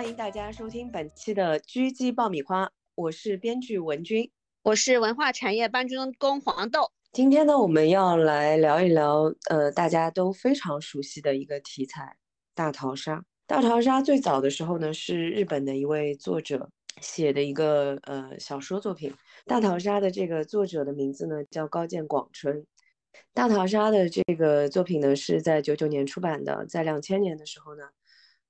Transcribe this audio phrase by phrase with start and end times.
[0.00, 4.30] 欢迎大家收听本期的狙击爆米花，我是编剧文君，
[4.62, 6.90] 我是文化产业搬运工黄豆。
[7.12, 12.16] 今天呢，我们要来聊一聊，呃，大家都非常熟悉的一个题材——
[12.56, 13.22] 大逃杀。
[13.46, 16.70] 大逃杀最早的时候呢，是日本的一位作者
[17.02, 19.12] 写的一个呃小说作品。
[19.44, 22.64] 大逃杀的这个作者的名字呢叫高见广春。
[23.34, 27.82] 大逃杀的这个作品呢是在九九年出版的，在两千年的时候呢，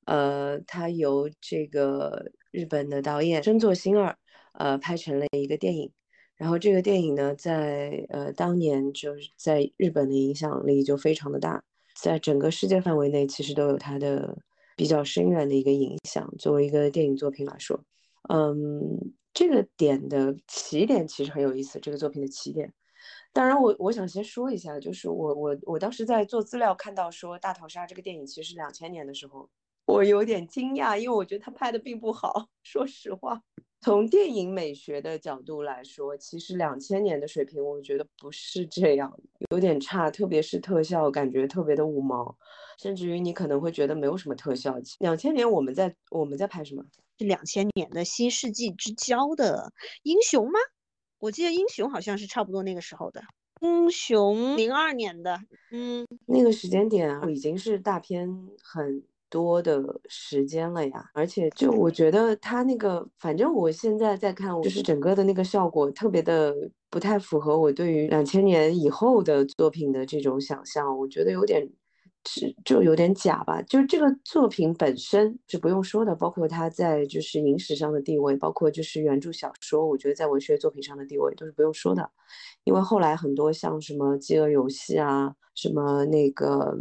[0.07, 4.17] 呃，它由这个日本的导演深作新二
[4.53, 5.93] 呃拍成了一个电影。
[6.37, 11.63] 然后这个电影呢，在呃当年就是在日本的影响力就非常的大，
[11.95, 14.39] 在整个世界范围内其实都有它的。
[14.77, 16.33] 比较深远的一个影响。
[16.39, 17.79] 作为一个电影作品来说，
[18.31, 21.79] 嗯，这个点的起点其实很有意思。
[21.81, 22.73] 这个作品的起点，
[23.31, 29.51] 当然我我想先说一下，就是我我我当时在做资料看到说《大逃杀》这个电影其实两千年的时候，
[29.91, 32.49] 我有点惊讶，因为我觉得他拍的并不好。
[32.63, 33.43] 说实话，
[33.81, 39.13] 从电影美学的角度来说，其实两千年的水平我觉得不是这样，
[39.51, 42.37] 有点差，特别是特效，感觉特别的五毛。
[42.79, 44.75] 甚至于你可能会觉得没有什么特效。
[45.01, 46.83] 两千年我们在我们在拍什么？
[47.19, 50.59] 是两千年的新世纪之交的英雄吗？
[51.19, 53.23] 我记得英雄好像是差不多那个时候的。
[53.61, 55.39] 英雄零二年的，
[55.71, 58.27] 嗯，那个时间点已经是大片
[58.63, 61.11] 很多的时间了呀。
[61.15, 66.55] 而且就我觉得他那个，反正我现在在看，就是整个的那个效果特别的
[66.91, 70.99] 不太符合我对于两千年以后的作品的这种想象。
[70.99, 71.67] 我觉得有点。
[72.29, 82.11] 是就有点假吧，就这个作品本身是不用说的，包括它在就是影史上的地位，包括就是原著小说，我觉得在文学作品上的地位都是不用说的，
[82.65, 86.77] 因为后来很多像什么饥饿游戏啊，什么那个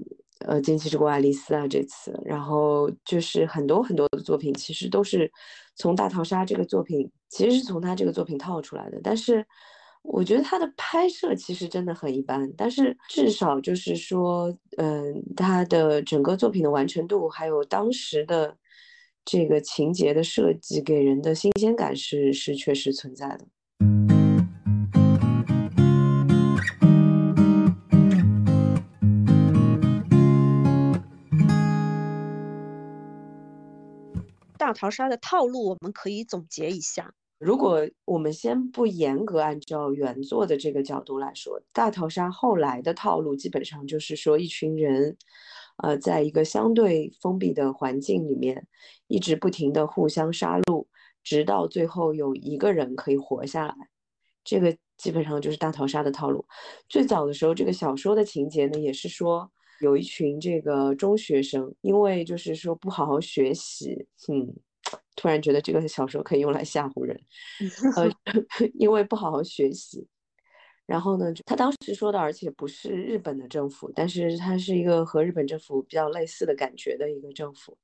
[0.45, 5.31] 呃惊奇之国爱丽丝啊这次，然后就是很多很多的作品其实都是
[5.75, 9.45] 从大逃杀这个作品，其实是从他这个作品套出来的，但是。
[10.01, 18.55] 我觉得他的拍摄其实真的很一般，但是至少就是说，嗯，他的整个作品的完成度，还有当时的
[19.25, 23.45] 这个情节的设计，给人的新鲜感是是确实存在的。
[34.69, 37.11] 大逃杀的套路，我们可以总结一下。
[37.39, 45.17] 如果我们先不严格按照原作的这个角度来说，大逃杀后来的套路基本上就是说，一群人，
[45.77, 48.67] 呃，在一个相对封闭的环境里面，
[49.07, 50.85] 一直不停的互相杀戮，
[51.23, 53.73] 直到最后有一个人可以活下来。
[54.43, 56.45] 这个基本上就是大逃杀的套路。
[56.87, 59.51] 最早的时候，这个小说的情节呢，也是说
[59.81, 64.53] 有一群这个中学生，因为就是说不好好学习，嗯。
[65.15, 67.19] 突然觉得这个小说可以用来吓唬人，
[67.97, 68.09] 呃，
[68.73, 70.07] 因为不好好学习。
[70.85, 77.77] 然后呢，他当时说的，而且不是日本的政府，但是他是一个和日本政府比较类似的感觉的一个政府。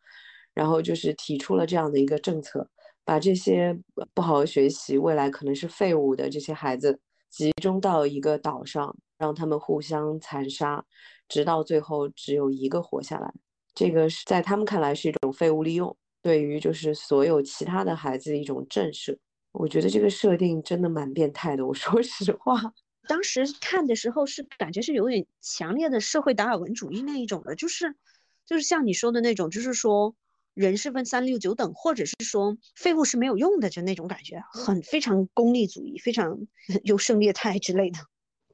[0.54, 2.68] 然后就是提出了这样的一个政策，
[3.04, 3.78] 把这些
[4.14, 6.98] 不好好学习、未来可能是废物的这些孩子
[7.30, 10.86] 集中到一个岛上，让他们互相残杀，
[11.28, 13.34] 直到最后只有一个活下来。
[13.74, 15.96] 这个是在他们看来是一种废物利用。
[16.22, 19.16] 对于就是所有其他的孩子一种震慑，
[19.52, 21.64] 我觉得这个设定真的蛮变态的。
[21.64, 22.74] 我 说实话，
[23.08, 27.96] 当时看的时候是感觉是有点强烈的社会达尔文主义那一种的，就是
[28.44, 30.16] 就是像你说的那种，就是说
[30.56, 36.40] 人是分三六九等，或者是说废物是没有用的，就那种感觉，很非常功利主义，非常
[36.86, 38.00] 优胜劣汰之类的。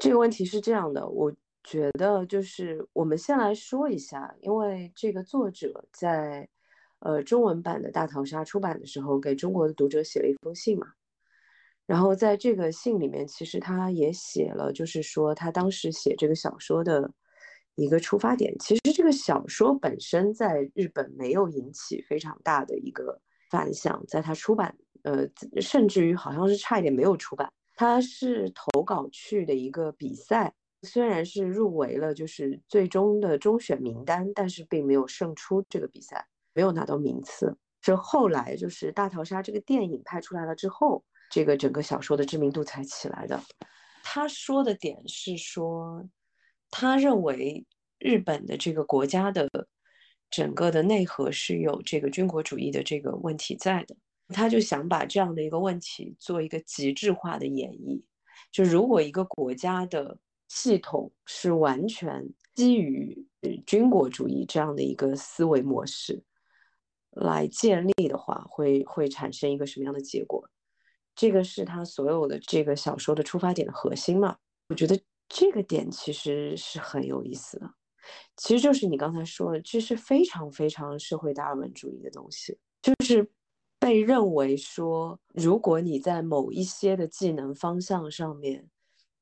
[0.02, 1.32] 这个问题是这样的，我
[1.64, 6.50] 觉得就是我们先来说一下，因为这个作者在。
[7.04, 10.86] 呃，中文版的《大逃杀》出版的时候，给中国的读者写了一封信嘛。
[11.88, 17.12] 然后在这个信里面，其实他也写了，就是说他当时写这个小说的
[17.74, 18.56] 一个出发点。
[18.60, 23.20] 其实这个小说本身在日本没有引起非常大的一个
[23.50, 25.28] 反响，在他出版，呃，
[25.60, 27.52] 甚至于好像是差一点没有出版。
[27.82, 36.28] 他是投稿去的一个比赛，虽然是入围了，就是最终的中选名单，但是并没有胜出这个比赛。
[36.54, 43.42] 没有拿到名次，是后来就是《大逃杀》这个电影拍出来了之后，这个整个小说的知名度才起来的。
[44.04, 46.08] 他说的点是说，
[46.70, 47.66] 他认为
[47.98, 49.50] 日本的这个国家的
[50.30, 53.96] 整个的内核是有这个军国主义的这个问题在的，
[54.32, 58.02] 他就想把这样的一个问题做一个极致化的演绎。
[58.52, 60.18] 就如果一个国家的
[60.48, 63.26] 系统是完全基于
[63.66, 66.24] 军国主义这样的一个思维模式。
[67.14, 70.50] 来建立的话，会会产生一个什么样的结果？
[71.14, 74.38] 这个是他所有的这个小说的出发点的核心嘛？
[74.70, 74.98] 我觉得
[75.28, 77.70] 这个点其实是很有意思的。
[78.38, 83.30] 其实就是你刚才说的，这是非常非常社会达尔文主义的东西，就是
[83.82, 88.70] 被认为说，如果你在某一些的技能方向上面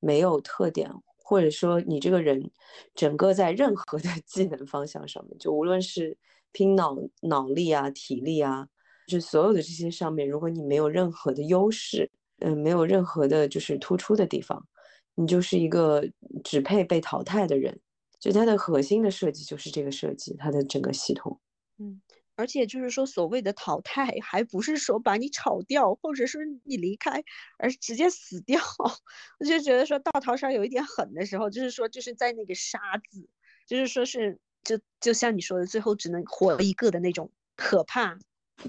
[0.02, 0.92] 没有特点，
[1.24, 2.52] 或者说你这个人
[2.94, 6.18] 整个在任何的 技能方向上面，就无论是
[6.52, 8.68] 拼脑脑力啊、体力啊，
[9.08, 14.68] 就所有的这些上面，如果你没有任何的优势，嗯，没有任何的就是突出的地方，
[15.16, 16.04] 你就是一个
[16.44, 17.80] 只配被淘汰的人。
[18.20, 21.40] 就它的核心的设计就是这个设计，它的整个系统，
[21.78, 22.02] 嗯，
[22.40, 27.22] 而且就是说所谓的淘汰，还不是说把你炒掉，或者是你离开，
[27.58, 28.62] 而直接死掉。
[29.42, 33.28] 我就觉得说大逃杀有一点狠的时候，就是说就是在那个杀字，
[33.68, 38.18] 就是说是就就像你说的，最后只能活一个的那种可怕。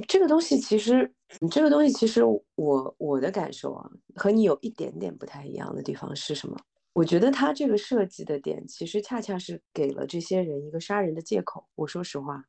[0.08, 6.56] 这个东西其实，你这个东西其实我我的感受啊，和你有一点点不太一样的地方是什么？
[6.92, 11.68] 我觉得他这个设计的点，其实恰恰是给了这些人一个杀人的借口。
[11.76, 12.46] 我说实话，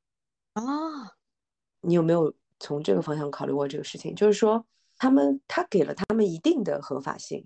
[0.54, 0.64] 啊，
[1.82, 4.14] 你有没有从这个方向考虑过这个事情？
[4.16, 4.66] 就是说，
[4.98, 7.46] 他们他给了他们一定的合法性，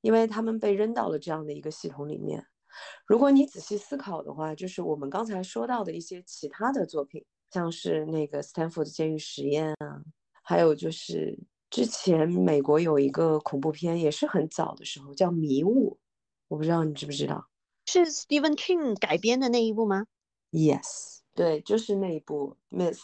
[0.00, 2.46] 因为他们被扔到了这样的一个系统里面。
[3.06, 10.02] 如果你仔细思考的话，就是我们刚才说到的一些其他的作品，像是那个斯坦福的监狱实验啊，
[10.42, 11.38] 还有就是
[11.70, 15.94] 之前美国有一个恐怖片，也是很早的时候，叫《迷雾》。
[16.48, 17.48] 我不知道你知不知道，
[17.86, 20.06] 是 Stephen King 改编的那一部吗
[20.52, 22.94] ？Yes，对，就是那一部《Mist》，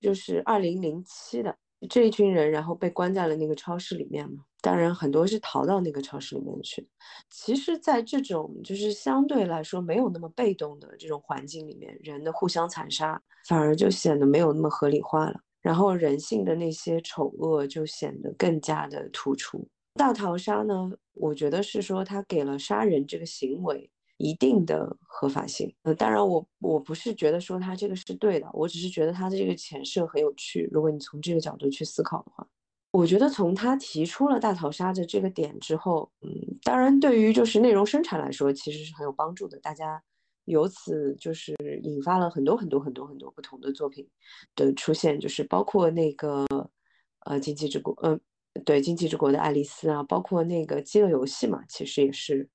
[0.00, 1.54] 就是二零零七的
[1.88, 4.44] 这一群人，然后被关在了那个超市里面嘛。
[4.62, 6.86] 当然，很多是逃到那个超市里面去。
[7.30, 19.66] 其实，在这种就是相对来说没有那么被动的这种环境里面，人的互相残杀反而就显得没有那么合理化了，然后人性的那些丑恶就显得更加的突出。
[19.94, 20.92] 大逃杀呢？
[21.14, 23.90] 我觉得是说他给了杀人这个行为
[24.20, 25.74] 一定的合法性。
[25.82, 30.68] 呃，当然我我不是觉得说他这个是对的，我只是觉得他的这个前设很有趣。
[30.70, 32.46] 如果你从这个角度去思考的话，
[32.92, 36.30] 我觉得从他提出了大逃杀的这个点之后，嗯，
[36.62, 39.58] 当然对于就是内容生产来说其实是很有帮助的。
[39.60, 40.02] 大家
[40.44, 44.06] 由此就是引发了很多很多很多很多不同的作品
[44.54, 46.44] 的出现，就是包括那个
[47.20, 48.20] 呃《经济之国》嗯。
[48.64, 52.46] 对《经济之国的爱丽丝》啊，包括那个《饥饿游戏》嘛，其实也是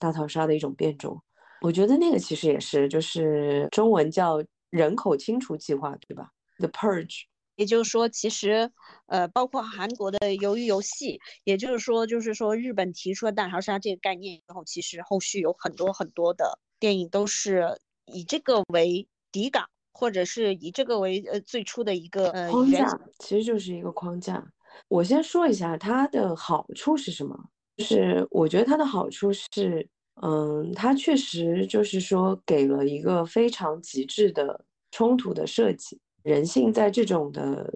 [0.00, 1.22] 大逃杀的一种变种。
[1.60, 7.24] 我觉得那个其实也是，就是中文叫人口清除计划，对吧？The Purge。
[7.56, 8.70] 也就是说，其实
[9.04, 24.42] 呃，包括韩国的《鱿鱼游戏》，也就是说，就是说日本提出了大逃杀这个概念以后，其实后续有很多很多的电影都是以这个为底稿，或者是以这个为呃最初的一个呃框架，其实就是一个框架。
[24.88, 27.38] 我先说一下它的好处是什么，
[27.80, 29.88] 就是我觉得它的好处是，
[30.22, 35.98] 嗯，它确实就是说给了一个非常极致的冲突的设计。
[36.22, 37.72] 人性在这种的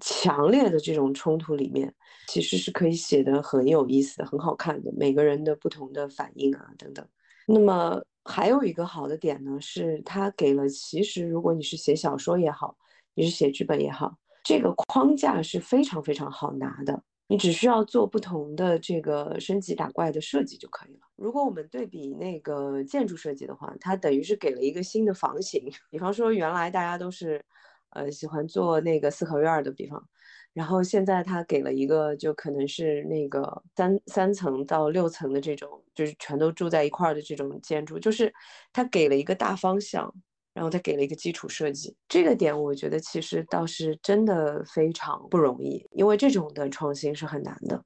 [0.00, 1.92] 强烈的这种冲突里面，
[2.28, 7.04] 其实是可以写的很有意思的、很好看的，每个人的不同的反应啊等等。
[7.48, 12.76] 那么还有一个好的点呢，是它给了其实如果你是写小说也好，
[13.14, 14.16] 你是写剧本也好。
[14.44, 21.00] 这个框架是非常非常好拿的，你只需要做不同的这个升级打怪的设计就可以了。
[21.16, 25.64] 如果我们对比那个建筑设计的话，它等于是给了一个新的房型。
[25.90, 27.42] 比方说，原来大家都是，
[27.90, 30.06] 呃，喜欢做那个四合院的地方，
[30.52, 38.32] 然后现在它给了一个，就可能是那个三三层到六层的这种，就是全都住在一块儿的这种建筑，就是
[38.72, 40.14] 它给了一个大方向。
[40.54, 47.84] 然后他给了一个基础设计，这个点我觉得其实倒是真的非常不容易，因为这种的创新是很难的。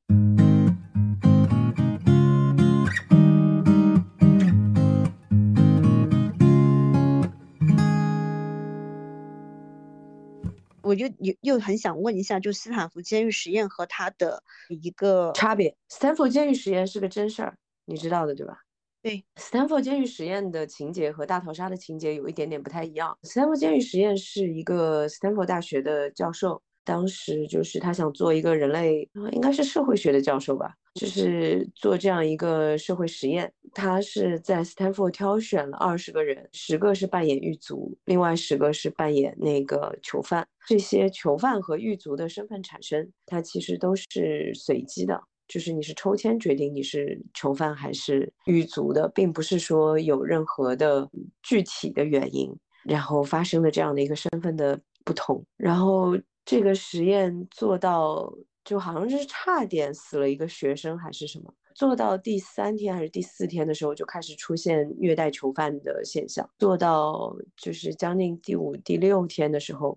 [10.83, 15.75] 我就又又很想问一下，就斯坦福监狱实验和它的一个差别。
[15.89, 17.57] 斯坦福监狱实验是个真事儿，
[17.87, 18.61] 你知道的对吧？
[19.09, 23.17] 对，斯坦福监狱实验的情节和大逃杀的情节有一点点不太一样。
[23.23, 33.51] 斯坦福监狱实验是一个斯坦福大学的教授，当时就是他想做一个人类，应该是社会学的教授吧，就是做这样一个社会实验。
[33.73, 40.47] 他是在斯坦福挑选了二十个人，十个是扮演狱卒，另外十个是扮演那个囚犯。
[40.67, 45.19] 这些囚犯和狱卒的身份产生，它其实都是随机的。
[45.49, 51.09] 就是你是抽签决定你是囚犯还是狱卒的，并不是说有任何的
[51.43, 55.43] 具体的原因，然后发生的这样的一个身份的不同。
[55.57, 58.33] 然后这个实验做到，
[58.65, 61.53] 就好像是差点死了一个学生还是什么。
[61.75, 66.49] 做到第三天还是第四天的时候，就开始出现虐待囚犯的现象。
[66.59, 69.97] 做到就是将近第五、第六天的时候，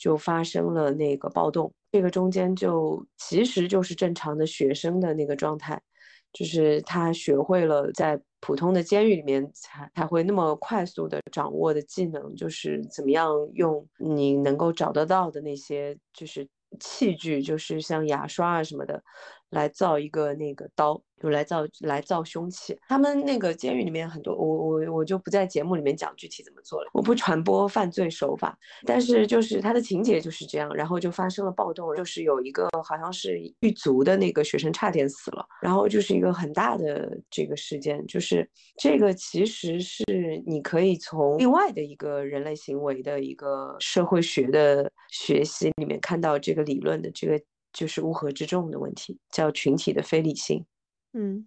[0.00, 1.70] 就发生了那个暴动。
[1.92, 5.78] 这个中间就其实就是正常的学生的那个状态，
[6.32, 19.02] 就是他学会了在普通的监狱里面才才会那么快速的掌握的技能，就是怎么样用你能够找得到的那些就是器具，就是像牙刷啊什么的，
[19.50, 21.02] 来造一个那个刀。
[21.20, 38.48] 就来造来造凶器，他们那个监狱里面很多，我我我就不在节目里面讲具体怎么做了，我不传播犯罪手法，但是就是他的情节就是这样，然后就发生了暴动，就是有一个好像是狱卒的那个学生差点死了，然后就是一个很大的这个事件，就是
[38.78, 40.04] 这个其实是
[40.46, 47.38] 你可以从另外的一个人类行为的一个社会学的学习里面看到这个理论的这个
[47.74, 50.64] 就是乌合之众的问题，叫群体的非理性。
[51.12, 51.46] 嗯，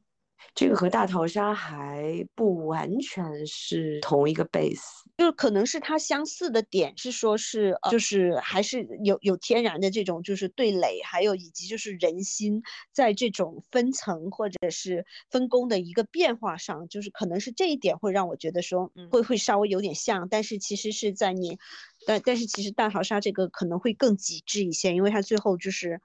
[0.54, 4.82] 这个和大逃杀还不完全是同一个 base，
[5.18, 21.58] 就是可能是它相似的点是说是，就是还是有有天然的这种就是对垒，还有以及就是人心在这种分层或者是分工的一个变化上，就是可能是这一点会让我觉得说，嗯，会会稍微有点像，但是其实是在你，
[22.06, 26.02] 但但是其实大逃杀这个可能会更极致一些，因为它最后就是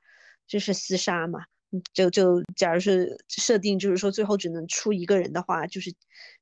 [0.46, 1.40] 就是厮杀嘛。
[1.92, 5.92] 就就，假如是设定，就是说最后只能出一个人的话，就是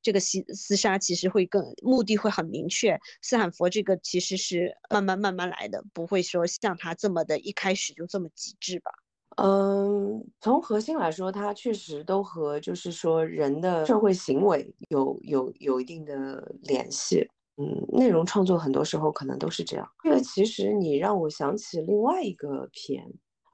[0.03, 2.99] 这个厮厮杀其实会更目的会很明确。
[3.23, 8.91] 斯坦福这个其实是慢慢慢慢来的，不会说像他这么的一开始就这么极致吧？
[9.39, 17.27] 嗯，从核心来说，它确实都和就是说人的社会行为有有有一定的联系。
[17.59, 19.87] 嗯，内容创作很多时候可能都是这样。
[20.03, 23.03] 这个其实你让我想起另外一个片。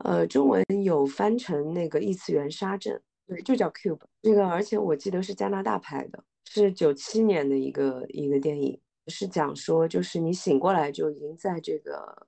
[0.04, 4.00] 呃，中文有翻成那个异次元沙阵，对，就叫 Cube。
[4.22, 12.26] 这个，而且我记得是加拿大拍的，是九七年的一个一个电影，是讲说，就是你醒过来就已经在这个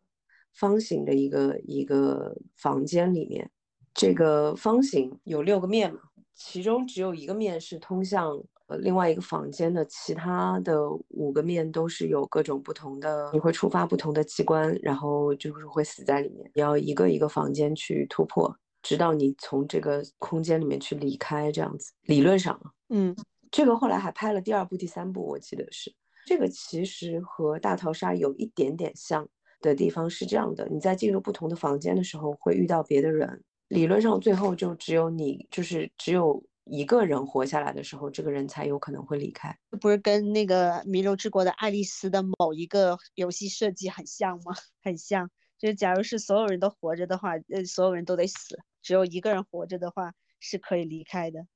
[0.52, 3.50] 方形的一个一个房间里面，
[3.93, 6.00] 这个方形有六个面嘛，
[6.35, 8.43] 其中只有一个面是通向。
[8.66, 16.50] 呃，另外一个房间的其他的五个面都是有各种不同的，你会触发不同的机关，然后就是会死在里面。
[16.54, 21.92] 你要一个一个房间去突破，直到你从这个空间里面去离开，这样子。
[22.04, 23.14] 理论上，嗯，
[23.50, 25.94] 这个后来还拍了第二部、第三部，我记得是。
[26.25, 29.28] 这个其实和大逃杀有一点点像
[29.61, 36.42] 的地方是这样的：你在进入不同的房间的时候会遇到别的人，理论上最后就只有你，就是只有。
[36.64, 39.56] 一个人活下来的时候，这个人才有可能会离开。
[39.80, 44.54] 不是跟那个《弥留之国》的爱丽丝的某一个游戏设计很像吗？
[44.83, 51.47] 很像，就是假如是所有人都活着的话，呃，所有人都得死；只有一个人活着的话，是可以离开的。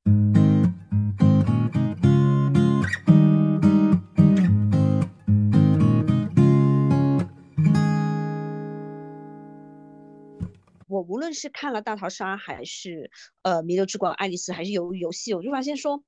[11.03, 13.11] 无论是看了大逃杀，还是
[13.43, 16.03] 呃弥留之国爱丽丝，还是游游戏，我就发现说，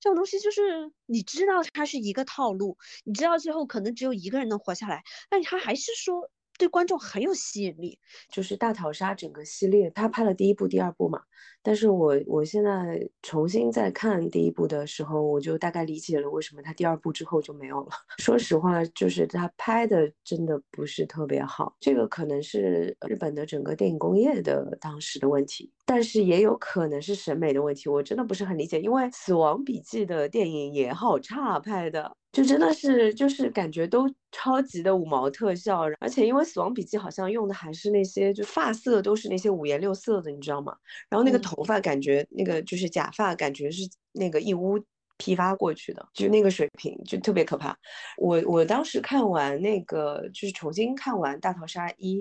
[0.00, 7.98] 这种东西就是你知道它是一个套路，你知道最后可能只有一个人能活下来，但他还是说对观众很有吸引力。
[8.30, 11.20] 就是大逃杀整个系列，他拍了第一部、第二部嘛。
[11.62, 17.90] 但是我我现在重新再看第一部的时候，我就大概理解了为什么他第二部之后就没有了。
[18.18, 28.80] 说实话，就是他拍的真的不是特别好，这个可能是日本的整个电影工业的当时的问题，但是也有可能是审美的问题，我真的不是很理解。
[28.80, 40.74] 因为《死亡笔记》的电影也好差拍的，就真的是就是感觉都超级的五毛特效，而且因为《死亡笔记》好像用的还是那些就发色都是那些五颜六色的，你知道吗？
[41.10, 41.62] 然后那个头。
[41.66, 44.78] 发感觉那个就是假发，感觉是那个义乌
[45.16, 47.76] 批发过去的，就那个水平就特别可怕。
[48.18, 52.20] 我我当时看完那个就是重新看完《大逃杀一》，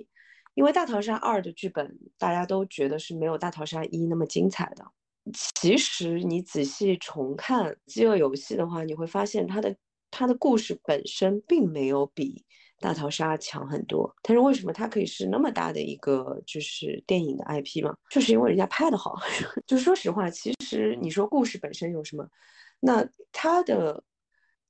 [0.55, 4.83] 因为《大逃杀二》的剧本大家都觉得是没有《大逃杀一》那么精彩的。
[5.53, 9.75] 其实你仔细重看《饥饿游戏》的话，你会发现它的
[10.15, 12.45] 它的故事本身并没有比。
[12.81, 17.95] 大逃杀强很多，但是为什么它可以是那么大的一个就是电影的 IP 嘛？
[18.11, 19.15] 就是因为人家拍的好。
[19.65, 22.27] 就说实话，其实你说故事本身有什么？
[22.81, 24.03] 那它的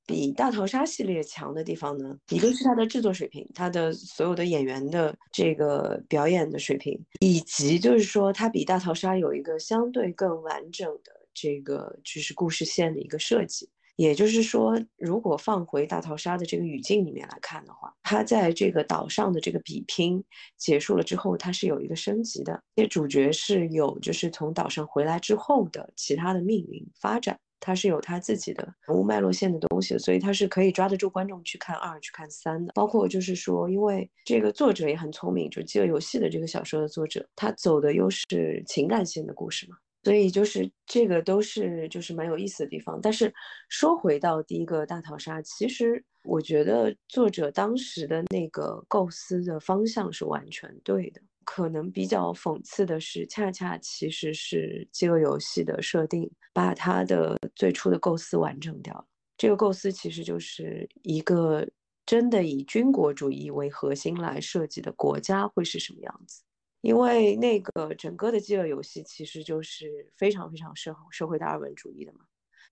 [0.06, 2.16] 比大逃杀系列强的地方呢？
[2.30, 13.68] 一个是它的制作水平，它的所有的演员的这个表演的水平，以及就是说它比大逃杀有一个相对更完整的这个就是故事线的一个设计。
[13.96, 20.22] 也就是说，如果放回大逃杀的这个语境里面来看的话，他在这个岛上的这个比拼
[20.58, 22.62] 结束了之后，他是有一个升级的。
[22.74, 32.72] 这主角是有就是从岛上回来之后的其他的命运发展，他是有他自己的人物脉络线的东西，所以他是可以抓得住观众去看二、去看三的。
[32.74, 39.78] 包括就是说，因为这个作者也很聪明，就饥饿游戏的这个小说的作者，他走的又是情感线的故事嘛。
[40.06, 43.34] 所以就是这个都是就是蛮有意思的地方，但是
[43.68, 51.20] 说回到第一个大逃杀，其实我觉得作者当时的那个构思的方向是完全对的。
[51.44, 59.04] 可能比较讽刺的是，恰恰其实是饥饿游戏的设定把它的最初的构思完整掉了。
[59.36, 61.66] 这个构思其实就是一个
[62.04, 66.44] 真的以军国主义为核心来设计的国家会是什么样子。
[66.86, 72.20] 因为那个整个的饥饿游戏其实就是非常非常社社会达尔文主义的嘛，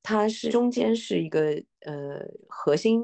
[0.04, 3.02] 它是中间是一个呃核心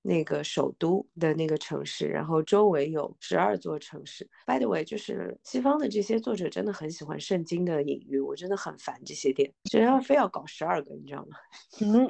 [0.00, 4.26] 那个首都的那个城市，然后周围有十二座城市。
[4.46, 11.36] By the way，就是西方的这些作者真的很喜欢圣经的隐喻，我真的很烦这些点，只要非要搞十二个，你知道吗？
[11.84, 12.08] 嗯，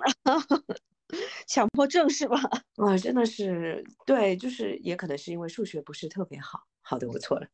[1.46, 2.40] 强迫症是吧？
[2.76, 6.60] 哇， 真的是对，就是也可能是因为数学不是特别好。
[6.82, 7.46] 好的，我错了。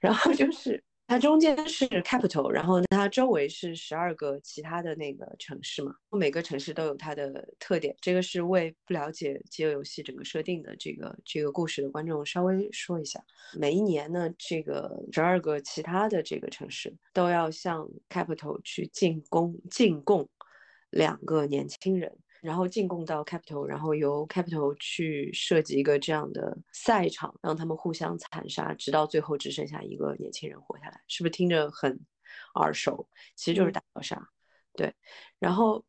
[0.00, 5.94] 然后就是它中间是 capital，然后它周围是十二个其他的那个城市嘛。
[6.10, 7.94] 每个城市都有它的特点。
[8.00, 13.22] 这个是为不了解饥饿游戏整个设定的这个这个故事的观众稍微说一下。
[13.58, 20.28] 每一年呢，这个十二个其他的这个城市都要向 capital 去进贡进贡
[20.90, 22.18] 两个年轻人。
[22.44, 31.98] 然后进贡到 Capital，然后由 Capital 去设计一个这样的赛场，让他们互相残杀，直到最后只剩下一个年轻人活下来，是不是听着很
[32.56, 33.08] 耳熟？
[33.34, 34.22] 其实就是大逃杀，
[34.74, 34.94] 对。
[35.38, 35.82] 然后，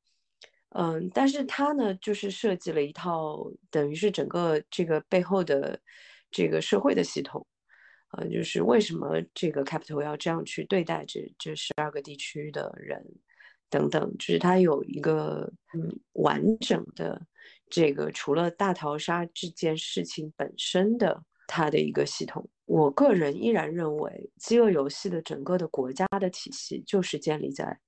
[0.70, 5.78] 嗯，但是他呢，就是设计了一套等于是整个这个背后的
[6.32, 7.46] 这个社会的系统，
[8.14, 13.06] 呃，就是为什么这个 Capital 要这样去对待这这十二个地区的人。
[13.70, 17.22] 等等，就是它有一个嗯完整的
[17.70, 22.48] 这个除了大逃杀这件事情本身的它的一个系统。
[22.66, 27.80] 我个人依然认为，饥饿游戏的整个的国家的体系就是建立在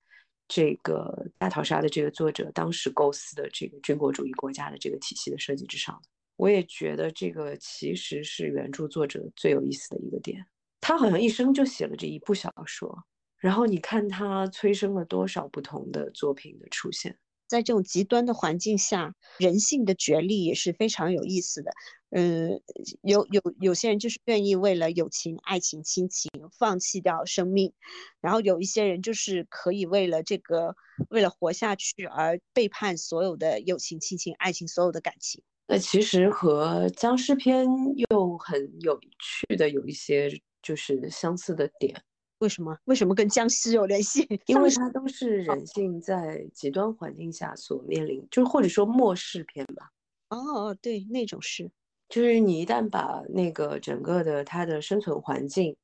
[0.47, 5.99] 这个大逃杀的这个作者当时构思的这个军国主义国家的这个体系的设计之上。
[6.35, 10.45] 我也觉得这个其实是原著作者最有意思的一个点。
[10.79, 13.03] 他好像一生就写了这一部小说。
[13.39, 21.71] 然后你看它催生了多少不同的作品的出现，在这种极端的环境下，人性的角力也是非常有意思的。
[22.09, 22.61] 嗯，
[23.01, 27.73] 有有有些人就是愿意为了友情、爱情、亲情放弃掉生命，
[28.21, 30.73] 然后有一些人就是可以为了这个
[31.09, 35.43] 为了活下去而背叛所有的友情、亲情、爱情所有的感情。
[35.67, 37.67] 那其实和僵尸片
[38.09, 42.01] 又很有趣的有一些就是相似的点。
[42.39, 42.77] 为什么？
[42.85, 44.27] 为什么跟僵尸有联系？
[44.45, 49.89] 因为它都是人性在极端环境下所面临，就或者说末世片吧。
[50.29, 51.71] 哦，对，那种是，
[52.09, 55.75] 就是你一旦把那个整个的它的生存环境，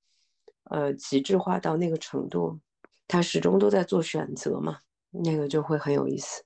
[0.65, 2.59] 呃，极致化到那个程度，
[3.07, 6.43] 它始终都在做选择嘛，那个就会很有意思。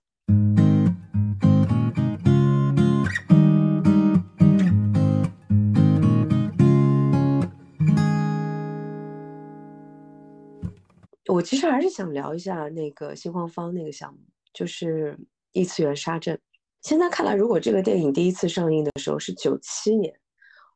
[11.37, 14.19] 我其实还是想聊一下那个新荒方那个项目，
[14.53, 15.15] 就是
[15.51, 16.39] 异次元杀阵。
[16.81, 20.11] 现在看来，如果这个电影第一次上映的时候是九七年，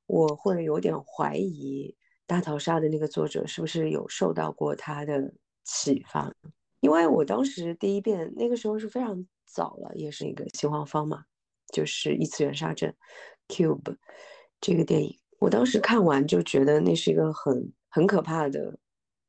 [0.06, 1.95] 我会有点怀疑
[2.28, 6.32] 大逃杀的那个作者是不是有受到过他的启发，
[6.80, 11.24] 因为我当时第一遍那个时候是非常早了，也是一个新荒方嘛，
[11.74, 12.95] 就是异次元杀阵
[13.47, 13.95] ，Cube
[14.60, 18.78] 这个电影，我当时看完就觉得那是一个很很可怕的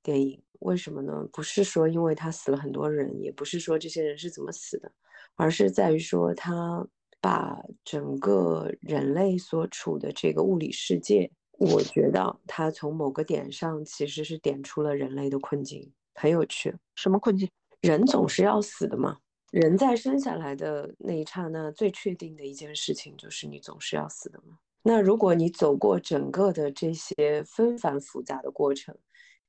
[0.03, 0.43] 电影。
[0.63, 1.27] 为什么呢？
[1.33, 4.91] 不是说因为他死了很多人，也不是说这些人是怎么死的，
[5.37, 6.87] 而是在于说他
[7.21, 16.75] 把整个人类所处的这个物理世界，我觉得他从某个点上其实是点出了人类的困境，很有趣。
[16.97, 17.49] 什么困境？
[17.81, 19.19] 人总是要死的嘛。
[19.51, 24.57] 人在生下来的那一刹那，最确定的一件事情就是你总是要死的嘛。
[24.83, 28.97] 那如果你走过整个的这些纷繁复杂的过程，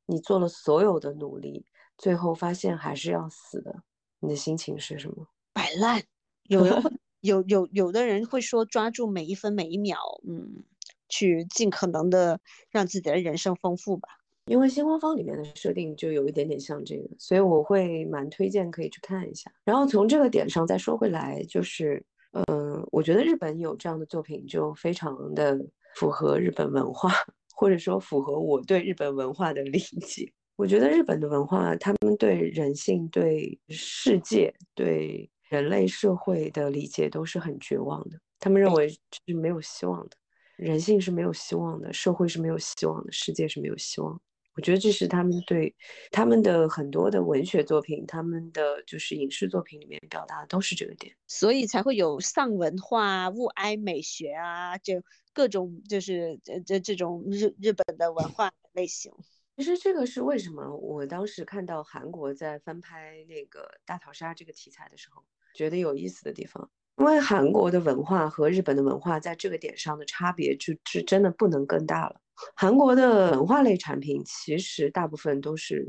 [0.06, 1.66] 你做了所有的努力，
[1.98, 3.84] 最后发现还是要死的，
[4.20, 5.28] 你的心情是什么？
[5.54, 6.02] 摆烂。
[6.50, 10.64] 有人会有有有的人会说抓住每一分每一秒，嗯，
[11.08, 12.40] 去尽可能的
[12.70, 14.10] 让自己的人生丰富吧。
[14.48, 19.50] 因为星光方里面的设定就有一点点像这个，所以我会蛮推荐可以去看一下。
[19.64, 25.58] 然后从这个点上再说回来，就是，嗯，我觉得日本有这样的作品就非常的
[25.96, 27.10] 符合日本文化，
[27.54, 30.30] 或者说符合我对日本文化的理解。
[30.56, 38.20] 我觉得日本的文化，他们对人性、对世界、对人类社会的理解都是很绝望的。
[38.40, 40.18] 他们认为是没有希望的，
[40.58, 44.22] 人性是没有希望的，社会是没有希望的，世界是没有希望。
[44.56, 45.76] 我觉得这是他们对
[46.12, 55.02] 他们的很多的文学作品，他们的就是影视作品里面表达的都是这个点，所以才会有丧文化、物哀美学啊，就
[55.34, 59.12] 各种就是这这这种日日本的文化类型。
[59.56, 60.76] 其实这个是为什么？
[60.78, 65.24] 我当时看到韩国在翻拍那个大逃杀这个题材的时候，
[65.56, 72.20] 觉得有意思的地方，因为韩国的文化和日本的文化在这个点上的差别，就是真的不能更大了。
[72.56, 75.86] 韩国的文化类产品其实大部分都是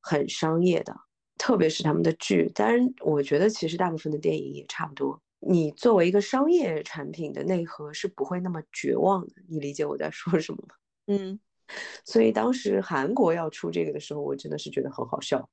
[0.00, 0.94] 很商业的，
[1.38, 2.50] 特别是他们的剧。
[2.54, 5.20] 当然，我觉得其实大部分的电影也差不多。
[5.40, 9.34] 你作为一个商业产品的内核是不会那么绝望的。
[9.48, 10.74] 你理解我在说什么吗？
[11.06, 11.38] 嗯。
[12.04, 15.48] 所以当时韩国要出这个的时候，我真的是觉得很好笑。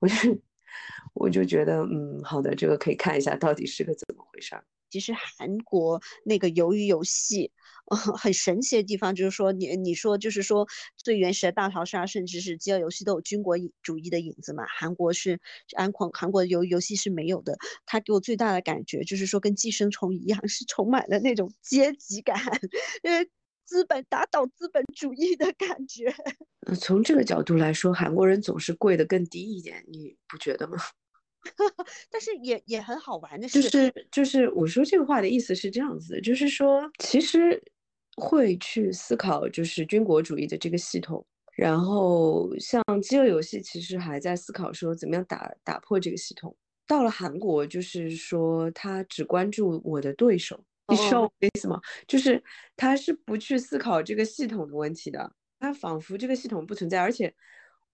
[0.00, 0.14] 我就
[1.14, 4.54] 我就觉得，嗯，好的，这个可以看一下到底是个怎么回事。
[4.96, 7.52] 其实韩国那个鱿鱼游戏。
[8.18, 14.64] 很神奇的地方就是说，你你说就是说最原始的大逃杀，甚至是饥饿游戏都有军国主义的影子嘛？
[14.66, 15.38] 韩国是
[15.76, 17.56] 安狂，韩国的游游戏是没有的。
[17.84, 22.40] 它给我最大的感觉就是说，跟寄生虫一样，是充满了那种阶级感，
[23.04, 23.30] 因为，
[23.64, 26.12] 资本打倒资本主义的感觉。
[26.80, 30.76] 从这个角度来说，韩国人总是贵的更低一点，你不觉得吗？
[32.10, 37.62] 但是也也很好玩的是，就是就是我说这个话的意思是这样子，就是说其实。
[38.18, 41.22] 会去思考，就是军国主义的这个系统。
[41.54, 46.56] 然后像饥饿游戏，其实还在思考说怎么样打打破这个系统。
[46.86, 51.78] 到了韩国，就是说他只关注我的对手，你知道我意思吗？
[52.08, 52.42] 就是
[52.74, 55.30] 他是不去思考这个系统的问题的，
[55.60, 56.98] 他仿佛这个系统不存在。
[56.98, 57.30] 而且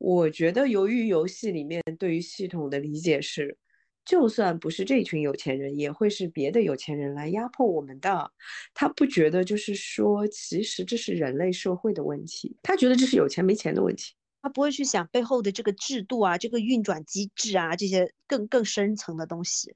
[0.02, 3.56] 我觉得，由于游戏里面对于系统的理解是。
[4.04, 8.32] 就算不是这群有钱人，也会是别的有钱人来压迫我们的。
[8.74, 12.56] 他不觉得，就是说，其实这是人类社会的问题。
[12.64, 14.12] 他觉得这是有钱没钱的问题。
[14.42, 19.72] 他不会去想背后的这个制度啊，这个运转机制啊，这些更更深层的东西。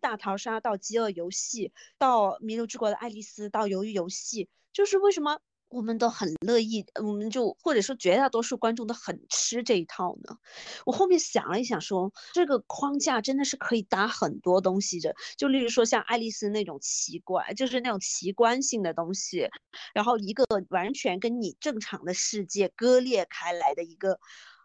[0.00, 10.38] 大逃杀到饥饿游戏，到弥留之国的爱丽丝，到鱿鱼游戏，就是为什么我们都很乐意，我们就或者说绝大多数观众都很吃这一套呢？
[10.86, 19.48] 我后面想了一想，说这个框架真的是可以搭很多东西的，就例如说像爱丽丝那种奇怪，就是那种奇观性的东西，
[19.92, 24.18] 然后一个完全跟你正常的世界割裂开来的一个。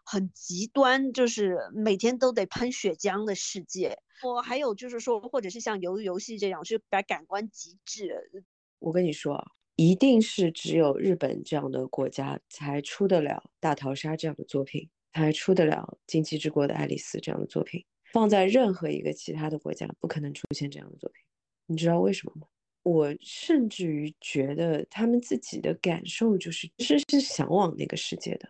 [0.04, 3.98] 很极端，就是每天都得喷血浆的世界。
[4.22, 8.44] 我还有就是说，或者是像鱿鱼游戏这样，是把感官极致。
[8.78, 9.44] 我跟你说，
[9.76, 17.84] 一定是只有日本这样的国家才出得了大逃杀这样的作品，才出得了惊奇之国的爱丽丝这样的作品。
[18.12, 21.24] 放在任何一个其他的国家，不可能出现这样的作品。
[21.66, 22.46] 你知道为什么吗？
[22.84, 28.48] 我甚至于觉得他们自己的感受就是，其实是向往那个世界的。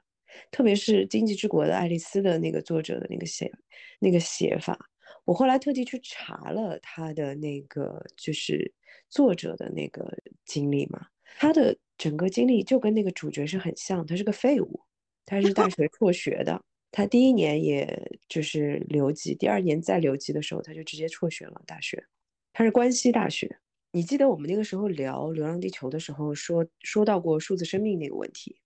[0.51, 3.51] 特别是《经济之国》的爱丽丝的那个作者的那个写
[3.99, 4.79] 那个写法，
[5.25, 8.73] 我后来特地去查了他的那个就是
[9.09, 11.07] 作者的那个经历嘛，
[11.39, 14.81] 他的整个经历就跟那个主角是很像，他是个废物，
[15.25, 22.05] 他是大学辍学的，他第一年也就是留级，第二年再留级的时候他就直接辍学了大学，
[22.53, 23.59] 他是关西大学。
[23.93, 28.57] 你记得我们那个时候聊《流浪地球》的时候说说到过数字生命那个问题，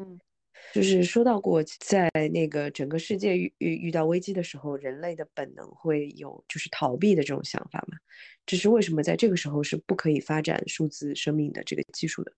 [0.00, 0.18] 嗯。
[0.74, 7.96] 就是说到过，在那个整个世界遇遇遇到危机的时候，人类的本能会有就是逃避的这种想法嘛？
[8.44, 12.32] 这是为什么在这个时候是不可以发展数字生命的这个技术的？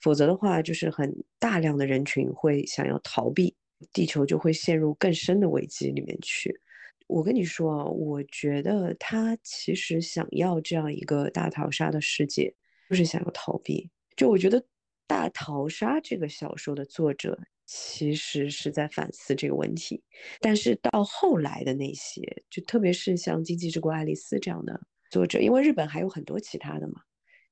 [0.00, 3.54] 否则的话，就是很大量的人群会想要逃避，
[3.92, 6.60] 地球就会陷入更深的危机里面去。
[7.06, 12.54] 我跟你说啊，我觉得他其实想要这样一个大逃杀的世界，
[12.88, 13.90] 就是想要逃避。
[14.16, 14.60] 就我觉得
[15.06, 17.38] 《大逃杀》这个小说的作者。
[17.64, 20.02] 其实是在反思这个问题，
[20.40, 24.78] 但是到后来的那些，就特别是像《经济之国爱丽丝》这样的
[25.10, 27.00] 作者，因为日本还有很多其他的嘛。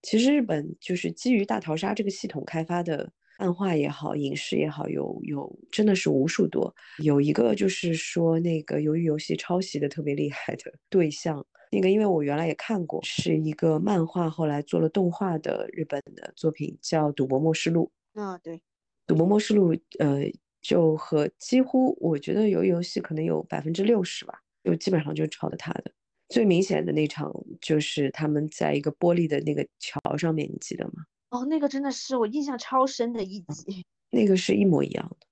[0.03, 6.75] 其实日本就是基于大逃杀这个系统开发的漫画也好，影视也好，有有真的是无数多。
[7.03, 17.91] 有一个就是说那个由于游戏抄袭的特别厉害的对象，那个因为我原来也看过，是一个漫画，后来做了动画的日本的作品，叫《赌博默示录》。
[18.21, 18.57] 啊，对，
[19.07, 20.21] 《赌博默示录》呃，
[20.61, 25.93] 就和几乎我觉得由于游戏可能有百分之六十吧，就基本上就是抄的他的。
[26.29, 31.05] 最明显的那场就是他们在一个玻璃的那个桥上面，你记得吗？
[31.31, 35.27] 哦，那个真的是我印象超深的一集，那个是一模一样的。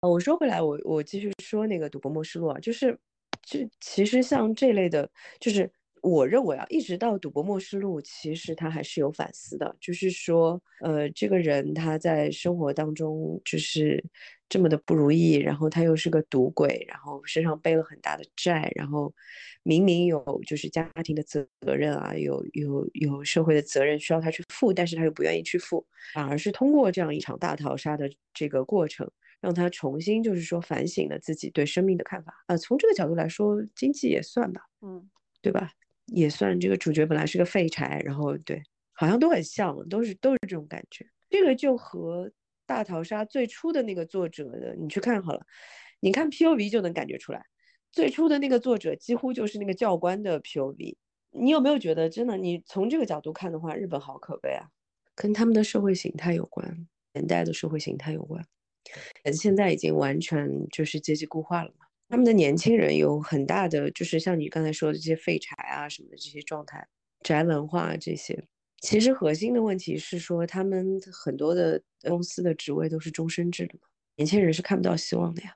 [0.00, 2.98] 哦，我说回来，我我继续说那个《赌博默示录》啊，就是，
[3.42, 5.70] 就其实像这类的，就是
[6.02, 14.02] 我认为啊，一直到《赌博默示录》，其实他还是有反思的，就是说，呃，这个人他在生活当中就是
[14.48, 19.12] 这么的不如意，然后他又是个赌鬼，然后身上背了很大的债，然后。
[19.62, 29.06] 明明有就是家庭的责任啊，有有有社会的责任需要他去负，但是他又不愿意去负，反而是通过这样一场大逃杀的这个过程，
[29.38, 32.56] 让他重新就是说反省了自己对生命的看法啊。
[32.56, 35.10] 从这个角度来说，经济也算吧，嗯，
[35.42, 35.70] 对吧？
[36.12, 41.06] 也算这个主角本来是个废柴，然后对，好像都很像，都是都是这种感觉。
[41.28, 42.30] 这个就和
[42.66, 45.40] 大逃杀最初的那个作者的，你去看好了，
[46.00, 47.44] 你看 P O V 就能感觉出来。
[47.92, 50.96] 最初的那个作者几乎就是那个教官的 POV，
[51.32, 52.36] 你有没有觉得真的？
[52.36, 54.66] 你从这个角度看的话，日本好可悲啊，
[55.14, 58.44] 跟他们的社会形态有关，年代的社会形态有关。
[59.32, 66.84] 现在已经完全就是阶级固化了嘛，他们的年轻人有很大的，就是像你刚才说的这些废柴啊什么的这些状态，
[67.22, 68.44] 宅文化这些。
[68.80, 75.54] 其实核心的问题是说，他们很多的公司的职位都是终身制的嘛，年轻人是看不到希望的呀。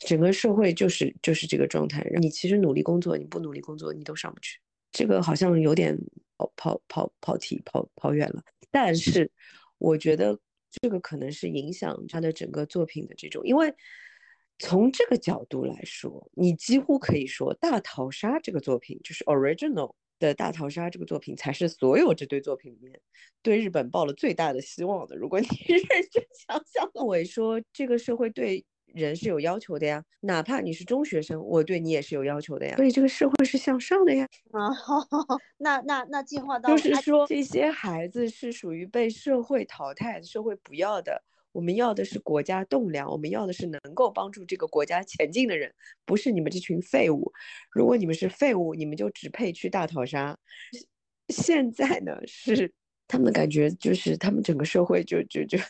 [0.00, 4.58] 整个社会就是就是这个状态，你其实努力工作，你不努力工作，你都上不去。
[4.90, 5.96] 这个好像有点
[6.36, 9.30] 跑跑跑跑题跑跑远了，但是
[9.78, 10.36] 我觉得
[10.82, 13.72] 这个可能是影响他的整个作品的这种，因为
[14.58, 23.00] 从这个角度来说，你几乎可以说《大逃杀》这个作品就是 original 的《大逃杀》这个作品才是所有这堆作品里面
[23.42, 25.16] 对日本抱了最大的希望的。
[25.16, 28.64] 如果你 认真想想，我说这个社会对。
[28.94, 32.76] 人是有要求的呀，哪怕你是中学生，我对你也是有要求的呀。
[32.76, 34.28] 所以这个社会是向上的呀。
[34.52, 35.04] 啊，好
[35.58, 41.20] 那那那进化到就是说，这些孩子是属于被社会淘汰、社会不要的。
[41.54, 45.72] 我们要的是国家栋梁，我们要的是能够帮助这个国家前进的人，
[46.04, 47.32] 不是你们这群废物。
[47.70, 50.36] 如果你们是废物，你们就只配去大逃杀。
[51.28, 52.70] 现在呢，是
[53.06, 55.56] 他们的感觉，就是他们整个社会就就就。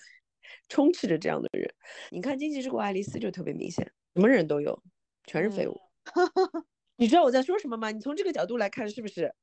[0.70, 1.70] 充斥着这样的人，
[2.10, 4.82] 你看《经济之国爱丽丝》就特别明显，什么人都有，
[5.26, 5.78] 全是废物。
[6.96, 7.90] 你知道我在说什么吗？
[7.90, 9.34] 你从这个角度来看，是不是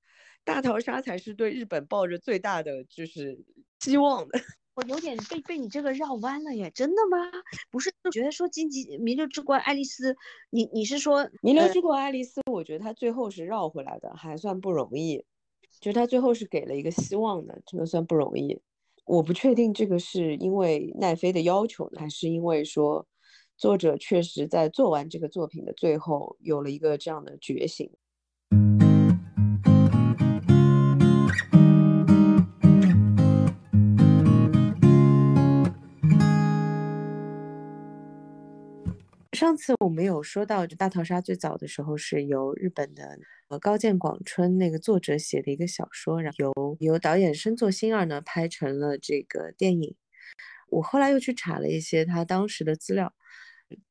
[0.43, 3.39] 大逃杀才是对日本抱着最大的就是
[3.79, 4.39] 希望的？
[4.73, 7.17] 我有点被被你这个绕弯了耶，真的吗？
[7.69, 10.13] 不是 觉得说《荆棘弥留之国爱丽丝》，
[10.49, 12.39] 你你是说《弥留之国爱丽丝》？
[12.51, 15.25] 我觉得他最后是绕回来的，还算不容易。
[15.79, 18.59] 就他最后是给了一个希望的，真的算不容易。
[19.05, 23.05] 我不确定这个是因为奈飞的要求，还是因为说
[23.57, 27.91] 作者确实在做完这个作品的最后有了一个这样的觉醒。
[39.51, 49.93] 上次我们有说到，《大逃杀》最早的时候是由日本的呃高见广春那个作者写的一个小说，然后由由导演深作欣二呢拍成了这个电影。
[50.69, 53.13] 我后来又去查了一些他当时的资料，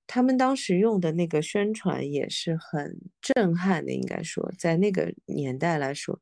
[0.06, 6.18] 他们当时用的那个宣传也是很震撼的，应该说在那个年代来说，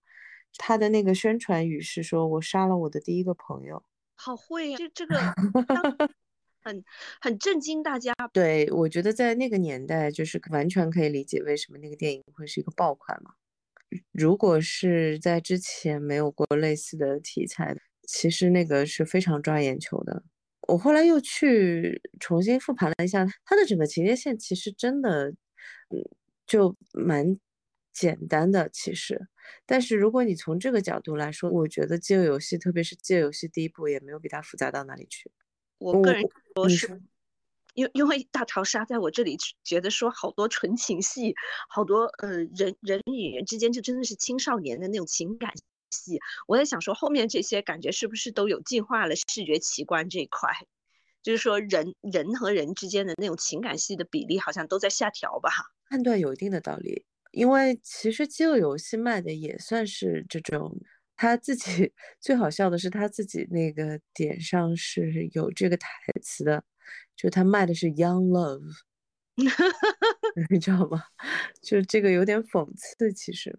[0.57, 3.85] 他的那个宣传语是说：“我杀了我的第一个朋友。”
[4.19, 5.17] 好会呀，这这个。
[6.69, 6.85] 很
[7.21, 13.33] 很震惊大家，对我觉得在那个年代，就是完全可以理解为什么那个电影会是一个爆款嘛。
[14.13, 17.75] 如果是在之前没有过类似的题材，
[18.07, 20.23] 其实那个是非常抓眼球的。
[20.69, 25.31] 我后来又去重新复盘了一下，它的整个情节线其实真的，
[25.89, 26.05] 嗯，
[26.47, 27.39] 就蛮
[27.95, 28.69] 简单的。
[28.69, 29.29] 其实，
[29.65, 35.31] 但是如果你从这个角度来说，我觉得《饥饿游戏》，特别是《饥饿游戏》第一部，也没有比它复杂到哪里去。
[35.79, 36.23] 我个人
[36.55, 37.01] 说是，
[37.75, 41.35] 因因为大逃杀在我这里觉得说好多纯情戏，
[41.69, 45.53] 好多呃人人与人之间就真的是青少年的那种情感
[45.91, 46.19] 戏。
[46.47, 50.51] 我在想说后面这些感觉是不是都有进化了视觉奇观这一块，
[51.23, 55.51] 就是说人人和人之间的那种情感戏的比例好像都在下调吧？
[55.89, 60.77] 判断有一定的道理，因为其实饥饿游戏卖的也算是这种
[61.19, 65.91] 他自己 最好笑的是他自己那个点上是有这个台
[66.23, 66.65] 词的，
[67.17, 68.63] 就他卖的是 Young Love，
[70.49, 71.03] 你知道吗？
[71.61, 73.59] 就这个有点讽刺，其实，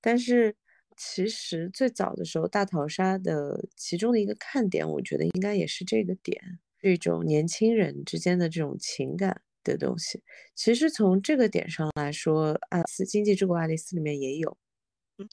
[0.00, 0.54] 但是
[0.96, 6.40] 其实最早的时候，大逃杀的其中的一个看点，我觉得应该也是这个点，
[6.78, 10.22] 这种年轻人之间的这种情感的东西。
[10.54, 14.56] 其实从这个点上来说，《爱斯经济之国爱丽丝》里面也有。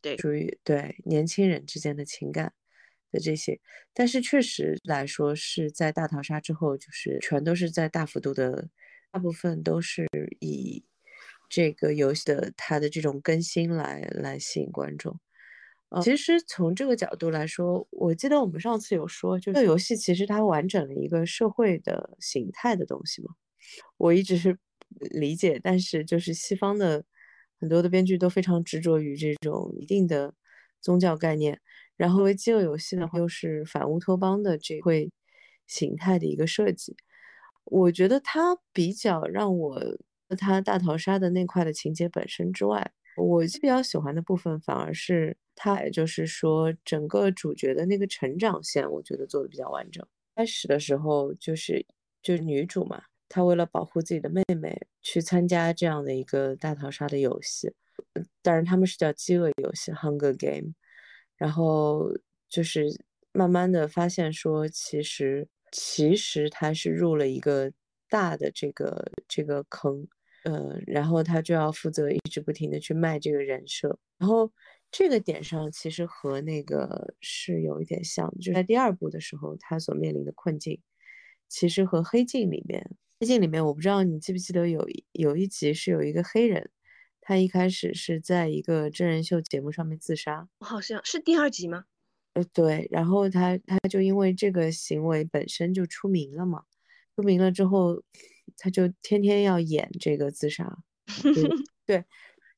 [0.01, 2.53] 对，属于对年轻人之间的情感
[3.11, 3.59] 的这些，
[3.93, 8.69] 但是确实来说是在大逃杀之后，就是全都是在大幅度的，
[9.11, 10.07] 大部分都是
[10.39, 10.83] 以
[11.49, 15.19] 这个游戏的它的这种更新来来吸引观众。
[15.89, 23.29] 呃，其实从这个角度来说，我记得我们上次有说，就这个游戏其实它完整了一个社会的形态的东西嘛。
[23.97, 24.57] 我一直是
[25.11, 27.03] 理解，但是就是西方的。
[27.61, 30.33] 很多的编剧都非常执着于这种一定的
[30.81, 31.61] 宗教概念，
[31.95, 35.09] 然后为饥饿游戏的话又是反乌托邦的这会
[35.67, 36.95] 形态的一个设计，
[37.65, 39.79] 我觉得它比较让我
[40.37, 50.03] 它大逃杀的那块的情节本身之外，我比较喜欢的部分反而是它，就是说整个主角的那个成长线，我觉得做的比较完整。
[50.35, 51.85] 开始的时候就是
[52.23, 53.03] 就是女主嘛。
[53.33, 57.73] 他为了保护自己的妹妹，去参加这样的一个大逃杀的游戏，
[58.41, 60.73] 当然他们是叫饥饿游戏 （Hunger Game）。
[61.37, 62.11] 然后
[62.49, 62.85] 就是
[63.31, 67.71] 慢慢的发现说，其实其实他是入了一个
[68.09, 70.05] 大的这个这个坑，
[70.43, 73.97] 呃，然后他就要负责一直不停的去卖这个人设。
[74.17, 74.51] 然后
[74.91, 80.81] 这个点上其实和那个是有一点像，就在第二部的时候，他所面临的困境，
[81.47, 82.85] 其实和黑镜里面。
[83.21, 86.71] 黑镜里面，我不知道你记不记得有有一集是有一个黑人，
[87.21, 91.85] 他一开始是在一个真人秀节目上面自杀，好像是第二集吗？
[92.33, 96.63] 呃，对，然后他他就因为这个行为本身就出名了嘛，
[97.15, 98.01] 出名了之后，
[98.57, 100.79] 他就天天要演这个自杀。
[101.85, 102.03] 对，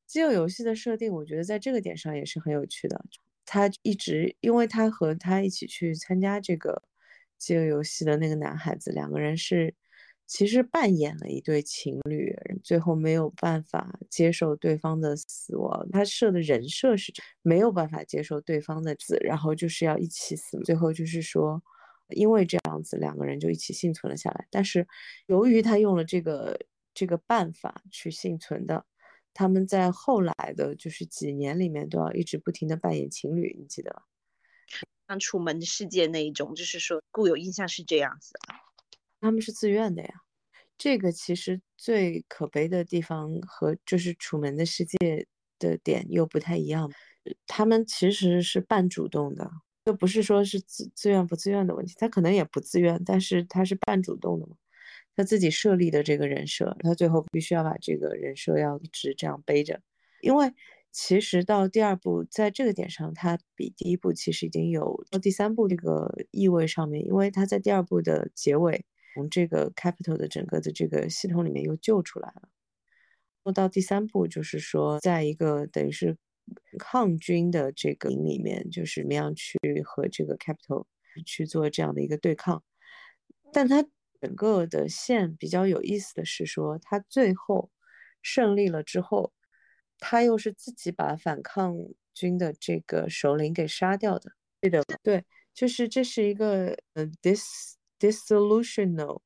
[0.08, 3.04] 饥饿游戏的设定，我觉得在这个点上也是很有趣的。
[3.45, 6.82] 他一直，因为他和他一起去参加这个
[7.38, 9.76] 饥饿游戏的那个男孩子，两个人是。
[10.25, 15.88] 其实扮演了一对情侣，最后没有办法接受对方的死亡。
[15.91, 20.57] 他设的人设是没有办法接受对方的死，然后就是要一起死。
[20.62, 21.62] 最后就是说，
[22.09, 24.47] 因为这样子，两个人就一起幸存了下来。
[24.49, 24.88] 但是
[25.27, 26.59] 由于他用了这个
[26.93, 28.86] 这个办法去幸存的，
[29.33, 34.01] 他们在后来的就是几年里面都要一直不停的扮演情侣，你记得？
[35.07, 38.33] 像《楚门的世界》那一种，就是说固有印象是这样子。
[39.23, 40.09] 他们是自愿的呀，
[40.77, 44.97] 这个其实最可悲的地方和就是《楚门的世界》
[45.59, 46.91] 的点又不太一样，
[47.47, 49.49] 他们其实是半主动的，
[49.86, 54.57] 就不是说是自自愿不自愿的问题，他可能也不自愿，但是他是半主动的嘛，
[55.15, 59.79] 他自己设立的这个人设，他最后必须要把这个人设要一直这样背着，
[60.19, 60.51] 因为
[60.91, 68.83] 其实到第二部在这个点上，他比第一部其实已经有到第三部这个意味上面，因为他在第二部的结尾。
[69.13, 72.49] 从这个 capital 的整个的这个系统里面又救出来了。
[73.43, 76.17] 说到第三步，就是说，在一个等于是
[76.80, 80.86] 抗军的这个营里面，就是怎么样去和这个 capital
[81.26, 82.63] 去做这样的一个对抗。
[83.52, 83.86] 但他
[84.21, 87.69] 整个的线比较有意思的是说，他最后
[88.21, 89.34] 胜利了之后，
[89.99, 91.76] 他又是自己把反抗
[92.13, 94.32] 军的这个首领给杀掉的。
[94.62, 97.76] 对的，对，就是这是一个呃 this。
[98.03, 99.21] Dissolutional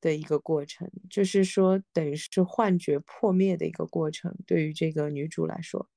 [0.00, 4.34] 的一个过程，就是说等于是幻觉破灭的一个过程。
[4.46, 5.88] 对于这个女主来说，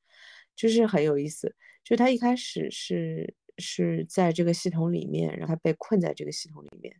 [0.55, 1.55] 就是很有意思。
[1.83, 6.95] 就她一开始是是在这个系统里面，然后她被困在这个系统里面，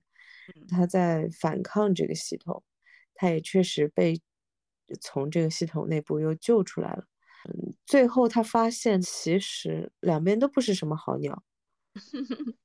[0.68, 2.64] 她在反抗这个系统，
[3.14, 4.20] 她也确实被
[5.00, 7.06] 从这个系统内部又救出来了。
[7.50, 11.44] 嗯，最后她发现其实两边都不是什么好鸟。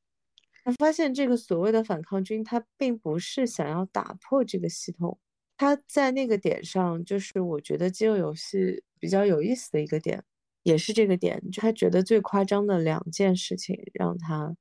[0.63, 5.19] 他发现这个所谓的反抗军，他并不是想要打破这个系统。
[5.57, 10.23] 他在那个点上，就是我觉得饥饿游戏比较有意思的一个点，
[10.63, 14.57] 也是这个点，就他觉得最夸张的两件事情，让他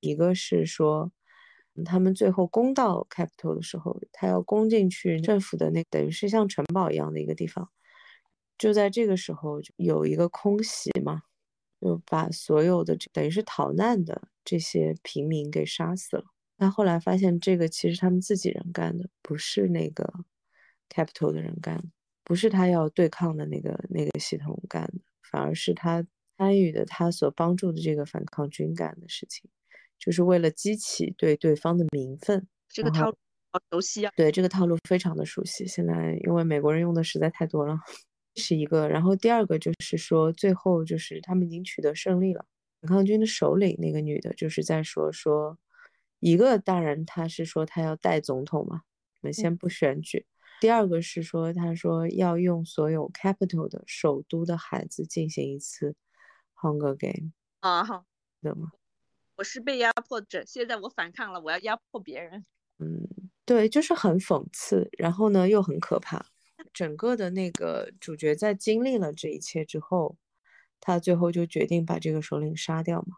[0.00, 1.12] 一个是说，
[1.84, 7.70] 他们最后攻到 capital 的时候，他要攻进去政府的那等于是像城堡一样的一个地方，
[8.58, 11.22] 就在这个时候有一个空袭嘛。
[11.80, 16.24] 就把所有的等于是逃难的这些平民给杀死了。
[16.56, 20.12] 但后来发现，这个其实他们自己人干的，不是那个
[20.90, 21.84] capital 的人干的，
[22.22, 26.06] 不是他要对抗的那个那个系统干的，反而是他
[26.36, 29.50] 参与的他所帮助的这个反抗军干的事情，
[29.98, 32.46] 就是为了激起对对方的民愤。
[32.68, 33.16] 这个套路
[33.52, 34.12] 好熟悉啊！
[34.14, 35.66] 对这个套路非常的熟悉。
[35.66, 37.76] 现在因为美国人用的实在太多了，
[38.36, 38.88] 是一个。
[38.88, 42.44] 然后第二个就是说，最后就是他们已经取得胜利了。
[42.80, 45.58] 反抗军的首领那个女的，就是在说说，
[46.18, 48.82] 一个当然她是说她要代总统嘛，
[49.20, 50.26] 我们先不选举。
[50.60, 55.94] 第二个是说，她说要用所有 capital 的首都的孩子进行一次
[56.54, 58.04] hunger game 啊，好
[58.42, 58.72] 的吗？
[59.36, 62.44] 我是被压迫者，现在我反抗了，我要压迫别人。
[62.78, 63.08] 嗯，
[63.46, 66.26] 对，就是很讽刺，然后呢又很可怕。
[66.72, 70.16] 整个的那个主角在经历了这一切之后。
[70.82, 73.14] 他最后就决定把这个首领杀掉嘛？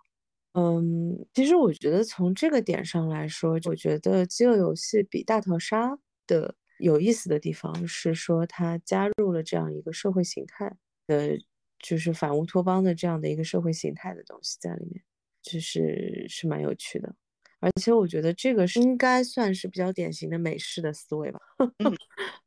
[0.55, 5.96] 嗯，其实我觉得从这个点上来说，我觉得饥饿游戏比大逃杀
[6.26, 10.76] 的有意思的地方是说，它加入了这样一个社会形态
[11.07, 11.38] 的，
[11.78, 15.00] 就是反乌托邦的这样的一个社会形态的东西在里面，
[15.40, 17.14] 就是是蛮有趣的。
[17.61, 21.40] 而且我觉得这个是应该算是比较典型的美式的思维吧。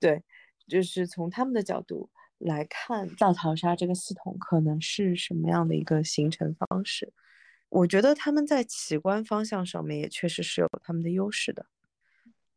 [0.00, 0.22] 对，
[0.66, 2.10] 就是从他们的角度。
[2.38, 7.10] 来看大逃杀这个系统可能是什么样的一个形成方式？
[7.70, 11.64] 我觉得他们在奇观方向上面也确实是有他们的优势的。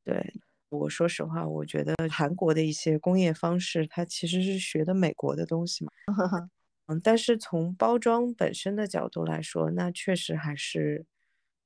[0.04, 0.34] 对
[0.68, 5.92] 我说实话，我觉得韩国的一些工业方式，它其实是学的美国的东西嘛。
[6.88, 11.06] 嗯，但是从包装本身的角度来说，那确实还是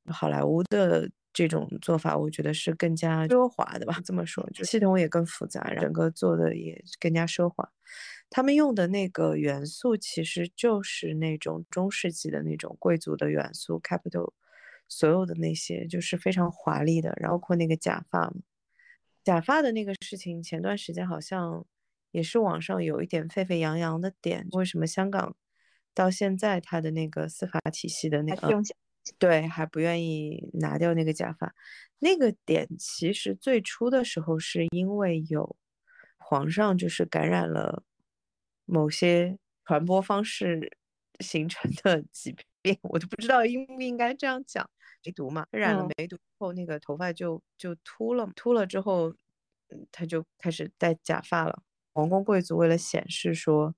[0.05, 1.09] 好莱坞的。
[1.33, 3.99] 这种做法，我觉得是更加奢华的吧。
[4.05, 7.67] 这么说，就系统也更复杂，整个做的也更加奢华。
[8.29, 14.31] 他们用的那个元素，其实就是那种中世纪的那种贵族的元素，capital，
[14.87, 18.33] 所有的那些就是非常华丽的，然后包括那个假发，
[19.23, 21.65] 假发的那个事情，前段时间好像
[22.11, 25.35] 也是网上有一点沸沸扬扬的点，为什么香港
[25.93, 28.49] 到现在它的那个司法体系的那个。
[29.17, 31.53] 对，还不愿意拿掉那个假发，
[31.99, 35.55] 那个点其实最初的时候是因为有
[36.17, 37.83] 皇上就是感染了
[38.65, 40.77] 某些传播方式
[41.19, 44.69] 形成的 疾病，我都不知道应不应该这样讲，
[45.05, 49.13] 梅毒嘛，染了梅毒后那个头发就就秃了，秃了之后，
[49.91, 51.61] 他就开始戴假发了。
[51.93, 53.75] 皇宫贵族为了显示说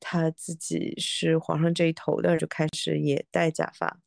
[0.00, 4.00] 他自己是皇上这一头的，就开始也戴假发。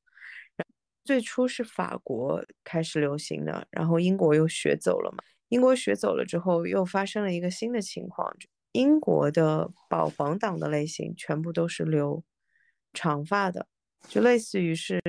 [1.09, 5.23] 最初是法国开始流行的，然后英国又学走了嘛。
[5.47, 8.31] 英国学走了之后，又发生了一个新的情况，
[8.73, 12.23] 英国的保皇党的类型全部都是留
[12.93, 13.65] 长发的，
[14.07, 15.01] 就类似于是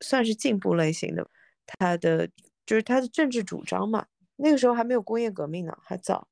[0.00, 1.30] 算是进步类型的。
[1.64, 2.28] 他的
[2.66, 6.26] 就是他的政治主张嘛，那个时候还没有工业革命呢，还早。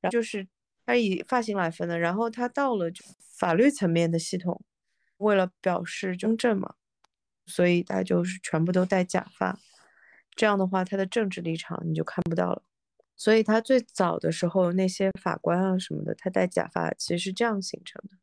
[0.00, 0.46] 然后就是
[0.86, 2.88] 他以发型来分的，然后他到了
[3.36, 4.62] 法律层面的系统，
[5.16, 6.76] 为了表示公正嘛。
[7.46, 9.58] 所以他就是全部都戴假发，
[10.34, 12.62] 这样的话，他的政治立场你就看不到了。
[13.16, 18.16] 所以他最早的时候，那些法官啊什么的，他戴假发，其实是这样形成的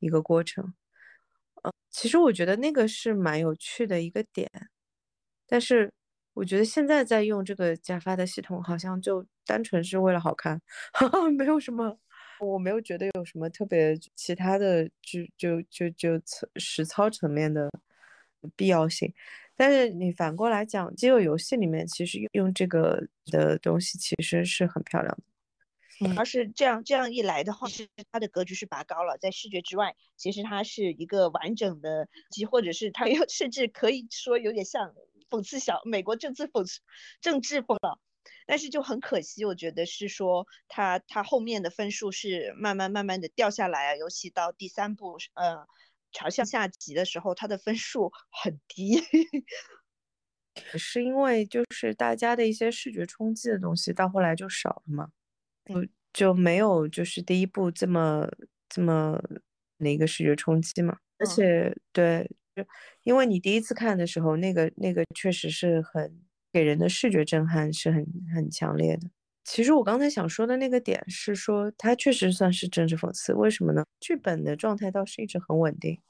[0.00, 0.72] 一个过程。
[1.62, 4.48] 嗯，其实我觉得那个是蛮有趣的一个点。
[5.46, 5.92] 但是
[6.34, 10.60] 我觉得现在在用这个假发的系统，好像就单纯是为了好看，
[11.36, 11.98] 没有什么，
[12.38, 16.20] 我没有觉得有什么特别其他的，就就就就
[16.54, 17.68] 实操层面的。
[18.56, 19.12] 必要性，
[19.56, 25.22] 但是你反过来讲，饥饿游戏里面其实用这个的东西其实是很漂亮的。
[26.00, 34.92] 嗯，而是这样这样一来的话，是它的格局是拔高了，在视觉之外，其实它是一个完整的，即或者是它又 甚至可以说有点像
[35.30, 36.80] 讽刺小美国政治讽刺
[37.20, 38.00] 政治风了。
[38.46, 45.66] 但是就很可惜，我觉得是说它它后面的分数是慢慢慢慢的掉下来啊，尤其到第三部，呃。
[46.14, 48.10] 朝向下级的时候，他的分数
[48.42, 49.02] 很低，
[50.78, 55.08] 是因为就是大家的一些视觉冲击的东西到后来就少了嘛，
[55.66, 58.26] 就就没有就是第一部这么
[58.68, 59.20] 这么
[59.78, 60.96] 那个视觉冲击嘛。
[61.18, 62.64] 而且对，就
[63.02, 69.08] 因为你第一次看的时候，那个那个确实是很给人的视觉震撼是很很强烈的。
[69.44, 73.34] 其实我刚才想说的那个点是说，它确实算是政治讽刺。
[73.34, 73.84] 为什么呢？
[74.00, 76.00] 剧本的状态倒是一直很稳定。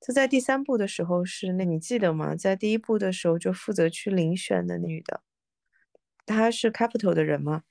[0.00, 2.36] 就在第三部的时候是，那你记得吗？
[2.36, 5.22] 在第一部的时候就负责去遴选的女的，
[6.24, 7.64] 她是 Capital 的人嘛。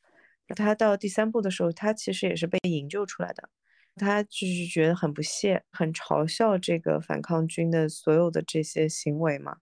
[0.50, 3.50] 她到第三部的时候，她其实也是被营救出来的。
[3.96, 9.58] 她就是觉得很不屑，很嘲笑这个反抗军的所有的这些行为嘛。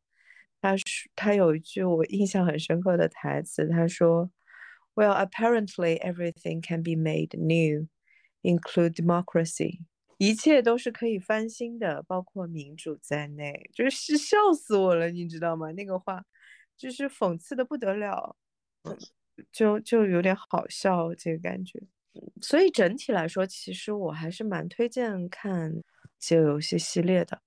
[0.59, 0.83] 她是
[1.15, 4.31] 她有一句我印象很深刻的台词，她说。
[4.95, 7.87] Well, apparently everything can be made new,
[8.41, 9.81] include democracy.
[10.17, 15.71] 一切都是可以翻新的，包括民主在内，就是笑死我了，你知道吗？
[15.73, 16.23] 那个话
[16.77, 18.37] 就是讽刺的不得了，
[19.51, 21.81] 就就有点好笑这个感觉。
[22.41, 25.73] 所以整体来说，其实我还是蛮推荐看
[26.17, 27.41] 《饥饿游戏》系列的，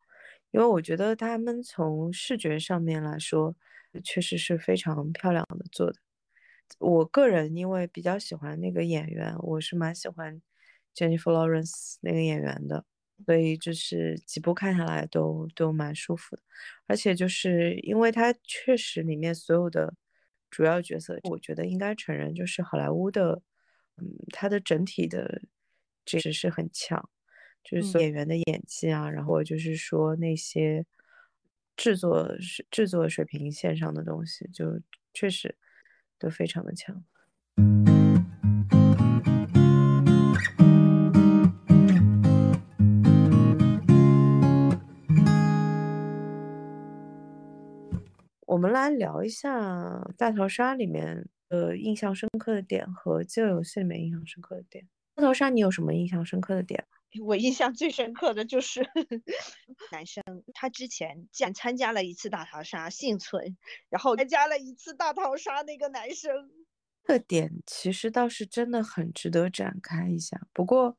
[0.50, 3.56] 因为我觉得他们从视觉上面来说，
[4.04, 5.98] 确实是非常漂亮的做的。
[6.78, 10.40] 我个人因为比较喜欢那个演员，我是蛮喜欢。
[10.94, 12.84] Jennifer Lawrence 那个演员的，
[13.24, 16.42] 所以就是几部看下来都都蛮舒服的，
[16.88, 19.94] 而且就是因为他确实里面所有的
[20.50, 23.40] 主要角色，我觉得应该承认就是好莱坞的，
[23.98, 25.42] 嗯，他的整体的
[26.04, 27.08] 确实是很强，
[27.62, 30.84] 就是演员的演技啊，然后就是说那些
[31.76, 34.80] 制作是制作水平线上的东西，就
[35.14, 35.56] 确实
[36.18, 37.04] 都非常的强。
[48.46, 49.60] 我们来聊一下
[50.16, 54.84] 《大逃杀》里面的印象深刻的点和《饥饿游戏》里面印象深刻的点。
[55.14, 56.84] 《大逃杀》你有什么印象深刻的点？
[57.24, 58.86] 我印象最深刻的就是
[59.90, 60.22] 男生，
[60.54, 63.56] 他之前竟然参加了一次大逃杀幸存，
[63.88, 66.30] 然后参加了一次大逃杀那个男生。
[67.04, 70.98] 这点其实倒是真的很值得展开一下，不过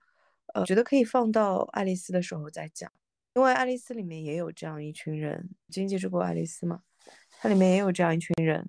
[0.54, 2.92] 呃，觉得可以放到爱丽丝的时候再讲，
[3.36, 6.82] 因为爱丽丝里面也有这样一群人，经济之国爱丽丝嘛。
[7.42, 8.68] 它里面也有这样一群人，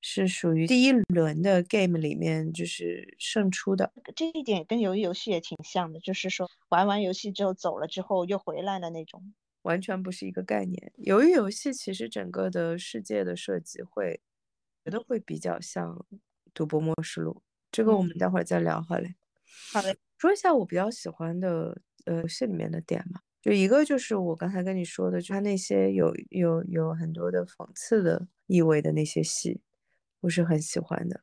[0.00, 3.92] 是属于第一轮的 game 里面就是胜出的。
[4.16, 10.92] 这一点跟鱿鱼游戏也挺像的，就是说玩完游戏之后走了之后又回来了那种，完全不是一个概念。
[11.04, 14.20] 鱿鱼游戏其实整个的世界的设计会
[14.84, 15.94] 觉得会比较像
[16.54, 17.32] 《赌博默示录》，
[17.70, 19.14] 这个我们待会儿再聊好嘞。
[19.72, 23.20] 好嘞，说一下我比较喜欢的呃游戏里面的点吧。
[23.42, 29.60] 就一个就是我刚才跟你说的，就他那些有有有很多的讽刺的意味的那些戏，
[30.20, 31.20] 我是很喜欢的，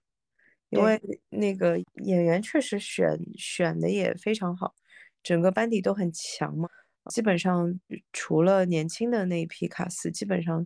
[0.70, 4.76] 因为那个演员确实选选的也非常好，
[5.24, 6.70] 整个班底都很强嘛，
[7.10, 7.80] 基本上
[8.12, 10.66] 除了年轻的那一批卡司，基本上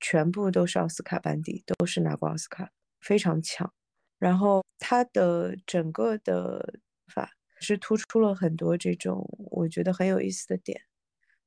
[0.00, 3.72] 全部都是奥斯卡班底，都是拿过奥斯卡，非常强。
[4.18, 7.32] 然后他的整个的法。
[7.60, 10.80] 是突出了很多这种我觉得很有意思的点，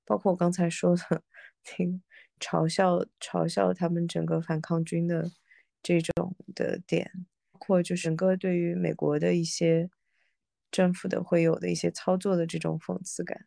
[0.03, 1.23] 包括我刚才说的，
[1.63, 2.03] 听
[2.37, 5.31] 嘲笑嘲笑他们整个反抗军的
[5.83, 7.11] 这种的点，
[7.51, 9.89] 包括就整个对于美国的一些
[10.69, 13.45] 政府的会有的一些操作的这种讽刺感。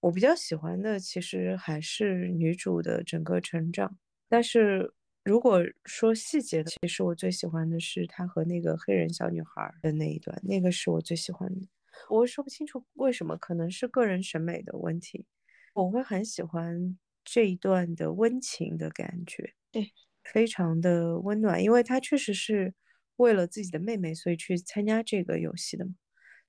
[0.00, 11.68] 我比较喜欢的其实还是女主的整个成长，但是如果说细节的，其实我最喜欢的是她和那个黑人小女孩的那一段，那个是我最喜欢的。
[12.08, 15.26] 我说不清楚为什么，可能是个人审美的问题。
[15.74, 19.92] 我会很喜欢这一段的温情的感觉，对，
[20.32, 22.74] 非常的温暖，因为他确实是
[23.16, 25.94] 为了自己的妹妹，所以去参加这个游戏的嘛。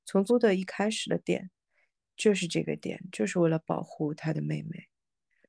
[0.06, 1.50] 从租的一开始的点
[2.16, 4.88] 就是这个点，就是为了保护他的妹妹。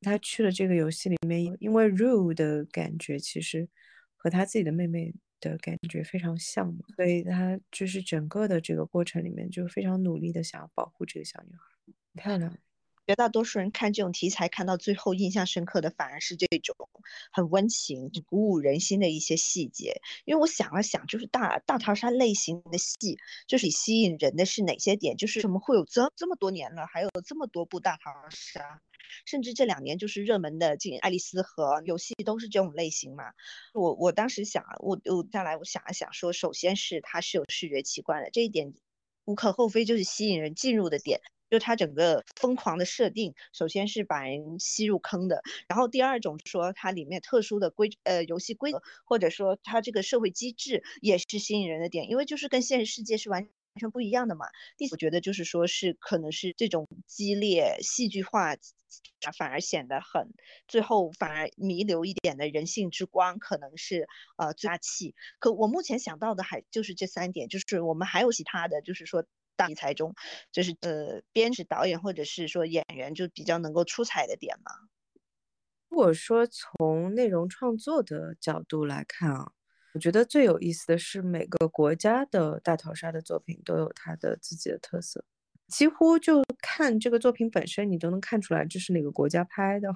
[0.00, 3.68] 他去了这个游戏里面，因为 Rue 的感觉其实
[4.16, 5.14] 和他自己的妹妹。
[5.42, 12.56] 的感觉非常像嘛，所以他就是整个的这个过程里面就非常努力的想要保护这个小女孩，漂亮。
[13.06, 16.76] 绝大多数人看这种题材看到最后印象深刻的反而是这种
[17.32, 20.00] 很温情、鼓舞人心的一些细节。
[20.24, 25.16] 因为我想了想，就是大大逃杀类型的戏，就是吸引人的是哪些点？
[25.16, 28.80] 就是什么会有这这么多年了，还有这么多部大逃杀？
[29.26, 33.24] 甚至这两年就是热门的《进爱丽丝》和游戏都是这种类型嘛。
[33.74, 38.72] 我我当时想，我我再来我想了想，说首先是它是有视觉奇观的，这一点
[39.24, 41.20] 无可厚非，就是吸引人进入的点。
[41.52, 45.42] 就它整个疯狂的设定，首先是把人吸入坑的。
[45.68, 53.46] 然后第二种说它里面特殊的规呃游戏规则，或者说它这个社会机制也是吸引人的点，因为就是跟现实世界是完。
[53.74, 54.44] 完全不一样的嘛。
[54.76, 58.54] 第，我觉得就是说，是可能是这种激烈戏剧化，
[59.34, 60.28] 反而显得很，
[60.68, 65.14] 最后反而弥留一点的人性之光，可能是呃最大气。
[65.38, 69.24] 可我目前想到的还就是这三点，就是我们还有其他的就是说
[69.56, 70.14] 大题材中，
[70.50, 74.72] 就是呃编剧、导演或者是说演员就比较能够出彩的点嘛。
[75.88, 79.52] 如果说从内容创作的角度来看啊。
[79.94, 85.22] 我觉得最有意思的是，每个国家的大逃杀的作品都有它的自己的特色，
[85.68, 89.94] 几乎就看这个作品本身，你都能看出来这是哪个国家拍的。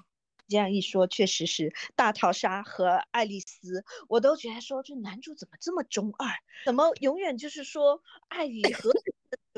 [0.48, 6.28] 这样一说，确实是大逃杀和爱丽丝，我都觉得说这男主怎么这么中二，
[6.66, 8.90] 怎么永远就是说爱与和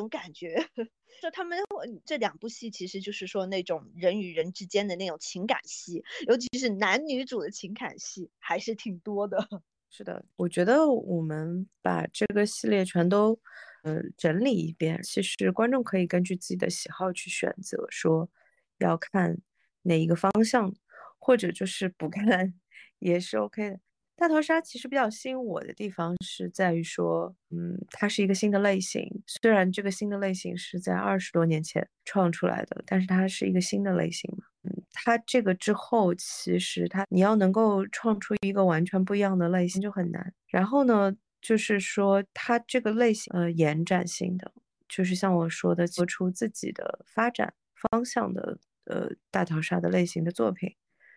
[0.00, 0.56] 种感觉。
[1.20, 1.58] 就他们
[2.04, 9.36] 这两部戏其实就是说那种人与人之间的那种情感戏，尤其是男女主的情感戏还是挺多的。
[9.90, 13.40] 是的，我觉得我们把这个系列全都
[13.82, 18.30] 呃整理一遍，其实观众可以根据自己的喜好去选择，说
[18.78, 19.38] 要看
[19.82, 20.72] 哪一个方向，
[21.18, 22.54] 或者就是不看
[23.00, 23.80] 也是 OK 的。
[24.18, 29.08] 大逃杀其实比较吸引我的地方是在于说，嗯，它是一个新的类型。
[29.26, 34.44] 虽然这个新的类型是在二十多年前创出来的，但是它是一个新的类型嘛。
[34.64, 40.34] 嗯，它这个之后其实它你要能够创出一个完全不一样的类型就很难。
[40.48, 44.50] 然后呢，就是说它这个类型呃延展性的，
[44.88, 47.54] 就是像我说的，做出自己的发展
[47.92, 50.74] 方向的呃大逃杀的类型的作品。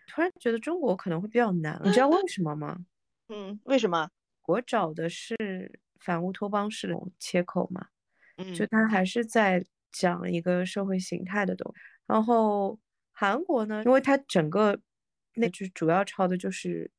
[0.08, 2.78] 突然觉得中国可能会比较难，你知道为什么吗？
[3.34, 4.10] 嗯，为什么？
[4.46, 7.88] 我找的是反乌托邦式的切口嘛，
[8.36, 11.80] 嗯，就他还是在讲一个社会形态的东西。
[12.06, 12.78] 然后
[13.14, 14.78] 韩国呢，因为它整个
[15.36, 16.86] 那就主要抄的就是《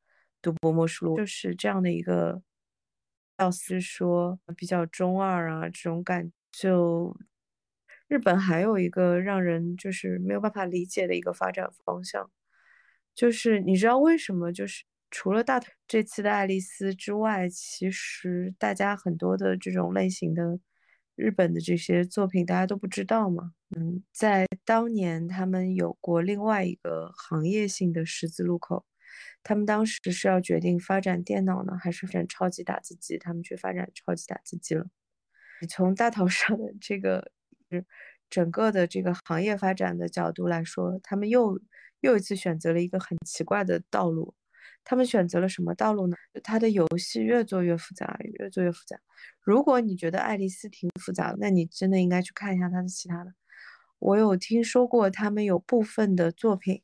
[0.41, 2.41] 赌博默示录》，就是这样的一个，
[3.37, 6.33] 要是说比较中二啊这种感。
[6.51, 7.15] 就
[8.09, 12.31] 日本还有一个让人就是没有办法理解的一个发展方向，
[13.15, 14.51] 就是你知道为什么？
[14.51, 14.85] 就是。
[15.13, 20.59] 除了大这次的爱丽丝之外，其实大家很多的这种类型的
[21.15, 23.53] 日本的这些作品，大家都不知道嘛。
[23.77, 28.87] 嗯，在当年他们有过另外一个行业性的十字路口，
[29.43, 33.19] 他们当时是要决定发展电脑呢，还是发展超级打字机？
[33.19, 34.87] 他们去发展超级打字机了。
[35.61, 37.31] 你从大逃杀的这个
[38.31, 41.61] 整个的这个行业发展的角度来说，他们又
[42.01, 44.35] 又一次选择了一个很奇怪的道路。
[44.85, 46.17] 他们选择了什么道路呢？
[46.43, 48.99] 他的游戏越做越复杂，越做越复杂。
[49.41, 53.33] 如果你觉得爱丽丝挺复杂，那你真的应该去看一下他的其他的。
[53.99, 56.83] 我有听说过，他们有部分的作品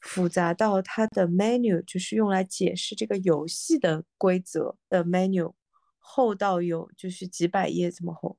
[0.00, 5.54] 复杂到他的 menu 就是用来解释这个游戏的规则的 menu
[5.98, 8.36] 厚到有就是几百页这么厚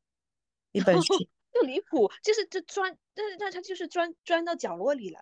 [0.72, 1.14] 一本 书，
[1.52, 5.20] 就离谱，就是这钻，但是但他就是钻钻到角落里了。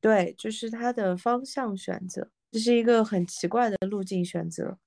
[0.00, 2.30] 对，就是他的方向选择。
[2.50, 4.78] 这是一个很奇怪的路径选择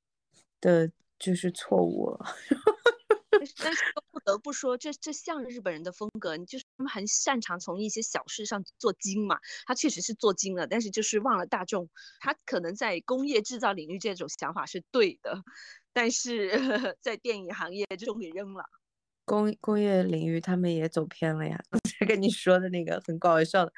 [0.59, 2.35] 的，就是错误 了。
[3.57, 9.37] 但是不得不说，这这像日本人的风格，就是他们很擅长从一些小事上做精嘛。
[9.65, 11.89] 他确实是做精了，但是就是忘了大众。
[12.19, 15.43] 他可能在工业制造领域这种想法是对的，
[15.91, 16.51] 但是
[17.01, 18.63] 在电影行业就给扔了。
[19.25, 21.61] 工工业领域他们也走偏了呀。
[21.69, 23.73] 刚才跟你说的那个很搞笑的。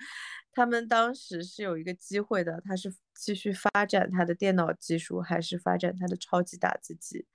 [0.55, 7.27] 他们当时是有一个机会的，他是继续发展他的电脑技术，还是发展他的超级打字机？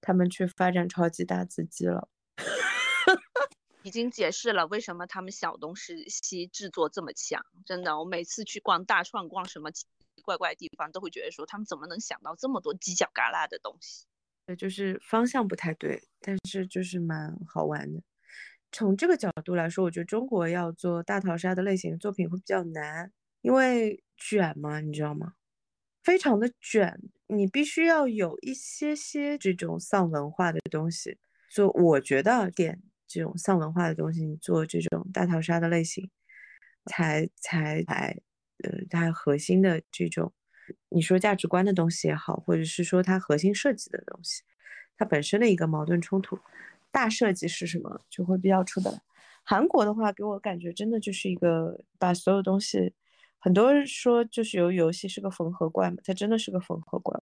[0.00, 2.08] 他们去发展超级打字机了，
[3.82, 7.44] 已经解释了为什么他们小东西制作这么强。
[7.66, 14.06] 真的，我每次去逛大创、逛什么奇奇怪怪的地方，都会觉得说他们怎么能想到这么多犄角旮旯的东西？
[14.46, 18.00] 对，就是方向不太对，但是就是蛮好玩的。
[18.70, 23.10] 从这个角度来说，我觉得中国要做大逃杀的类型作品会比较难，
[23.40, 25.34] 因为卷嘛，你知道吗？
[26.02, 31.18] 非常的卷，你必须要有一些些这种丧文化的东西
[31.50, 31.68] 就。
[31.70, 36.10] 我觉得点这种丧文化的东西，你做这种大逃杀的类型，
[36.86, 38.16] 才才才
[38.62, 40.32] 呃，它核心的这种，
[40.88, 44.42] 你说价值观的东西也好，或者是说它核心设计的东西，
[44.96, 46.38] 它本身的一个矛盾冲突。
[46.90, 49.00] 大设计是什么，就会比较出得来。
[49.44, 52.92] 韩国的话，给我感觉真的就是一个把所有东西，
[53.38, 57.18] 很多人说就是游游戏是个缝合怪嘛，它真的是个缝合怪。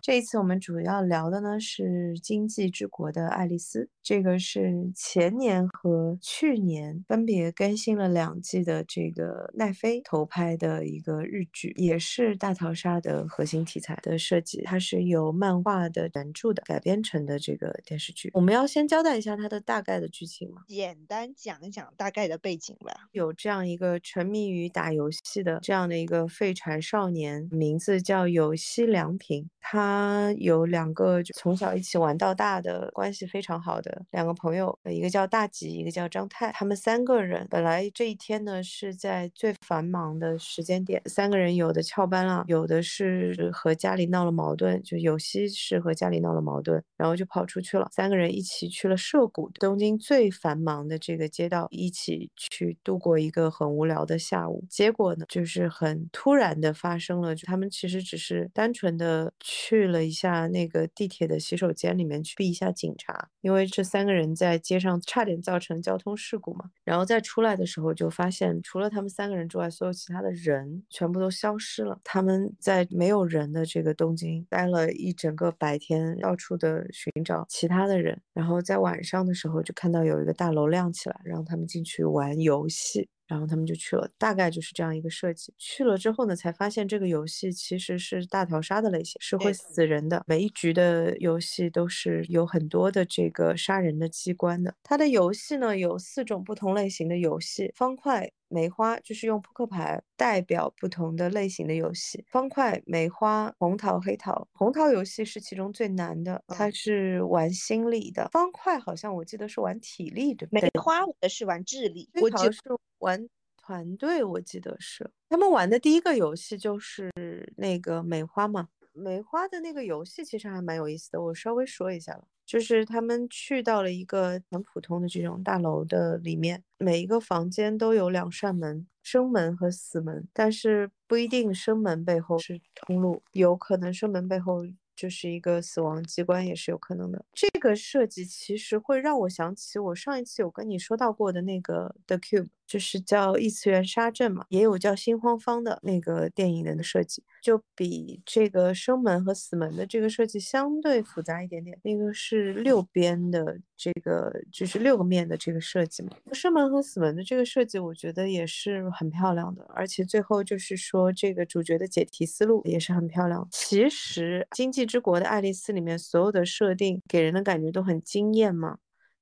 [0.00, 14.62] 这一次我们主要聊的呢是经济之国的爱丽丝，这个是前年和去年分别更新了两季的这个奈飞投拍的一个日剧，也是大逃杀的核心题材的设计。
[14.62, 18.30] 它是由漫画的原著的改编成的这个电视剧。
[18.32, 20.62] 我们要先交代一下它的大概的剧情吗？
[20.66, 23.08] 简单讲一讲大概的背景吧。
[23.12, 30.32] 有这样一个沉迷于打游戏的这样的一个废柴少年，名字叫有西良平，他。
[30.38, 36.52] 有两个从小一起玩到大的关系非常好的两个朋友，一个叫大吉，一个叫张泰。
[36.52, 47.88] 他们三个人本来这一天呢是在最繁忙的时间点，三个人有的翘班了，有的是和家里闹了矛盾，就有些是和家里闹了矛盾，然后就跑出去了。
[47.92, 54.64] 三个人一起去了涉谷，东京最繁忙的这个街道，一起去度过一个很无聊的下午。
[54.68, 66.70] 结果呢，就是很突然的发生了，他们其实只是单纯的去了一下那个地铁的洗手间里面去避一下警察，因为这三个人在街上差点造成交通事故嘛。
[66.84, 71.98] 然后再出来的时候，就发现除了他们三个人之外，所有其他的人全部都消失了。
[72.04, 78.20] 他们在没有人的这个东京待了一整个白天，到处的寻找其他的人。
[78.34, 83.08] 然后在晚上的时候，就看到有一个大楼亮起来，让他们进去玩游戏。
[83.28, 85.54] 然后他们就去了，大概就是这样一个设计。
[85.58, 90.24] 去了之后呢，才发现这个游戏其实是大逃杀的类型，是会死人的。
[90.26, 94.74] 每一局的游戏都是有很多的这个杀人的机关的。
[94.82, 102.24] 它的游戏呢有四种不同类型的游戏：方块、梅花，就是用扑克牌代表不同的类型的游戏。
[102.30, 104.48] 方块、梅花、红桃、黑桃。
[104.52, 108.28] 红桃游戏是其中最难的，它是玩心理的。
[108.32, 110.62] 方块好像我记得是玩体力，对不对？
[110.62, 112.60] 梅花我的是玩智力，我记得是。
[112.98, 117.10] 玩团队，我记得是他们玩的第一个游戏就是
[117.56, 118.68] 那个梅花嘛。
[118.92, 122.24] 梅花的那个游戏其实还蛮有意思的，我稍微说一下了。
[122.44, 134.66] 就是他们去到了一个很普通的这种大楼的里面，每一个房间都有两扇门，生门和死门，但是不一定生门背后是通路，有可能生门背后。
[134.98, 137.24] 就是一个死亡机关也是有可能的。
[137.32, 151.78] 这个设计其实会让我想起我上一次有跟你说到过的那个 The Cube，就是叫异次元杀阵嘛，也有叫心慌方的那个电影人的设计，就比这个生门和死门的这个设计相对复杂一点点。
[151.84, 156.10] 那个是六边的这个，就是六个面的这个设计嘛。
[156.32, 163.48] 生门和死门的这个设计，我觉得也是很漂亮的，而且最后就是说这个主角的解题思路也是很漂亮。
[163.52, 164.88] 其实经济。
[164.88, 168.78] 之国的爱丽丝里面所有的设定给人的感觉都很惊艳嘛，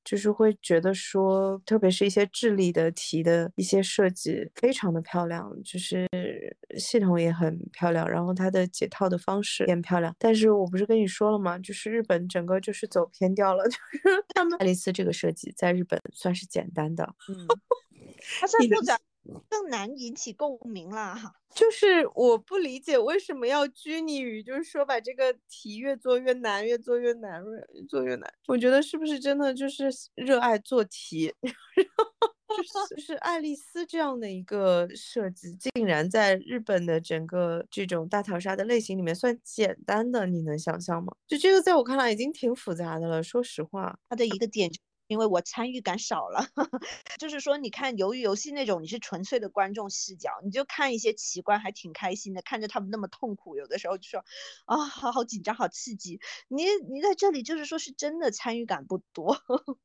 [0.07, 6.07] 就是会觉得说，特别是一些智力的题的一些设计非常的漂亮，就是
[6.79, 10.15] 系统也很漂亮，然后它的解套的方式也很漂亮。
[10.17, 11.59] 但是我不是跟你说了吗？
[11.59, 17.47] 就是日本整个就是走偏掉了， 就是他们爱丽丝这个设计在日本算是简单的，嗯，
[18.41, 18.97] 它算复杂。
[19.49, 27.43] 更难引起共鸣了哈，就是我不理解为什么要拘泥于，就是说把这个题越做越难，越做越难，
[27.75, 28.33] 越做越难。
[28.47, 31.33] 我觉得是不是真的就是热爱做题，
[32.49, 41.13] 就是就 是爱丽丝这样的一个设计，竟然在日本的整个这种大逃杀的类型里面算简单的，你能想象吗？
[41.27, 44.71] 就这个在我看来已经挺复杂的了，说实话，它的一个点。
[45.09, 46.47] 因为我参与感少了，
[47.19, 54.25] 就是说，你看鱿鱼游戏那种，你是纯粹的观众视角，你就看一些奇观，还挺开心的，看着他们那么痛苦，有的时候就说
[54.67, 56.21] 啊，好好紧张，好刺激。
[56.49, 59.37] 你你在这里就是说是真的参与感不多，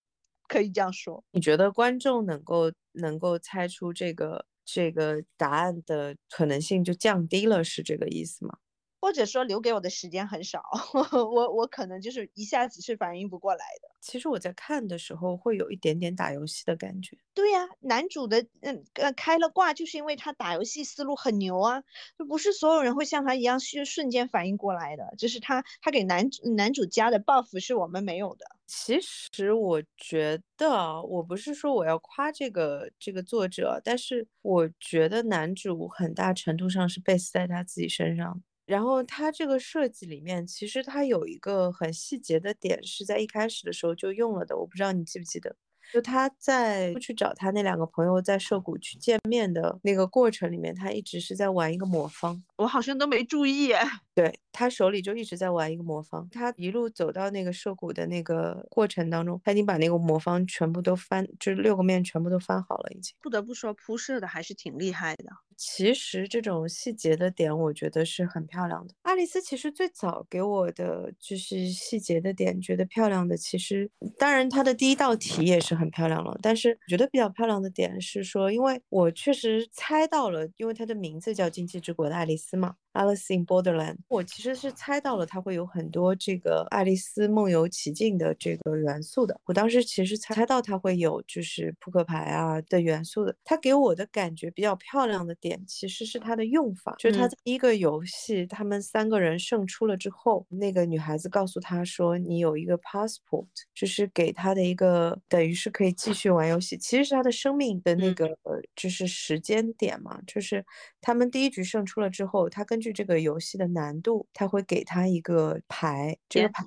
[0.47, 1.24] 可以这样说。
[1.34, 8.57] 你觉得观众能够能够猜出这个这个答案的可能性就降低了，是这个意思吗？
[9.02, 10.64] 或者说留给我的时间很少，
[11.12, 13.89] 我我可能就是一下子是反应不过来的。
[13.99, 17.18] 其实我在看的时候会有一点点打游戏的感觉。
[17.34, 21.84] 对呀，男主的嗯呃开了挂，就是因为他打游戏思路很牛啊，
[22.18, 25.14] 就不是所有人会像他一样是瞬间反应过来的。
[25.18, 28.45] 就是他他给男主男主加的 buff 是我们没有的。
[28.68, 38.41] 其实我觉得，我不是说我要夸这个这个作者，但是我觉得男主很大程度上是 base 在他自己身上。
[38.66, 44.57] 然后它这个设计里面，其实它有一个很细节的点，是在一开始的时候就用了的。
[44.57, 45.55] 我不知道你记不记得，
[45.91, 52.41] 就他在去找他那两个朋友在涉谷去见面的那个过程里面，他一直是在玩一个魔方。
[52.57, 53.74] 我好像都没注意。
[54.14, 56.30] 对他手里就一直在玩一个魔方。
[56.30, 63.16] 他一路走到那个涉谷的那个过程当中，他已经把那个魔方全部都翻，就是六个面全部都翻好了，已经。
[63.22, 65.26] 不得不说，铺设的还是挺厉害的。
[65.64, 68.95] 其实这种细节的点，我觉得是很漂亮的。
[69.03, 73.38] 爱丽丝其实最早给我的就是细节的点，觉得漂亮的。
[73.38, 73.88] 其实
[74.18, 89.39] 当然它的第一道题也是很漂亮了，但是我觉得比较漂亮的点是说，因为我确实猜到了，因为它的名字叫《经济之国的爱丽丝》嘛，Alice in Borderland，我其实是猜到了它会有很多这个《爱丽丝梦游奇境》的这个元素的。
[89.45, 93.35] 我当时其实猜到它会有就是扑克牌啊的元素的。
[93.43, 106.77] 它给我的感觉比较漂亮的点其实是它的用法，就是它第一个游戏，他们三个人胜出了之后，那个女孩子告诉他说：“你有一个 passport，就是给他的一个等于是可以继续玩游戏。
[106.77, 108.27] 其实是他的生命的那个
[108.75, 110.65] 就是时间点嘛，就是
[110.99, 116.17] 他们第一局胜出了之后，他根据这个游戏的难度，他会给他一个牌。
[116.27, 116.65] 这个牌，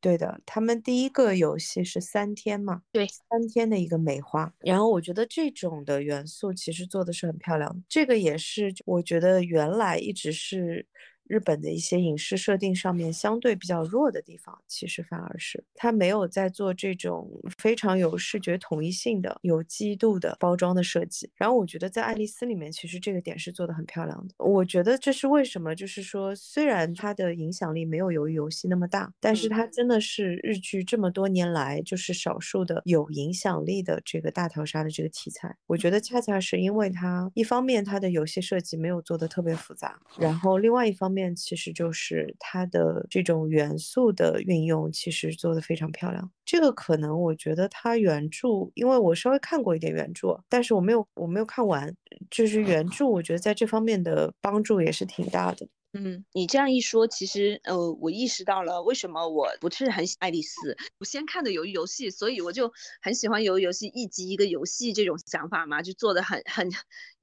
[0.00, 2.82] 对的，他们第一个游戏是三天嘛？
[2.90, 4.52] 对，三天的一个美化。
[4.60, 7.84] 然后我觉得这种的元素其实做的是很漂亮。
[7.88, 10.86] 这个也是我觉得原来一直是。
[11.26, 21.30] 日本的一些影视设定上面相对比较弱的地方，其实反而是他没有在做这种非常有视觉统一性的、有记忆度的包装的设计。
[21.34, 24.34] 然后我觉得在爱丽丝里面，其实这个点是做的很漂亮的。
[24.38, 35.56] 我觉得这是为什么，就是说虽然它的影响力没有鱿鱼游戏那么大，但是它真的是日剧这么多年来就是少数的有影响力的这个大逃杀的这个题材。
[35.66, 41.13] 我觉得恰恰是因为它一方面它的游戏设计没有做的特别复杂，然后另外一方。
[41.13, 46.30] 面其实就是它的这种元素的运用，其实做的非常漂亮。
[46.44, 51.94] 这个可能我觉得它原著，因为我稍微看过一点原著，但是我没有我没有看完。
[52.30, 55.66] 就是原 著，我觉得在这方面的帮助也是挺大的。
[55.96, 60.76] 嗯，你这样一说，其实呃，我意识到了为什么我不是很喜爱丽丝。
[60.98, 66.68] 我先看的鱿鱼游戏，所以我就很喜欢鱿鱼游戏一集一个游戏这种想法嘛，就做的很很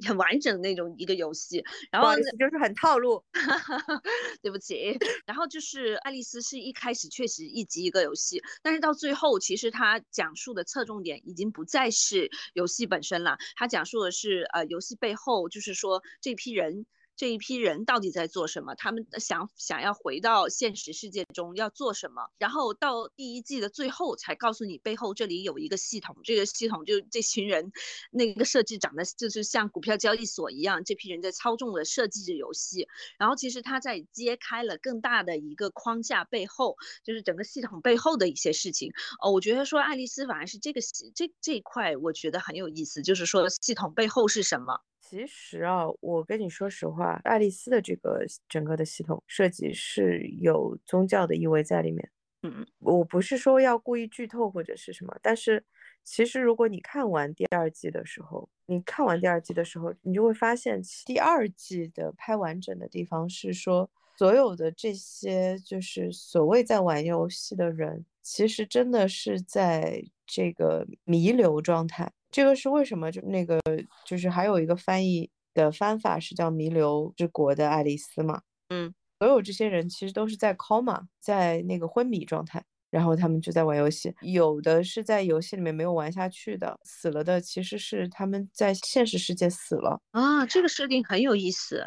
[0.08, 1.62] 很完整那种一个游戏。
[1.92, 3.22] 然后就是很套路，
[4.42, 4.98] 对不起。
[5.26, 16.86] 然后就是爱丽丝是一开始确实一集一个游戏，但是到最后其实它讲述的侧重点已经不再是游戏本身了，它讲述的是呃游戏背后，就是说这批人。
[17.22, 18.74] 这一批人到底在做什么？
[18.74, 22.32] 他们想想要回到现实世界中要做什么？
[22.40, 27.72] 然后到第一季的最后才告诉你背后这里有一个系统，这个系统就这群人
[28.10, 32.88] 那个设置长得就是像股票交易所一样，这批人在操纵着设计着游戏。
[33.20, 38.92] 然后其实他在揭开了更大的一个框架背后，就是整个系统背后的一些事情。
[39.22, 44.82] 哦，我觉得说爱丽丝反而是这个系这这一块，我觉得很有意思，就是说系统背后是什么。
[45.12, 52.10] 其实啊，我跟你说实话，爱丽丝的这个整个的系统设计是有宗教的意味在里面。
[52.44, 55.62] 嗯，我不是说要故意剧透或者是什么，但是
[56.06, 72.10] 其实如果你看完第二季的时候，你看完第二季的时候，你就会发现第二季的拍完整的地方是说，所有的这些就是所谓在玩游戏的人，其实真的是在这个弥留状态。
[72.32, 73.12] 这个是为什么？
[73.12, 73.60] 就那个，
[74.06, 78.42] 就是还有一个翻译的翻法是叫“弥留之国的爱丽丝”嘛。
[78.70, 84.16] 嗯，所有这些人其实都是在 coma，在那个昏迷状态，然后他们就在玩游戏。
[84.22, 90.46] 有的是在游戏里面没有玩下去的，死了的其实是他们在现实世界死了啊。
[90.46, 91.86] 这个设定很有意思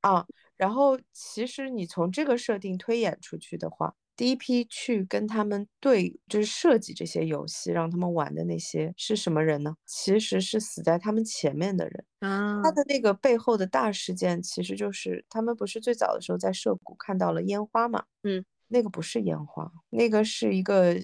[0.00, 0.24] 啊。
[0.56, 3.94] 然后其实你从这个设定推演出去的话。
[4.16, 9.74] 第一批去跟他们对，就是设计这些游戏让他们玩的那些是什么人呢？
[9.86, 12.04] 其实是死在他们前面的人。
[12.20, 18.04] 啊，他的那个背后的大事件，其实就是他们不是最早的时候在涉谷看到了烟花嘛？
[18.22, 20.96] 嗯，那个不是烟花，那个是一个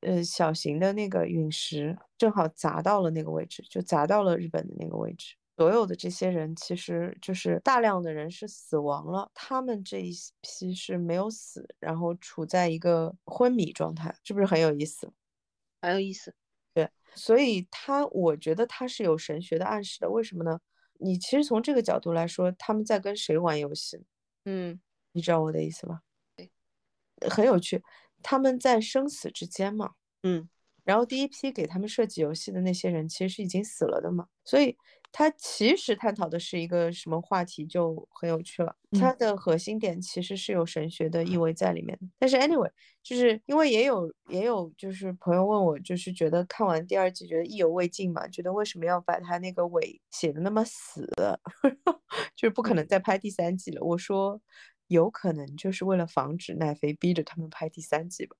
[0.00, 5.34] 呃小型的那个陨石，正好砸到了那个位置，就砸到了日本的那个位置。
[5.62, 15.12] 所有的这些人，其实就是大量的人是死亡了，他们这一批是没有死，然后处在一个昏迷状态，是不是很有意思？
[15.80, 16.34] 很有意思。
[16.74, 20.10] 对，所以他，我觉得他是有神学的暗示的。
[20.10, 20.58] 为什么呢？
[20.98, 24.04] 你其实从这个角度来说，他们在跟谁玩游戏？
[24.46, 24.80] 嗯，
[25.12, 26.00] 你知道我的意思吗？
[26.34, 26.50] 对，
[27.30, 27.80] 很有趣，
[28.20, 29.92] 他们在生死之间嘛。
[30.24, 30.48] 嗯，
[30.82, 34.76] 然后第一批给他们设计游戏的那些人，其实是已经死了的嘛，所以。
[35.14, 38.74] 它其实探讨的是一个什么话题，就很有趣了。
[38.98, 42.06] 它的核心点其实是有神学的意味在里面的。
[42.18, 42.70] 但是 anyway，
[43.02, 51.06] 就是因为也有也有就是朋友问我，就是觉得看完第二季觉得意犹未尽嘛，觉得为什么要把它那个尾写的那么死，
[52.34, 53.82] 就是不可能再拍第三季了。
[53.82, 54.40] 我说
[54.88, 58.36] 有可能就是为了防止奈飞逼着他们拍第三季吧。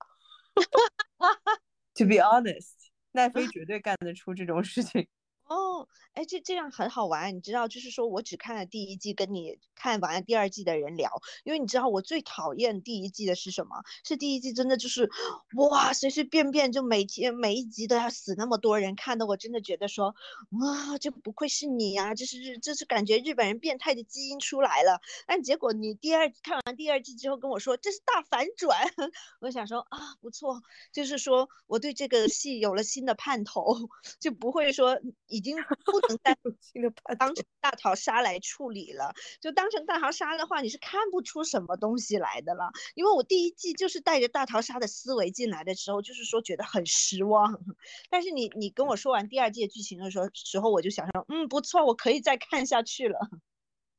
[1.95, 2.73] To be honest，
[3.13, 5.07] 奈飞 绝对干得出这种事情。
[5.55, 5.89] 哦。
[6.15, 11.11] 哎，这这样很好玩，你知道，就是说我只看了第一季，跟你看完第二季的人聊，
[11.43, 13.83] 因为你知道我最讨厌第一季的是什么？
[14.05, 15.09] 是第一季真的就是
[15.57, 20.15] 哇，随随便便就每天每一集都要死那么多人，看的我真的觉得说
[20.51, 25.01] 哇，这不愧是你呀，这是，这是感觉日本人变态的基因出来了。
[25.27, 28.77] 但结果你第二看完第二季之后跟我说这是大反转，
[29.41, 30.61] 我想说啊，不错，
[30.93, 33.89] 就是说我对这个戏有了新的盼头，
[34.21, 35.01] 就不会说。
[35.29, 36.35] 已经不能再
[37.19, 42.71] 当成大逃杀来处理了，就当成大逃杀的话，你是看不出什么东西来的了。
[42.95, 47.61] 因为我第一季就是带着大逃杀的思维进来的时候，就是说觉得很失望。
[48.09, 53.19] 但是你你跟我说完第二季剧情的时候，时候我就想说，嗯，不错，我可以再看下去了，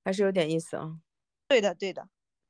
[0.06, 1.00] 还是有点意思啊。
[1.48, 2.08] 对的，对的，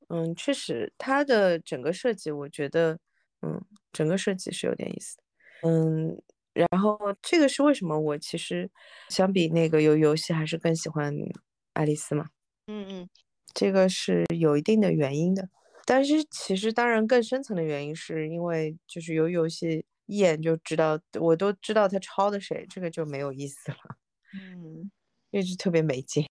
[0.09, 2.99] 嗯，确实，它的整个设计，我觉得，
[3.41, 5.17] 嗯，整个设计是有点意思，
[5.61, 6.21] 嗯。
[6.53, 7.99] 然后这个是为什么？
[7.99, 8.69] 我其实
[9.09, 11.13] 相比那个游游戏，还是更喜欢
[11.73, 12.29] 爱丽丝嘛。
[12.67, 13.09] 嗯嗯，
[13.53, 15.49] 这个是有一定的原因的。
[15.85, 23.77] 但是其实当然更深层的原因，是因为就是游游戏一眼就知道，我都知道他抄的谁，这个就没有意思了。
[24.33, 24.91] 嗯，
[25.31, 26.25] 一直特别没劲。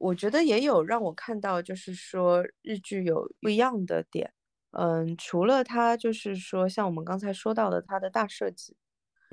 [0.00, 4.32] 我觉得也有让我看到，就是说日剧有不一样的点。
[4.72, 8.76] 嗯，除了它就是说像我们刚才说到的它的大设计。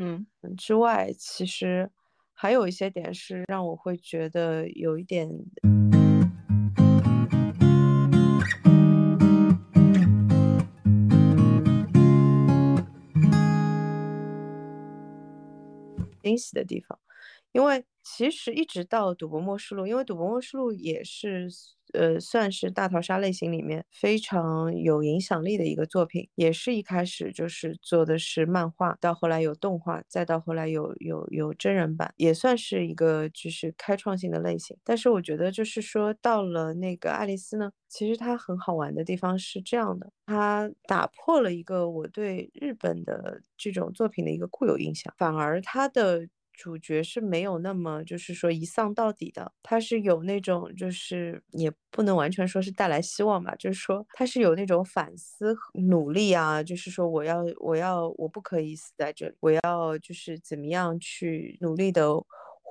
[0.04, 0.26] 嗯
[0.58, 1.92] 之外，其实
[2.34, 5.30] 还有一些点是让我会觉得有一点
[16.24, 16.98] 惊喜的地方，
[17.52, 21.48] 因为其实一直到《赌博默示录》，因为《赌博默示录》也是。
[21.94, 34.76] 呃，算是大逃杀类型里面非常有影响力的一个作品，也是一开始就是做的是漫画，到后来有动画，再到后来有有有真人版，也算是一个就是开创性的类型。
[34.84, 46.28] 但是我觉得就是说到了那个爱丽丝呢，其实它很好玩的地方是这样的，它打破了一个我对日本的这种作品的一个固有印象，反而它的。
[46.62, 62.04] 主角是没有那么就是说一丧到底的，他是有那种就是也不能完全说是带来希望吧，就是说他是有那种反思努力啊，就是说我要我要我不可以死在这里，我要就是怎么样去努力的。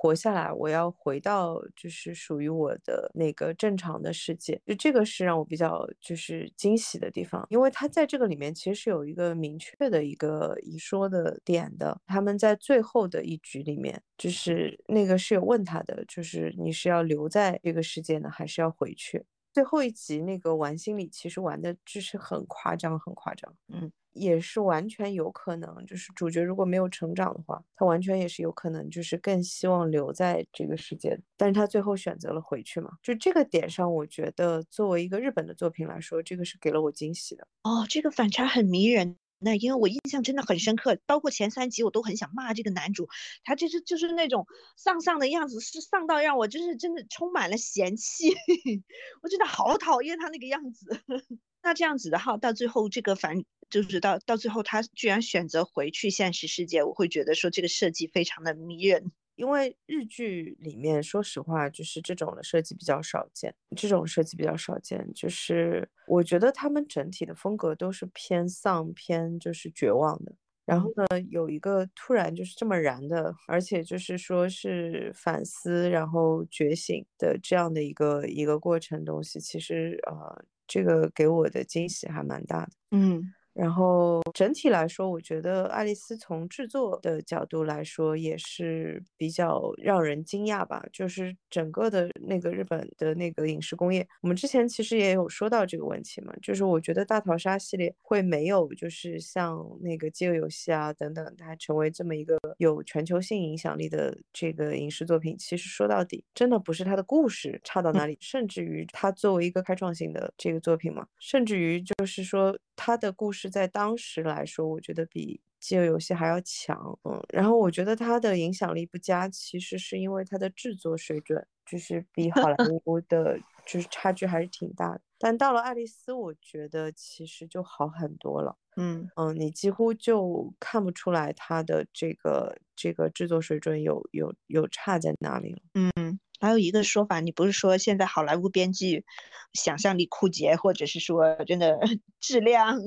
[0.01, 12.01] 活下来，我要回到就是属于我的那个正常的世界，就这个是让我比较就是惊喜的地方，因为他在这个里面其实是有一个明确的一个一说的点的。
[12.07, 19.23] 他们在最后的一局里面，就是那个是有问他的，就是你是要留在这个世界呢，还是要回去？
[19.53, 23.91] 最后一集那个玩心理其实玩的就是很夸张，很夸张，嗯。
[24.13, 32.91] 也是完全有可能，就是主角如果没有成长的话，他完全也是有可能，就是更希望留在这个世界，但是他最后选择了回去嘛。
[33.01, 37.47] 就这个点上，我觉得作为一个日本的作品来说，这个是给了我惊喜的。
[37.63, 39.20] 哦，这个反差很迷人。
[39.41, 43.09] 那因为我印象真的很深刻，包括前三集我都很想骂这个男主，
[43.43, 44.45] 他就是就是那种
[44.77, 48.29] 丧丧的样子，是丧到让我就是真的充满了嫌弃，
[49.23, 51.01] 我真的好讨厌他那个样子。
[51.63, 53.43] 那这样子的话，到最后这个反。
[53.69, 59.13] 就是到到最后，他居然选择回去现实世界，我会觉得说这个设计非常的迷人。
[59.35, 65.11] 因为日剧里面，说实话，就是这种的设计比较少见，这种设计比较少见。
[65.13, 70.33] 就是我觉得他们整体的风格都是偏丧、偏就是绝望的。
[70.65, 82.71] 然后呢，有一个突然就是这么燃的，而且就是说是反思然后觉醒的这样的一个一个过程东西，其实呃，这个给我的惊喜还蛮大的。
[82.91, 83.33] 嗯。
[83.53, 90.83] 然后整体来说，我觉得爱丽丝从制作的角度来说也是比较让人惊讶吧。
[90.91, 96.33] 就是整个的那个日本的那个影视工业，我们之前其实也有说到这个问题嘛。
[96.41, 105.35] 就是我觉得大逃杀系列会没有，就是像那个饥饿游戏啊等等，它成为这么一个有全球性影响力的这个影视作品。
[105.37, 112.57] 其实说到底，真的不是它的故事差到哪里，甚至于它作为一个开创性的这个作品嘛，甚至于就是说。
[112.75, 122.55] 他的故事在当时来说，我觉得比《饥饿游戏》还要强，嗯，然后我觉得他的影响力不佳，其实是因为他的制作水准就是比好莱
[122.85, 123.37] 坞的，
[123.71, 125.01] 就是差距还是挺大的。
[125.17, 136.19] 但到了爱丽丝，我觉得其实就好很多了，嗯嗯，你几乎就看不出来他的这个这个制作水准有有有差在哪里了，嗯。
[136.39, 139.05] 还有一个说法，你不是说现在好莱坞编剧
[139.53, 141.77] 想象力枯竭，或者是说真的
[142.19, 142.81] 质量？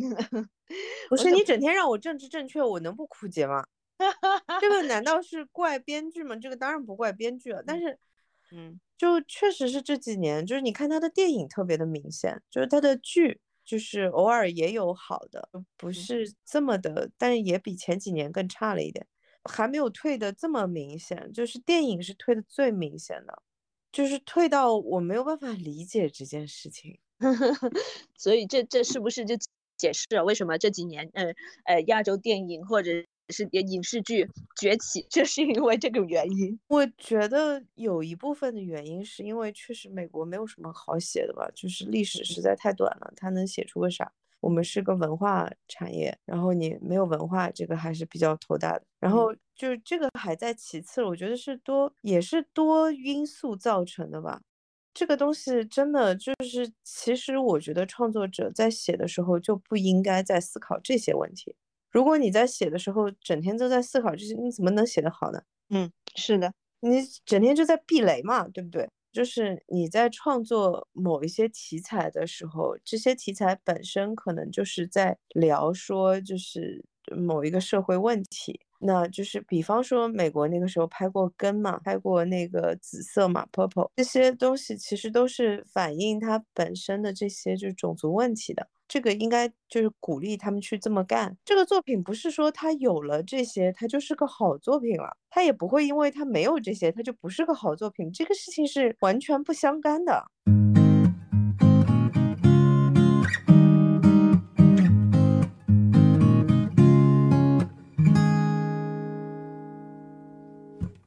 [1.08, 3.64] 不是你整天让我政治正确，我能不枯竭吗？
[4.60, 6.34] 这个难道是怪编剧吗？
[6.34, 7.96] 这个当然不怪编剧啊，但是，
[8.56, 19.04] 嗯，就确实是这几年，就是你看他的电影特别的明显，就是他的剧就是偶尔也有好的，不是这么的，但是也比前几年更差了一点，
[19.44, 23.42] 还没有退的这么明显，就是电影是退的最明显的，
[23.92, 26.98] 就是退到我没有办法理解这件事情，
[28.16, 29.34] 所以这这是不是就
[29.76, 31.34] 解释了为什么这几年，呃
[31.64, 32.90] 呃，亚洲电影或者
[33.30, 34.28] 是影视剧
[34.60, 36.58] 崛起，就是因为这个原因。
[36.68, 44.12] 我觉得有一部分的原因是因为确实美国没有什么好写的吧，就是历史实在太短了，它能写出个啥？
[44.40, 48.84] 我们是个文化产业，然后你没有文化，这个还是比较头大的。
[49.00, 54.42] 然后就是这个还在其次，我觉得是多也是多因素造成的吧。
[54.92, 61.56] 这个东西真的就是，其实我觉得创作者在写的时候就不应该在思考这些问题。
[61.94, 65.40] 如果你在写的时候整天都在思考这些，你怎么能写得好呢？
[65.70, 68.88] 嗯，是的，你整天就在避雷嘛，对不对？
[69.12, 76.84] 就是你在创作某一些题材的时候，这些题材本身可能就是在聊说，就是
[77.16, 78.60] 某一个社会问题。
[78.80, 88.68] 那就是比方说美国那个时候拍过《根》嘛，拍过那个紫色嘛，Purple，这些东西其实都是反映它本身的这些就是种族问题的。
[88.86, 91.34] 这个应该就是鼓励他们去这么干。
[91.46, 98.12] 这个作品不是说它有了这些，它就是个好作品了，它也不会因为它没有这些，它就不是个好作品。
[98.12, 100.26] 这个事情是完全不相干的。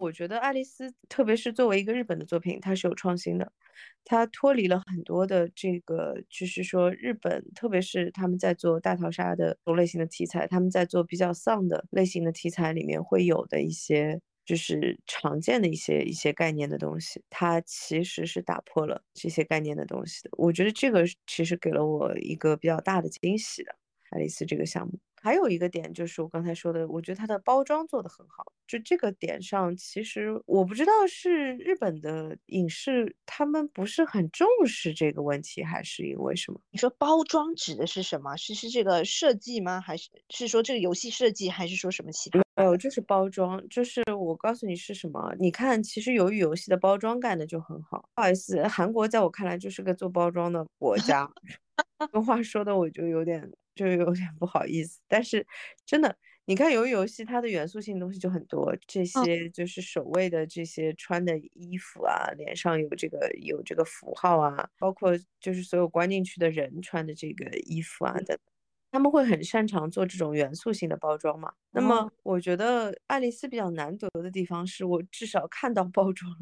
[0.07, 3.51] 我觉得《爱丽丝》，特别是作为一个日本的作品，它是有创新的，
[4.05, 20.29] 它脱离了很多的这个，就是说日本，特别是他们在做大逃杀的种类型的题材，他们在做比较丧的类型的题材里面会有的一些，就是常见的一些一些概念的东西，它其实是打破了这些概念的东西的。
[20.37, 23.71] 我觉得这个其实给了我一个比较大的惊喜的，
[24.15, 24.97] 《爱丽丝》这个项目。
[25.21, 28.45] 还有一个点就是我刚才说的，我觉得它的包装做得很好。
[28.67, 36.59] 就这个点上，其实我不知道是日本的影视他们不是很重视这个问题，还是因为什么？
[36.71, 38.35] 你说包装指的是什么？
[38.35, 39.79] 是是这个设计吗？
[39.79, 41.49] 还是是说这个游戏设计？
[41.49, 42.43] 还是说什么其他？
[42.57, 43.65] 没有，就是包装。
[43.69, 45.33] 就是我告诉你是什么？
[45.39, 48.09] 你看，其实由于游戏的包装干的就很好。
[48.15, 51.29] 不好意思，韩国在我看来就是个做包装的国家。
[52.11, 53.49] 这话说的我就有点。
[53.77, 55.45] 就有点不好意思，但是
[55.85, 68.35] 真的，你看鱿鱼游戏，它的元素性东西就很多，这些就是守卫的这些穿的衣服啊，脸上有这个有这个符号啊，包括就是所有关进去的人穿的这个衣服啊等，
[68.91, 71.53] 他们会很擅长做这种元素性的包装嘛。
[71.71, 76.37] 那么我觉得爱丽丝比较难得的地方是我至少看到包装了。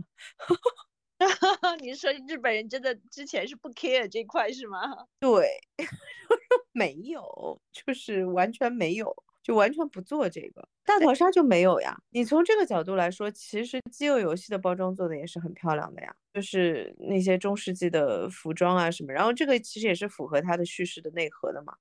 [1.82, 4.80] 你说日本人真的之前是不 care 这块是吗？
[5.20, 5.58] 对，
[6.74, 10.68] 没有，就是完全没有，就完全不做这个。
[10.86, 11.98] 大逃杀就没有呀。
[12.12, 19.14] 你从这个角度来说，其实饥饿游戏的包装做的也是很漂亮的呀，就是那些中世纪的服装啊什么。
[19.14, 21.76] 然后这个其实也是符合它的叙事的内核的嘛。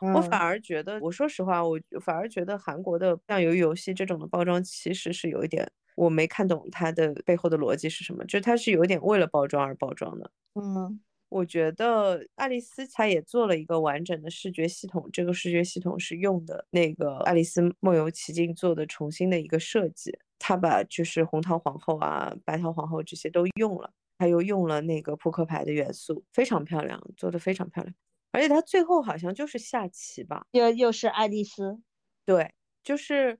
[0.00, 5.66] 我反而觉得，我说实话，我反而觉得韩国的像鱿鱼游戏这种的包装其实是有一点。
[5.96, 10.30] 我没看懂它的背后的逻辑是什么，就它是有点为了包装而包装的。
[10.54, 27.94] 嗯，我觉得爱丽丝她也做了一个完整的视觉系统，这个视觉系统是用的那个《爱丽丝梦游奇境》做的重新的一个设计，她把就是红桃皇后啊、白桃皇后这些都用了，她又用了那个扑克牌的元素，非常漂亮，做的非常漂亮。
[28.32, 31.80] 而且他最后好像就是下棋吧，又又是爱丽丝，
[32.24, 33.38] 对，就是。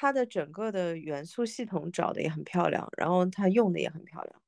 [0.00, 4.42] 它的整个的元素系统找的也很漂亮，然后它用的也很漂亮，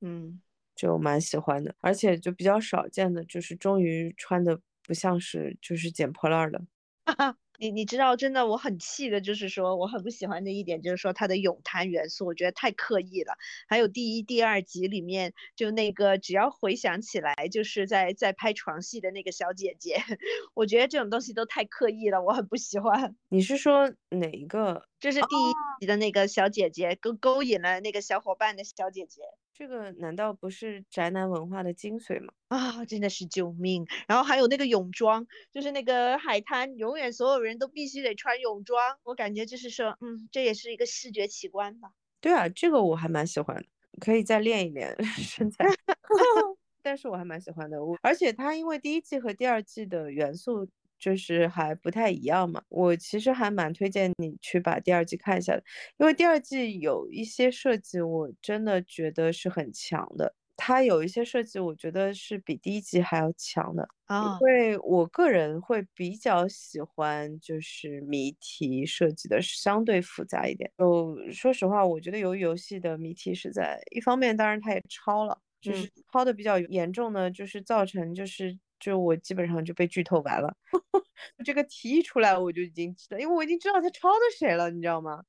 [0.00, 0.42] 嗯，
[0.74, 6.60] 就蛮喜欢的，而且就比较少见的，就是终于穿的不像是就是捡破烂的。
[7.58, 13.34] 你你知道，真的我很气的，就是说我很不喜欢的一点，就是说它的咏叹元素，我觉得太刻意了。
[13.68, 19.96] 还有第一、第二集里面，就那个只要回想起来，就是在在拍床戏的那个小姐姐，
[20.54, 23.16] 我觉得这种东西都太刻意了，我很不喜欢。
[23.28, 24.82] 你是说哪一个？
[24.98, 29.20] 就是第一集的那个小姐姐勾勾引了那个小伙伴的小姐姐。
[29.58, 32.30] 这个难道不是宅男文化的精髓吗？
[32.48, 33.86] 啊，真的是救命！
[34.06, 38.78] 然后还有那个泳装，就是那个海滩，永远所有人都必须得穿泳装。
[39.02, 41.92] 我感觉就是说，嗯，这也是一个视觉奇观吧。
[42.20, 43.64] 对啊，这个我还蛮喜欢的，
[43.98, 45.64] 可以再练一练 身材。
[46.82, 50.68] 但是我还蛮喜欢的，我而且它因为第一季和第二季的元素
[50.98, 52.62] 就是还不太一样嘛。
[52.68, 55.62] 我其实还蛮推荐你去把第二季看一下的，
[55.98, 60.34] 因为第二季有一些设计，我真的觉得是很强的。
[60.58, 64.38] 它有一些设计，我觉得是比第一季还要强的啊。
[64.40, 70.72] 因为我个人会比较喜欢，就是谜题设计的相对复杂一点。
[70.78, 80.56] 就说实话，我觉得由于游戏的谜题是在一方面，当然它也抄了，就是抄的比较严重呢，就是造成就是就我基本上就被剧透完了。
[81.44, 85.24] 这个题一出来，我就已经知道，因为我已经知道他抄的谁了，你知道吗？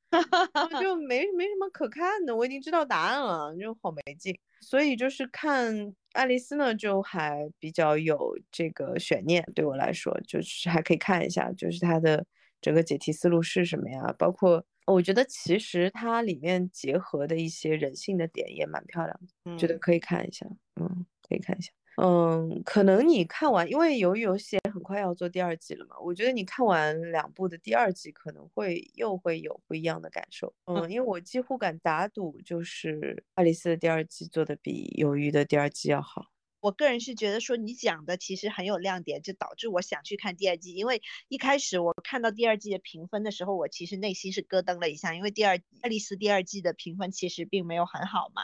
[0.80, 4.38] 就 没没什么可看的，我已经知道答案了，就好没劲。
[4.62, 12.24] 所以就是看爱丽丝呢，就还比较有这个悬念，对我来说，就是还可以看一下，就是它的
[12.62, 14.14] 整个解题思路是什么呀？
[14.20, 20.46] 包括我觉得其实它里面结合的一些人性的点也蛮漂亮的，觉得可以看一下，
[20.80, 21.72] 嗯，可以看一下。
[22.00, 30.54] 嗯，可能你看完，因为鱿鱼游戏也很快要做第二季了嘛，我觉得你看完两部的第二季，可能会又会有不一样的感受。
[30.66, 36.28] 嗯，因为我几乎敢打赌，就是爱丽丝的第二季做的比鱿鱼的第二季要好。
[36.68, 40.74] 我个人是觉得说你讲的其实很有亮点，就导致我想去看第二季。
[40.74, 48.42] 因为一开始我看到第二季的评分的时候，我其实内心是咯噔了一下，因为第二爱丽丝第二季的评分其实并没有很好嘛。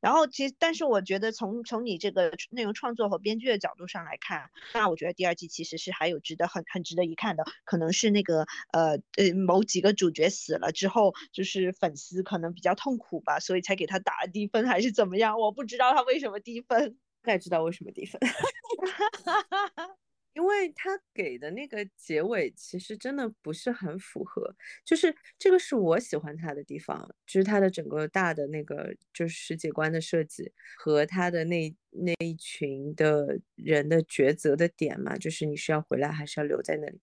[0.00, 7.42] 然后其实，但是我觉得从从你这个内容创作和编剧的角度上来看，那我觉得第二季其实是还有值得很很值得一看的。
[7.64, 15.40] 可能是那个呃呃某几个主角死了之后，就是粉丝可能比较痛苦吧，所以才给他打了低分还是怎么样？
[15.40, 16.96] 我不知道他为什么低分。
[17.24, 18.20] 大概知道为什么低分，
[20.34, 37.00] 因为他给的那个结尾其实真的不是很符合，就是这个是我喜欢他的地方，就是他的整个大的那个就是世界观的设计和他的那那一群的人的抉择的点嘛，就是你是要回来还是要留在那里，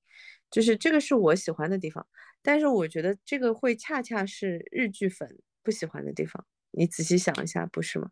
[0.52, 2.06] 就是这个是我喜欢的地方，
[2.44, 8.12] 但是我觉得这个会恰恰是日剧粉不喜欢的地方，你仔细想一下，不是吗？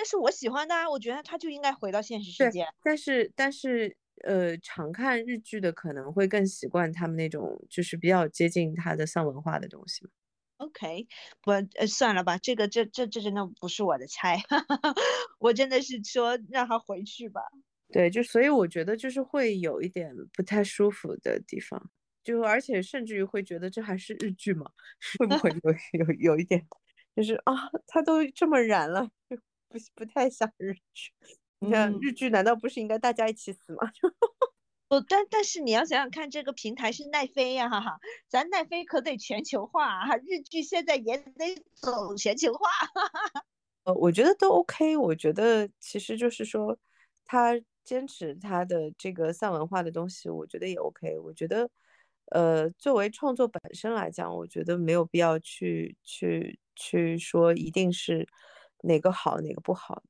[0.00, 2.66] 这是我喜欢的，我觉得他就应该回到现实世界。
[2.82, 3.94] 但是但是
[4.24, 10.06] 呃，常看日剧的可能会更习惯他们那种就是比较接近他的丧文化的东西
[10.58, 11.06] OK，
[11.40, 14.36] 不，呃，算了吧，这个这这这真的不是我的菜，
[15.38, 17.40] 我真的是说让他回去吧。
[17.92, 21.90] 对，就所以我觉得就是会有一点不太舒服的地方，
[22.22, 24.66] 就而且甚至于会觉得这还是日剧嘛？
[25.18, 25.72] 会不会有
[26.06, 26.64] 有有一点，
[27.16, 27.54] 就是啊，
[27.86, 29.10] 他都这么燃了。
[29.70, 31.12] 不不太像日剧，
[31.60, 33.78] 你看日剧难道不是应该大家一起死吗？
[34.88, 42.68] 不，但但是你要想想看，这个平台是奈飞呀，哈哈，咱奈飞可得全球化啊，日剧现在也得走全球化。
[43.84, 46.76] 呃，我觉得都 OK，我觉得其实就是说，
[47.24, 47.52] 他
[47.84, 51.16] 坚持他的这个丧文化的东西，我觉得也 OK。
[51.20, 51.70] 我觉得，
[52.32, 58.26] 呃，作为创作本身来讲，我觉得没有必要去去去说一定是。
[58.82, 60.02] 哪个好，哪个不好？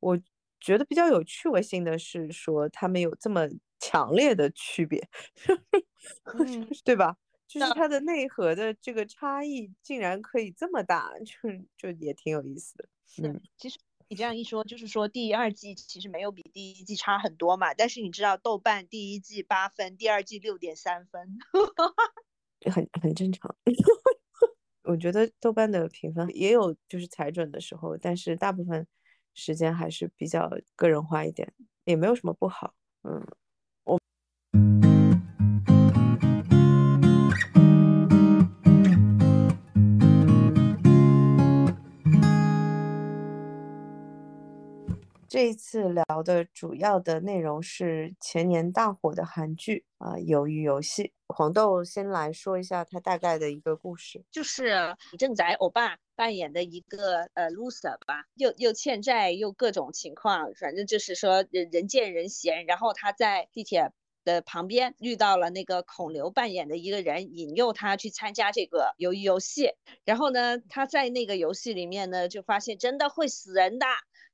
[0.00, 0.18] 我
[0.58, 3.46] 觉得比较有趣味性的是说，他们有这么
[3.78, 5.08] 强烈的区别，
[6.84, 7.16] 对吧？
[7.48, 12.88] 就是它的内核的这个差异竟然可以这么大，就就也挺有意思的。
[13.24, 13.76] 嗯，其实
[14.08, 17.74] 你这样一说，就是说第二季其实没有比第一季差很多嘛。
[17.74, 21.38] 但是你知道，豆瓣第一季八分，第二季六点三分，
[22.72, 23.56] 很很正常。
[24.90, 28.84] 我觉得豆瓣的评分也有就是踩准的时候，但是大部分
[29.34, 31.52] 时间还是比较个人化一点，
[31.84, 32.74] 也没有什么不好。
[33.04, 33.24] 嗯，
[33.84, 34.00] 我
[45.28, 51.04] 这一次聊的主要的内容是前年大火的韩剧啊，《鱿鱼游戏》。
[51.32, 62.66] 黄豆先来说一下他大概的一个故事，就是李正宰欧巴扮演的一个呃 loser 吧，又又欠债又各种情况，反正就是说人人见人嫌。
[62.66, 63.92] 然后他在地铁
[64.24, 69.70] 的旁边遇到了那个孔刘扮演的一个人，引诱他去参加这个鱿鱼游戏。
[70.04, 73.86] 然后呢，他在那个游戏里面呢，就发现真的会死人的。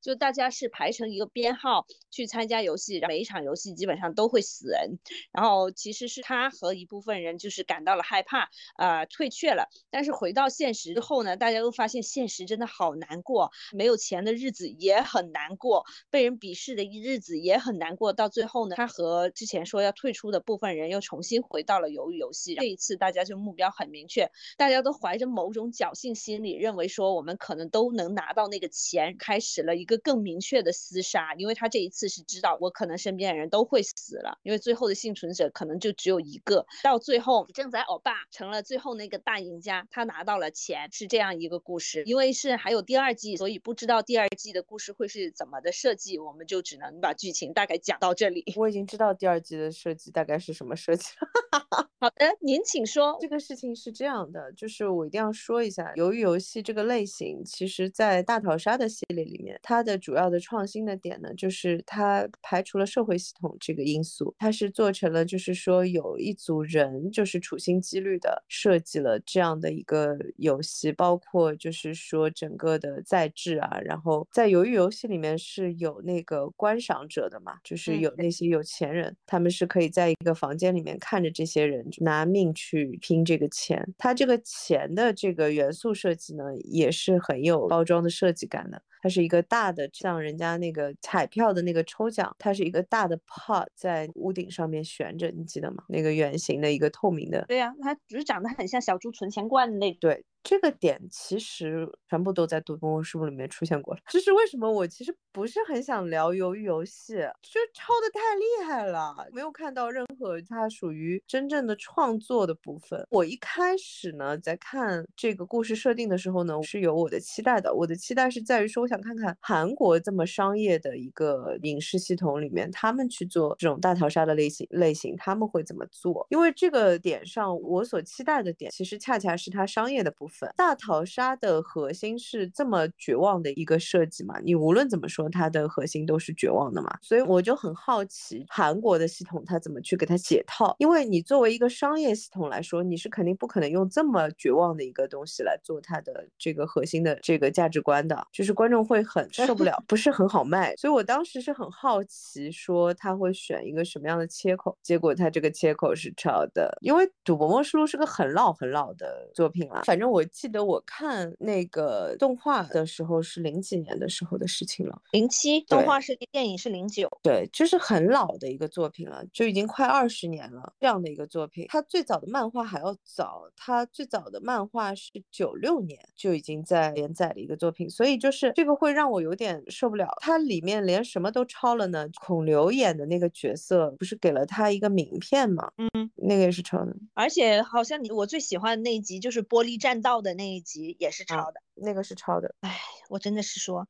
[0.07, 5.01] 就大家是排成一个编号去参加游戏，每一场游戏基本上都会死人。
[5.33, 9.69] 然后其实是他和一部分人就是感到了害怕，啊，退却了。
[9.91, 18.13] 但是回到现实之后呢，大家都发现现实真的好难过，没有钱的日子也很难过，被人鄙视的一日子也很难过。
[18.13, 22.55] 到最后呢，他和之前说要退出的部分人又重新回到了鱿鱼游戏。
[22.55, 29.96] 这一次大家就目标很明确，大家都怀着某种侥幸心理，认为说我们可能都能拿到那个钱，开始了一个。
[29.97, 36.67] 个更明确的厮杀，因为他这一次是知道我可能身边的人都会死了，因为最后的幸存者可能就只有一个。
[36.83, 42.03] 到最后，正仔欧巴成了最后那个大赢家，他拿到了钱，是这样一个故事。
[42.05, 48.45] 因为是还有第二季，所以不知道第二季的故事会是怎么的设计，我们就只能把剧情大概讲到这里。
[48.57, 51.29] 我已经知道第二季的设计大概是什么设计了。
[51.99, 53.17] 好的，您请说。
[53.21, 88.83] 这个事情是这样的，就是我一定要说一下，由于游戏这个类型，其实在大逃杀的系列里面，它的主要的创新的点呢，就是它排除了社会系统这个因素，它是做成了就是说有一组人就是处心积虑的设计了这样的一个游戏，包括就是说整个的在制啊，然后在鱿鱼游戏里面是有那个观赏者的嘛，就是有那些有钱人，他们是可以在一个房间里面看着这些人拿命去拼这个钱，它这个钱的这个元素设计呢，也是很有包装的设计感的。
[89.07, 95.85] 它是一个大的，像人家那个彩票的那个抽奖，它是一个大的 pot 在屋顶上面悬着，你记得吗？
[95.89, 97.45] 那个圆形的一个透明的。
[97.47, 99.93] 对呀，它只是长得很像小猪存钱罐的那。
[100.01, 100.25] 对。
[100.49, 104.01] 这个点其实全部都在《赌博默示录》里面出现过了。
[104.07, 104.71] 这是为什么？
[104.71, 113.05] 我其实不是很想聊鱿鱼游戏，就抄的太厉害了，没有看到任何它属于真正的创作的部分。
[113.11, 117.75] 我一开始呢，在看这个故事设定的时候呢，是有我的期待的。
[117.75, 126.25] 我的期待是在于说，我想看看韩国这么商业的一个影视系统里面，他们去做这种大逃杀的类型类型，他们会怎么做？
[126.31, 130.36] 因为这个点上，我所期待的点，其实恰恰是它商业的部分。
[130.57, 134.39] 大逃杀的核心是这么绝望的一个设计嘛？
[134.43, 136.99] 你无论怎么说，它的核心都是绝望的嘛。
[137.01, 140.75] 所以我就很好奇韩国的系统它怎么去给它解套。
[140.79, 150.77] 因为你作为一个商业系统来说，你是肯定不可能用这么绝望的一个东西来做它的这个核心的这个价值观的，就是观众会很受不了， 不是很好卖。
[150.77, 154.77] 所以我当时是很好奇，说他会选一个什么样的切口？
[154.83, 160.16] 结果他这个切口是抄的，因为《赌博默示录》是个很老很老的作品了，反正我。
[160.25, 171.67] 记得我看那个动画的时候是零几年的时候的事情了，零七动画是电影是零九，对，就是很老的一个作品了，就已经快二十年了这样的一个作品。
[171.69, 180.09] 它最早的漫画还要早，它最早的漫画是九六年就已经在连载的一个作品，所以就是这个会让我有点受不了。
[180.21, 182.09] 它里面连什么都抄了呢？
[182.21, 185.71] 孔刘演的那个角色不是给了他一个名片吗？
[185.77, 186.97] 嗯，那个也是抄的。
[187.15, 190.06] 而且好像你我最喜欢的那一集就是玻璃栈道。
[190.23, 192.55] 的那一集也是抄的，那个是抄的。
[192.61, 192.79] 哎，
[193.09, 193.87] 我真的是说。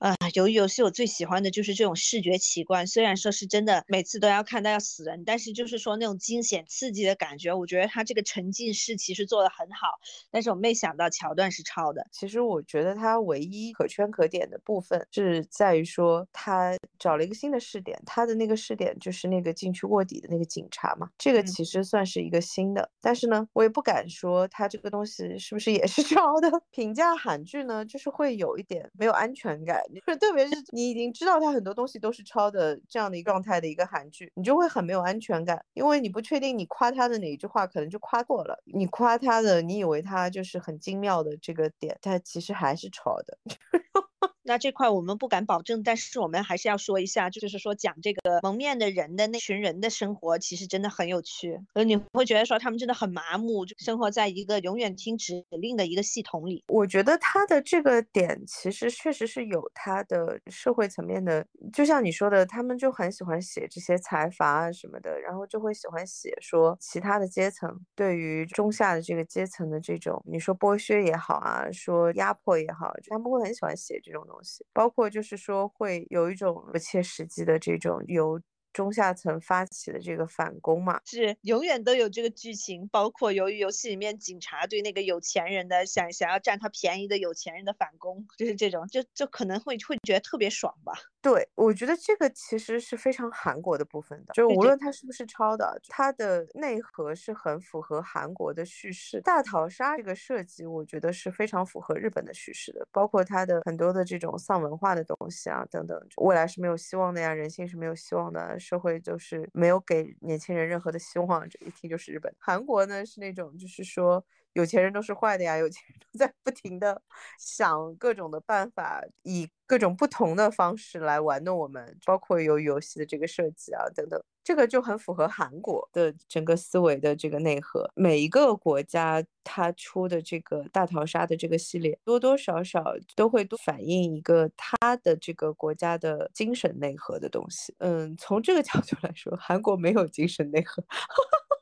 [0.00, 9.88] 啊，鱿鱼游戏我最喜欢的就是这种视觉奇观，虽然说是真的每次都要看到要死人，但是就是说那种惊险刺激的感觉，我觉得他这个沉浸式其实做的很好。
[10.30, 12.06] 但是我没想到桥段是抄的。
[12.12, 22.90] 其实我觉得他唯一可圈可点的部分是在于说他找了一个新的试点，他的那个试点就是那个进去卧底的那个警察嘛，这个其实算是一个新的。
[23.02, 26.50] 但是呢，我也不敢说他这个东西是不是也是 抄的。
[26.70, 29.82] 评价韩剧呢，就是会有一点没有安全感。
[30.06, 38.58] 就是特别是你已经知道他很多东西都是抄的这样的一个状态的一个韩剧，你就会很没有安全感，因为你不确定你夸他的哪一句话可能就夸过了。
[38.64, 43.38] 你夸他的，你以为他就是很精妙的这个点，他其实还是抄的。
[44.42, 51.58] 那这块我们不敢保证，但是我们还是要说一下，就是说讲这个蒙面的人的那群人的生活，其实真的很有趣。
[51.74, 56.64] 呃，你会觉得说他们真的很麻木，就生活在一个永远听指令的一个系统里。
[56.68, 74.39] 我觉得他的这个点其实确实是有他的社会层面的，就像你说的，他们就很喜欢写这些财阀啊什么的，然后就会喜欢写说其他的阶层对于中下的这个阶层的这种，你说剥削也好啊，说压迫也好，他们会很喜欢写这种东西。
[74.72, 78.40] 包括就是说会有一种不切实际的这种由
[78.72, 82.86] 中下层发起的这个反攻嘛，是永远都有这个剧情。
[82.88, 90.92] 包括由于游戏里面警察对那个有钱人的想想要占他便宜的有钱人的反攻，就是这种，就就可能会会觉得特别爽吧。
[91.22, 99.20] 对，我觉得这个其实是非常韩国的部分的，就无论它是不是抄的，它的内核是很符合韩国的叙事。
[99.20, 105.98] 大逃杀这个设计，我觉得是非常符合日本的叙事的，包括它的很多的这种丧文化的东西啊等等。
[106.16, 111.46] 未来是没有希望的呀，人性是没有希望的，社会就是没有给年轻人任何的希望。
[111.48, 112.34] 这一听就是日本。
[112.38, 114.24] 韩国呢是那种就是说。
[114.54, 115.56] 有钱人都是坏的呀！
[115.56, 117.00] 有钱人都在不停的
[117.38, 124.20] 想各种的办法，以各种不同的方式来玩弄我们，包括有游戏的这个设计啊等等。
[124.42, 127.88] 这个就很符合韩国的整个思维的这个内核。
[127.94, 132.82] 每一个国家它出的这个大逃杀的这个系列，多多少少
[133.14, 137.72] 都会反映一个它的这个国家的精神内核的东西。
[137.78, 140.82] 嗯，从这个角度来说，韩国没有精神内核。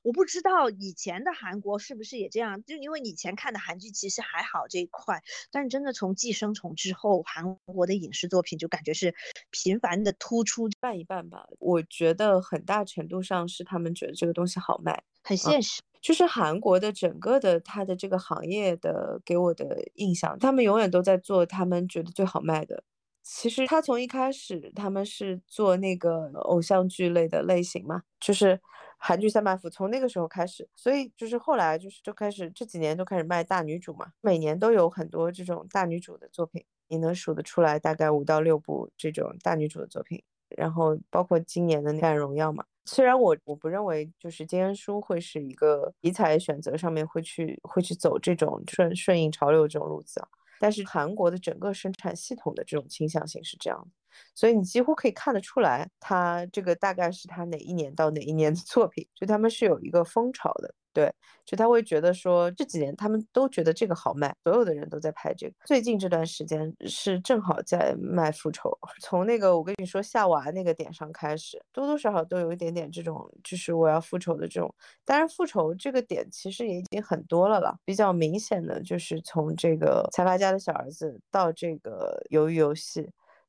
[0.08, 5.22] 我不知道以前的韩国是不是也这样，就因为以前看的韩剧其实还好这一块，
[5.52, 9.14] 但是真的从《寄生虫》之后，韩国的影视作品就感觉是
[9.50, 11.44] 频繁的突出，半一半吧。
[11.58, 15.82] 我觉得很大程度上是他们觉得这个东西好卖，很现实。
[16.00, 22.82] 就是韩国的整个的它的这个行业的给我的印象，他们永远都在做他们觉得最好卖的。
[23.22, 28.58] 其实他从一开始他们是做那个偶像剧类的类型嘛，就是
[28.98, 50.28] 韩剧三板斧，从那个时候开始，所以就是后来就是就开始这几年都开始卖大女主嘛，每年都有很多这种大女主的作品，你能数得出来大概五到六部这种大女主的作品，然后包括今年的《黑暗荣耀》嘛，虽然我我不认为就是金恩淑会是一个题材选择上面会去会去走这种顺顺应潮流这种路子啊。
[50.58, 53.90] 但是韩国的整个生产系统的这种倾向性是这样的，
[54.34, 60.74] 所以你几乎可以看得出来，他这个大概是他哪一年到哪一年的作品，就他们是有一个风潮的。
[60.90, 61.14] 对，
[61.44, 65.54] 就他会觉得说这几年他们都觉得这个好卖，所有的人都在拍这个。
[65.64, 74.74] 最近这段时间是正好在卖复仇， 从那个我跟你说夏娃那个点上开始，多多少少都有一点点这种，就是我要复仇的这种。
[75.04, 83.08] 当然，复仇这个点其实也已经很多了了，比较明显的就是从这个财阀家的小儿子到这个鱿鱼游戏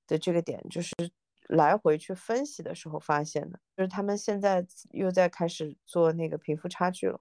[0.09, 0.91] 的这个点，就是
[1.47, 7.19] 来回去分析的时候发现的，就是他们现在又在开始做那个贫富差距了。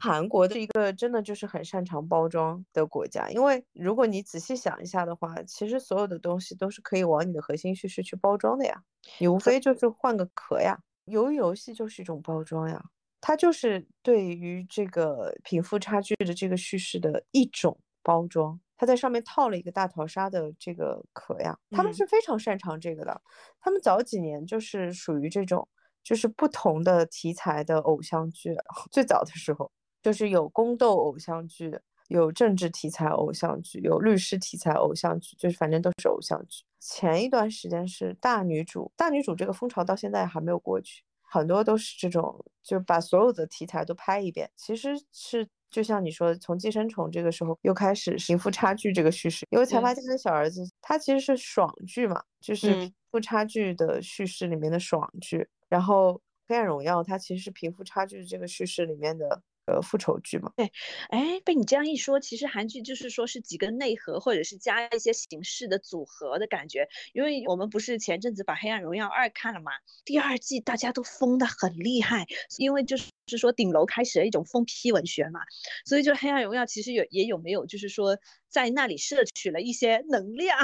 [0.00, 8.82] 韩国是一个真的就是很擅长包装的国家，因为如果你仔细想一下的话，其实所有的东西都是可以往你的核心叙事去包装的呀，
[9.18, 10.80] 你无非就是换个壳呀。
[11.08, 12.82] 鱿鱼游戏就是一种包装呀，
[13.20, 21.58] 它就是对于这个贫富差距的这个叙事的一种包装，它在上面套了一个大逃杀的这个壳呀。
[21.70, 23.20] 他们是非常擅长这个的，
[23.60, 25.68] 他们早几年就是属于这种，
[26.02, 28.56] 就是不同的题材的偶像剧，
[28.90, 29.70] 最早的时候。
[30.00, 31.76] 就是有宫斗偶像剧，
[32.06, 36.62] 有政治题材偶像剧，有律师题材偶像剧，就是反正都是偶像剧。
[36.80, 44.50] 前一段时间是大女主，大女主这个风潮到现在还没有过去，很多都是这种，就把所有的题材都拍一遍。
[44.56, 55.48] 其实是就像你说，从寄生虫这个时候又开始贫富差距这个叙事，因为财阀家的小儿子他其实是爽剧嘛，就是贫富差距的叙事里面的爽剧。
[55.68, 59.42] 然后黑暗荣耀它其实是贫富差距这个叙事里面的。
[59.68, 60.72] 呃，复仇剧嘛，对，
[61.10, 66.88] 哎，被你这样一说，其实韩剧就是说是几个内核，或者是加一些形式的组合的感觉。
[67.12, 69.72] 因为我们不是前阵子把《黑暗荣耀二》看了嘛，
[70.06, 72.26] 第二季大家都疯的很厉害，
[72.56, 75.40] 因为就是是说顶楼开始了一种疯批文学嘛，
[75.84, 78.18] 所以就《黑暗荣耀》其实有也有没有就是说
[78.48, 80.56] 在那里摄取了一些能量，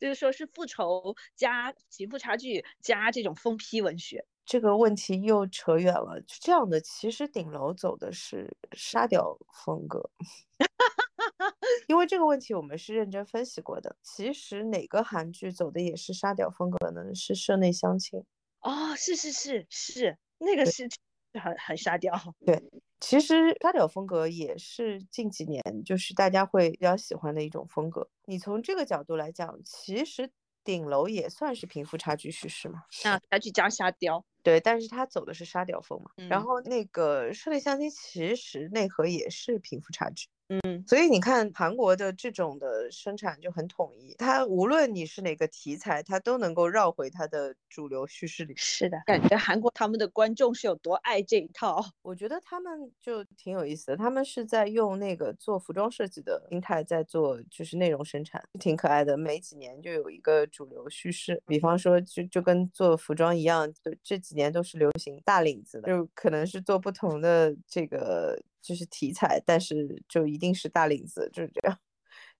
[0.00, 4.26] 就是说是复仇加贫富差距加这种疯批文学。
[4.48, 10.10] 这个问题又扯远了，这样的其实顶楼走的是沙雕风格，
[11.86, 13.94] 因为这个问题我们是认真分析过的。
[14.02, 17.14] 其实哪个韩剧走的也是沙雕风格呢？
[17.14, 18.24] 是社内相亲
[18.62, 20.88] 哦，是是是是，那个是
[21.34, 22.14] 很很沙雕。
[22.46, 22.58] 对，
[23.00, 28.08] 其实沙雕风格也是近几年就是大家会比较喜欢的一种风格。
[28.24, 30.30] 你从这个角度来讲，其实
[30.68, 32.82] 顶楼也算是贫富差距叙事嘛？
[33.02, 34.22] 那他去加沙雕。
[34.42, 40.28] 对，但是他走的是沙雕风嘛，然后那个室内相亲其实内核也是贫富差距。
[40.48, 48.54] 嗯，所以你看韩国的这种的生产就很统一，它无论你是哪个题材，它都能够绕回它的主流叙事里。
[48.56, 51.84] 是的，感觉韩国他们的观众是有多爱这一套。
[52.00, 59.18] 我觉得他们就挺有意思的，他们是在用那个做服装设计的心态在做，就是内容生产，挺可爱的。
[59.18, 68.42] 每几年就有一个主流叙事，比方说就就跟做服装一样，就这几年都是流行大领子的，就可能是做不同的这个。
[68.60, 71.78] 就是题材，但是就一定是大领子，就是这样。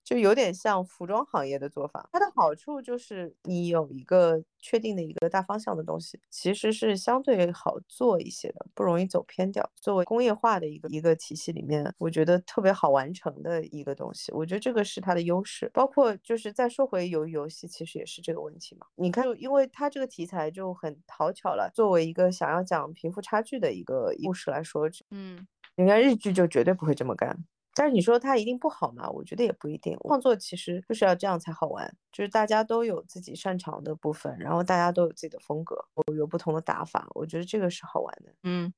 [0.04, 9.70] 就有点像服装行业的做法，它的好处就是你有一个确定的一个大方向的东西，其实是相对好做一些的，不容易走偏掉。
[9.76, 15.70] 作为工业化的一个一个体系里面，我觉得特别好完成的一个东西，我觉得这个是它的优势。
[15.74, 18.86] 包括就是再说回游游戏，其实也是这个问题嘛。
[18.96, 25.46] 你看，因为它这个题材就很讨巧了，作为一个想要讲贫富差距的一个故事来说，嗯。
[25.78, 27.34] 应该日剧就绝对不会这么干。
[27.74, 29.08] 但是你说它一定不好吗？
[29.08, 29.96] 我觉得也不一定。
[30.08, 35.76] 创作其实就是要这样才好玩，就是大家都有自己擅长的部分，然后大家都有自己的风格，
[36.16, 38.34] 有不同的打法，我觉得这个是好玩的。
[38.42, 38.74] 嗯，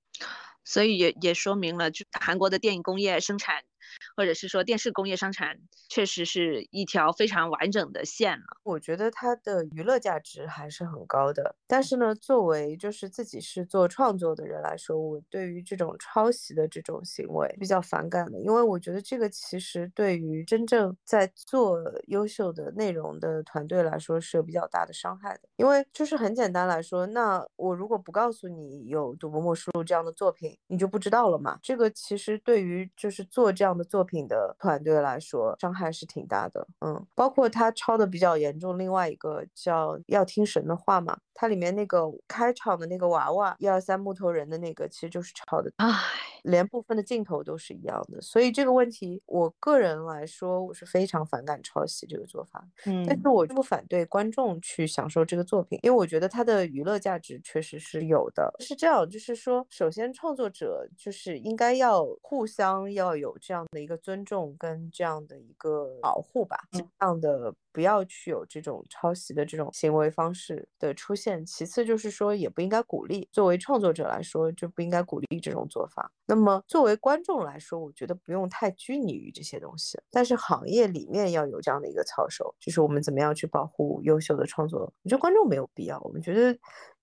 [0.65, 3.63] 所以也也说明了，就韩国的电影工业生产。
[4.17, 5.57] 或者是说电视工业生产
[5.89, 8.45] 确实是一条非常完整的线了。
[8.63, 11.55] 我觉得它的娱乐价值还是很高的。
[11.67, 21.79] 但是呢，作为就是自己是做创作的人来说，我对于这种抄袭的这种行为比较反感的，因为我觉得这个其实对于真正在做
[22.09, 25.41] 优秀的内容的团队来说是有比较大的伤害的。
[25.57, 31.59] 因为就是很简单来说，那我如果不告诉你有《赌博默示录》这样的作品，你就不知道了嘛。
[31.63, 34.01] 这个其实对于就是做这样样的作。
[34.11, 36.67] 品的团队来说，伤害是挺大的。
[36.81, 45.71] 嗯，包括他抄的比较严重，另外一个叫要听神的话嘛，它里面那个开场的那个娃娃一二三木头人的那个，其实就是抄的。
[45.77, 45.87] 唉，
[46.43, 48.21] 连部分的镜头都是一样的。
[48.21, 52.67] 所以这个问题，我个人来说，我是非常反感抄袭这个做法。
[52.87, 58.53] 嗯，但是我不反对观众去享受这个作品，因为我觉得它的娱乐价值确实是有的。
[58.59, 64.01] 是这样，就是说，首先创作者就是应该要互相要有这样的一个。
[64.01, 71.45] 尊重跟这样的一个保护吧，这样的不要去有这种抄袭的这种行为方式的出现。
[71.47, 73.29] 其次就是说，也不应该鼓励。
[73.33, 76.13] 作为创作者来说，就不应该鼓励这种做法。
[76.27, 79.99] 那么作为观众来说，我觉得不用太拘泥于这些东西。
[80.11, 84.81] 但是行业里面要有这样的一个操守，就是我们怎么样去保护优秀的创作。
[85.03, 86.59] 我觉得观众没有必要，我们觉得。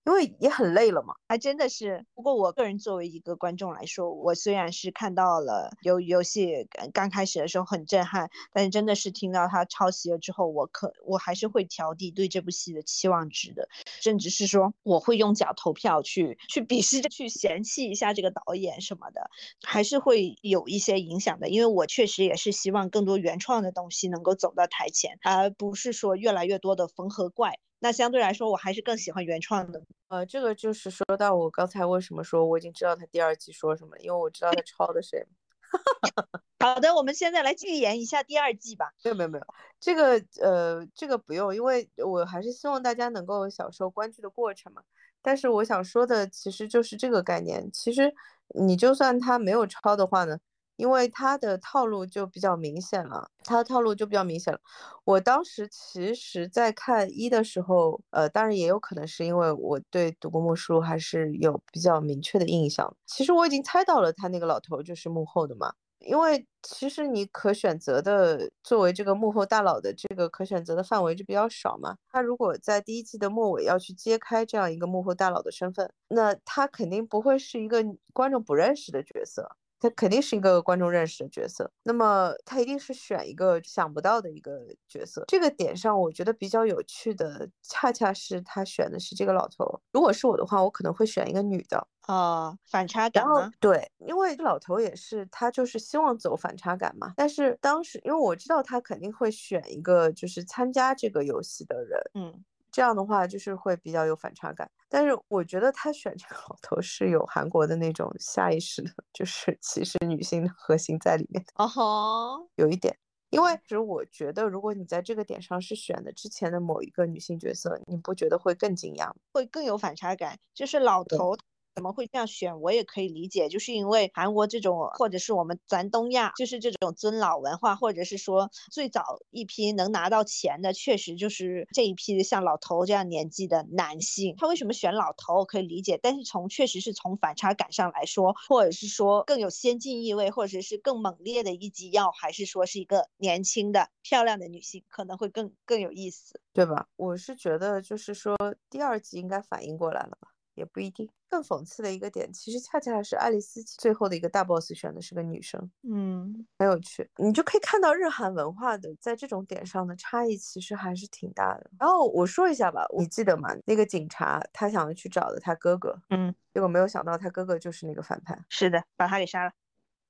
[0.08, 2.06] 因为也很累了嘛，还真的是。
[2.14, 13.68] 不过我个人作为一个观众来说，我虽然是看到了游游戏刚开始的时候很震撼，但是真的是听到他抄袭了之后，我可我还是会调低对这部戏的期望值的，
[14.00, 19.28] 甚至是说我会用脚投票去去鄙视、去嫌弃一下这个导演什么的，
[19.62, 21.50] 还是会有一些影响的。
[21.50, 27.58] 因为我确实也是希望更多原创的东西能够走到台前，而不是说越来越多的缝合怪。
[27.80, 29.82] 那相对来说，我还是更喜欢原创的。
[30.08, 35.26] 呃，这个就是说到我刚才为什么说我已经知道他第二季说什么，因为我知道他抄的谁。
[36.60, 38.90] 好的，我们现在来预言一下第二季吧。
[39.04, 39.46] 没有没有没有，
[39.78, 44.82] 这个呃这个不用，因为我还是希望大家能够享受观剧的过程嘛。
[45.22, 48.12] 但是我想说的其实就是这个概念，其实
[48.54, 50.38] 你就算他没有抄的话呢。
[50.78, 54.60] 因为他的套路就比较明显了，他的套路就比较明显了。
[55.04, 62.96] 我当时其实，在看一的时候，呃，当然也有可能是因为我对《独孤莫书》还是有比较明确的印象。
[63.06, 65.74] 其实我已经猜到了，他那个老头就是幕后的嘛。
[65.98, 71.96] 因为其实你可选择的作为这个幕后大佬的这个可选择的范围就比较少嘛。
[72.08, 79.56] 他如果在第一季的末尾要去揭开这样一个幕后大佬的身份，那他肯定不会是一个观众不认识的角色。
[79.80, 85.24] 他肯定是一个观众认识的角色，那么他一定是选一个想不到的一个角色。
[85.28, 89.80] 这个点上，我觉得比较有趣的，恰恰是他选的是这个老头。
[89.92, 93.50] 如果是我的话，我可能会选一个女的啊，反差感然后？
[93.60, 97.12] 对，因为老头也是他就是希望走反差感嘛。
[97.16, 102.44] 但是当时，因为我知道他肯定会选一个就是参加这个游戏的人，嗯。
[102.78, 111.44] 这样的话就是会比较有反差感，但是我觉得他选这个老头是有韩国的那种下意识的，就是歧视女性的核心在里面。
[111.56, 112.96] 哦吼，有一点，
[113.30, 119.16] 因为其实我觉得，如果你在这个点上是选的之前的某一个女性角色，你不觉得会更惊讶吗？
[119.32, 121.36] 会更有反差感，就是老头。
[121.78, 122.60] 怎么会这样选？
[122.60, 134.34] 我也可以理解，就是因为韩国这种，或者是我们咱东亚，就是这种尊老文化，或者是说最早一批能拿到钱的，确实就是这一批像老头这样年纪的男性。
[134.36, 136.00] 他为什么选老头，我可以理解。
[136.02, 146.88] 但是从确实是从反差感上来说，或者是说更有先进意味，或者是更猛烈的一击药，还是说是一个年轻的漂亮的女性，可能会更更有意思，对吧？
[146.96, 148.36] 我是觉得就是说
[148.68, 150.30] 第二集应该反应过来了吧。
[150.58, 151.08] 也不一定。
[151.30, 157.08] 更讽刺的一个点，其实恰恰是爱丽丝最后的一个大 boss 选的是个女生，嗯，很有趣。
[157.16, 161.70] 你就可以看到日韩文化的在这种点上的差异，其实还是挺大的。
[161.78, 163.50] 然后我说一下吧，你记得吗？
[163.66, 168.38] 那个警察他想要去找的他哥哥，嗯，结果没有想到他哥哥就是那个反派。
[168.48, 169.52] 是的，把他给杀了。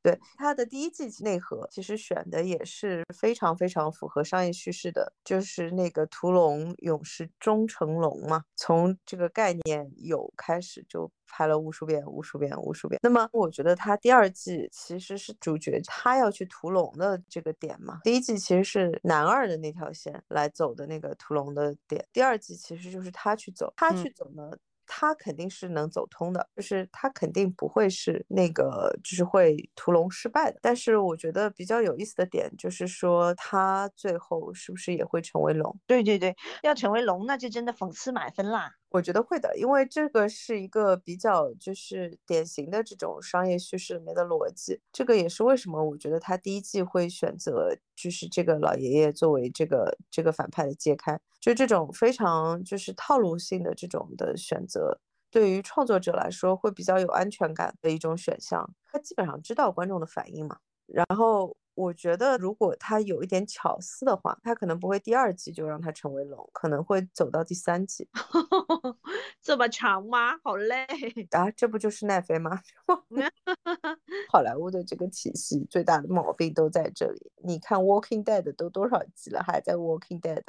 [0.02, 8.44] 对他的第一季内核，其实选的也是非常非常符合商业叙事的，就是那个屠龙勇士终成龙嘛。
[8.56, 13.00] 从这个概念有开始就拍了无数遍、无数遍、无数遍。
[13.02, 18.00] 那么我觉得他第二季其实是主角他要去屠龙的这个点嘛。
[18.04, 24.50] 第一季其实是男二的那条线来走的那个屠龙的点，第二季其实就是他去走，他去走呢。
[24.88, 30.58] 他肯定是能走通的，就是他肯定不会是那个就是会屠龙失败的。
[30.62, 35.78] 但是我觉得比较有意思的点就是说，他最后是不是也会成为龙？
[35.86, 38.72] 对对对，要成为龙，那就真的讽刺满分啦。
[38.90, 44.80] 我觉得会的，因为这个是一个比较就是典型的这种商业叙事里面的逻辑。
[44.92, 54.98] 这个也是为什么我觉得他第一季会选择就是这个老爷爷作为这个这个反派的揭开，就这种非常就是套路性的这种的选择，
[55.30, 58.68] 对于创作者来说会比较有安全感的一种选项。
[58.86, 61.56] 他基本上知道观众的反应嘛，然后。
[61.78, 68.08] 我觉得，如果他有一点巧思的话，他可能不会第二季就让他成为龙，可能会走到第三季。
[69.40, 70.36] 这么长吗？
[70.42, 70.84] 好累
[71.30, 71.48] 啊！
[71.52, 72.60] 这不就是奈飞吗？
[74.32, 77.30] 好莱坞的这个体系最大的毛病都在这里。
[77.44, 80.42] 你看《Walking Dead》都多少季了，还在《Walking Dead》？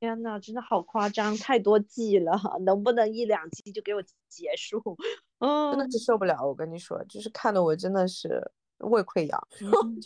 [0.00, 2.32] 天呐，真的好夸张，太多季了，
[2.64, 4.82] 能不能一两季就给我结束？
[5.38, 6.44] 嗯，真的是受不了。
[6.44, 8.50] 我跟你说，就是看的我真的是。
[8.78, 9.48] 胃溃疡，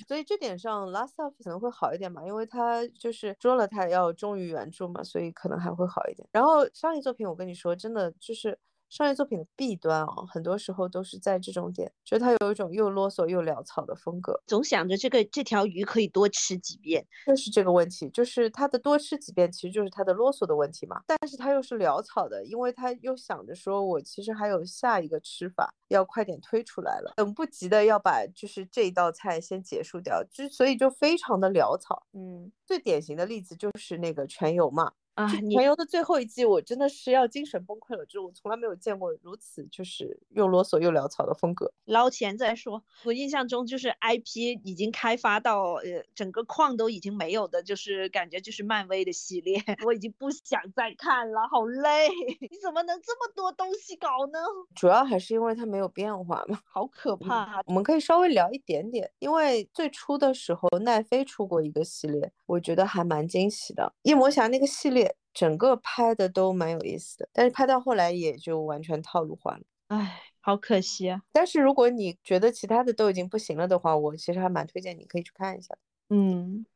[0.06, 6.28] 所以这点上《Last of》可能会好一点吧，因为他就是说了他要忠于原著嘛，所以可能还会好一点。
[6.32, 8.58] 然后上一作品，我跟你说，真的就是。
[8.88, 21.02] 商业作品的弊端哦，很多时候都是在这种点，就它有一种又啰嗦又潦草的风格，总想着这个这条鱼可以多吃几遍，就是这个问题，就是它的多吃几遍其实就是它的啰嗦的问题嘛。
[21.06, 32.06] 但是它又是潦草的，因为它又想着说我其实还有下一个吃法要快点推出来了，等不及的要把就是这一道菜先结束掉，之所以就非常的潦草。
[32.14, 34.92] 嗯，最典型的例子就是那个全油嘛。
[35.18, 38.06] 啊，全游的最后一季，我真的是要精神崩溃了。
[38.06, 41.72] 就是我从来没有见过如此就是又啰嗦又潦草的风格。
[41.86, 52.08] 捞钱再说，我印象中就是 IP 已经开发到呃整个矿都已经没有的，就是感觉就是漫威的系列， 我已经不想再看了，好累。
[52.48, 54.38] 你怎么能这么多东西搞呢？
[54.76, 57.60] 主要还是因为它没有变化嘛，好可怕。
[57.66, 65.07] 我们可以稍微聊一点点，因为最初的时候奈飞出过一个系列，我觉得还蛮惊喜的，夜魔侠那个系列。
[65.38, 71.22] 整个拍的都蛮有意思的，但是拍到后来也就完全套路化了，唉，好可惜啊。
[71.30, 75.76] 但是如果你觉得其他的都已经不行了的话，我其实还蛮推荐你可以去看一下。
[76.08, 76.66] 嗯。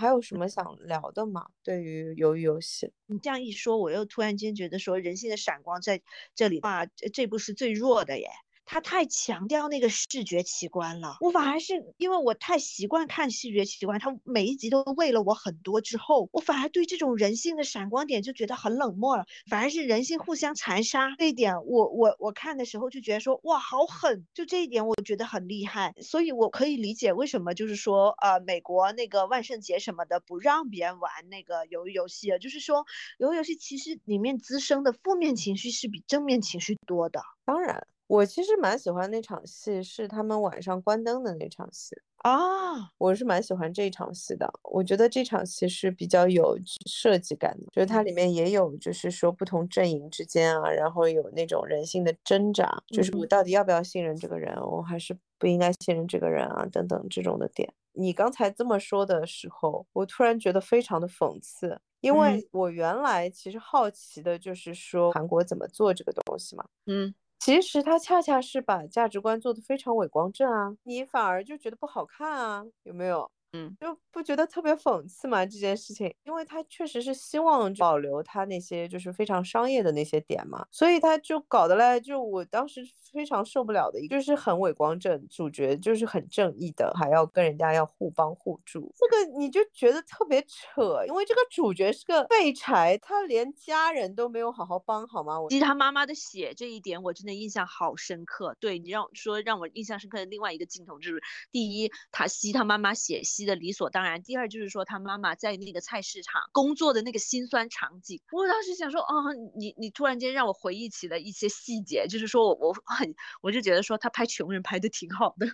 [0.00, 1.46] 还有什么想聊的吗？
[1.62, 6.00] 对于鱿鱼游戏，你这样一说，我又突然间觉得说，人性的闪光在
[6.34, 8.26] 这里哇，这部是最弱的耶。
[8.64, 32.86] 他太强调那个视觉奇观了，我反而是因为我太习惯看视觉奇观，他每一集都喂了我很多之后，我反而对这种人性的闪光点就觉得很冷漠了，反而是人性互相残杀这一点，我我我看的时候就觉得说哇好狠，就这一点我觉得很厉害，所以我可以理解为什么就是说呃美国那个万圣节什么的不让别人玩那个鱿鱼游戏，就是说
[33.18, 37.88] 鱿鱼游戏其实里面滋生的负面情绪是比正面情绪多的，当然。
[38.10, 44.52] 我其实蛮喜欢那场戏，是他们晚上关灯的那场戏啊，我是蛮喜欢这场戏的。
[44.64, 57.72] 我觉得这场戏是比较有设计感的，就是它里面也有，就是说不同阵营之间啊，然后有那种人性的挣扎，就是我到底要不要信任这个人，我还是不应该信任这个人啊，等等这种的点。
[57.92, 67.14] 你刚才这么说的时候，我突然觉得非常的讽刺，因为我原来其实好奇的就是说韩国怎么做这个东西嘛，嗯。
[67.40, 73.30] 其实他恰恰是把价值观做得非常伪光正啊，你反而就觉得不好看啊，有没有？
[73.52, 75.44] 嗯，就不觉得特别讽刺吗？
[75.44, 82.80] 这件事情，因为他确实是希望保留他那些就是非常商业的那些点嘛，所以他就搞得来，就我当时
[83.12, 95.34] 非常受不了的一个，就是很伪光正，主角就是很正义的，还要跟人家要互帮互助，这个你就觉得特别扯，因为这个主角是个废柴，他连家人都没有好好帮，好吗？
[95.50, 98.56] 吸他妈妈的血这一点，我真的印象好深刻。
[98.60, 101.20] 对你让说让我印象深刻的另外一个镜头就是，
[101.50, 104.22] 第一，他吸他妈妈血的理所当然。
[104.22, 115.46] 第二就是说，他妈妈在那个菜市场工作的那个心酸场景，我当时想说，哦，你你突然间让我回忆起了一些细节，就是说我我很我就觉得说他拍穷人拍的挺好的。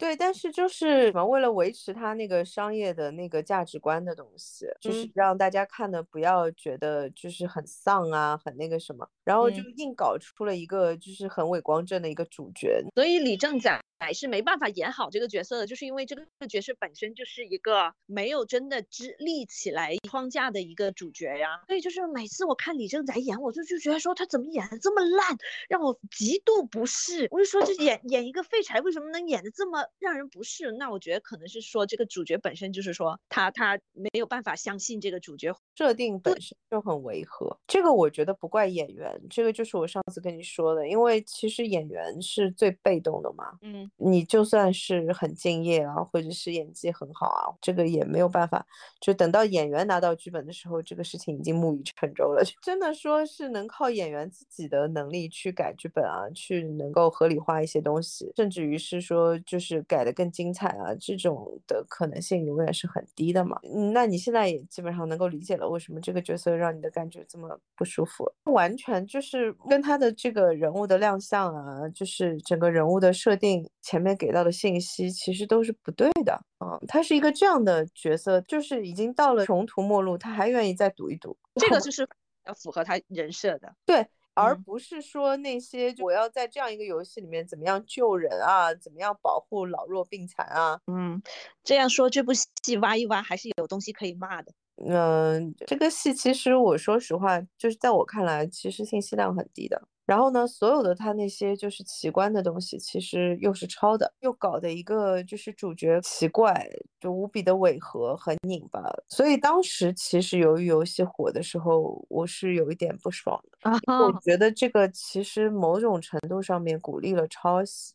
[0.00, 12.82] 对，但是就是什么，为了维持他那个商业的那个价值观的东西，就是嗯让大家看的不要觉得就是很丧啊，很那个什么，然后就嗯硬搞出了一个就是很伟光正的一个主角。
[12.94, 13.78] 所以李正宰
[14.14, 21.60] 是没办法演好这个角色的，就是因为这个角色本身就是一个没有真的支立起来框架的一个主角呀。
[21.66, 25.36] 所以就是每次我看李正宰演，我就就觉得说他怎么演的这么烂，
[25.68, 27.28] 让我极度不适。
[27.30, 30.72] 我就说这演演一个废柴，为什么能演的这么让人不适？
[30.72, 48.64] 那我觉得可能是说这个主角本身就是说他他没有办法相信这个主角设定本身就很违和，这个我觉得不怪演员，这个就是我上次跟你说的，因为其实演员是最被动的嘛，嗯你就算是很敬业啊，或者是演技很好啊，这个也没有办法，
[49.00, 52.42] 就等到演员拿到剧本的时候，这个事情已经木已成舟了。
[52.62, 63.58] 真的说是能靠演员自己的能力去改剧本啊，去能够合理化一些东西，甚至于是说就是改得更精彩啊，这种的可能性永远是很低的嘛。
[63.62, 76.38] 嗯，那你现在也基本上能够理解了为什么这个角色让你的感觉这么不舒服，完全就是跟他的这个人物的亮相啊，就是整个人物的设定前面给到的信息其实都是不对的。
[76.62, 82.06] 嗯，他是一个这样的角色，就是已经到了穷途末路，他还愿意再赌一赌，这个就是
[82.44, 83.74] 要符合他人设的。
[83.86, 90.80] 对，而嗯不是说那些我要在这样一个游戏里面怎么样救人啊，怎么样保护老弱病残啊。
[90.86, 91.20] 嗯，
[91.64, 94.52] 这样说这部戏挖一挖还是有东西可以骂的。
[94.82, 99.82] 嗯，这个戏其实我说实话，就是在我看来，其实信息量很低的。
[100.10, 106.68] 然后呢，所有的他那些就是奇观的东西，其实又是抄的，又搞的一个就是主角奇怪，
[106.98, 108.82] 就无比的违和，很拧巴。
[109.08, 113.58] 所以当时其实由于游戏火的时候，我是有一点不爽的。
[113.62, 117.94] 啊我觉得这个其实某种程度上面鼓励了抄袭，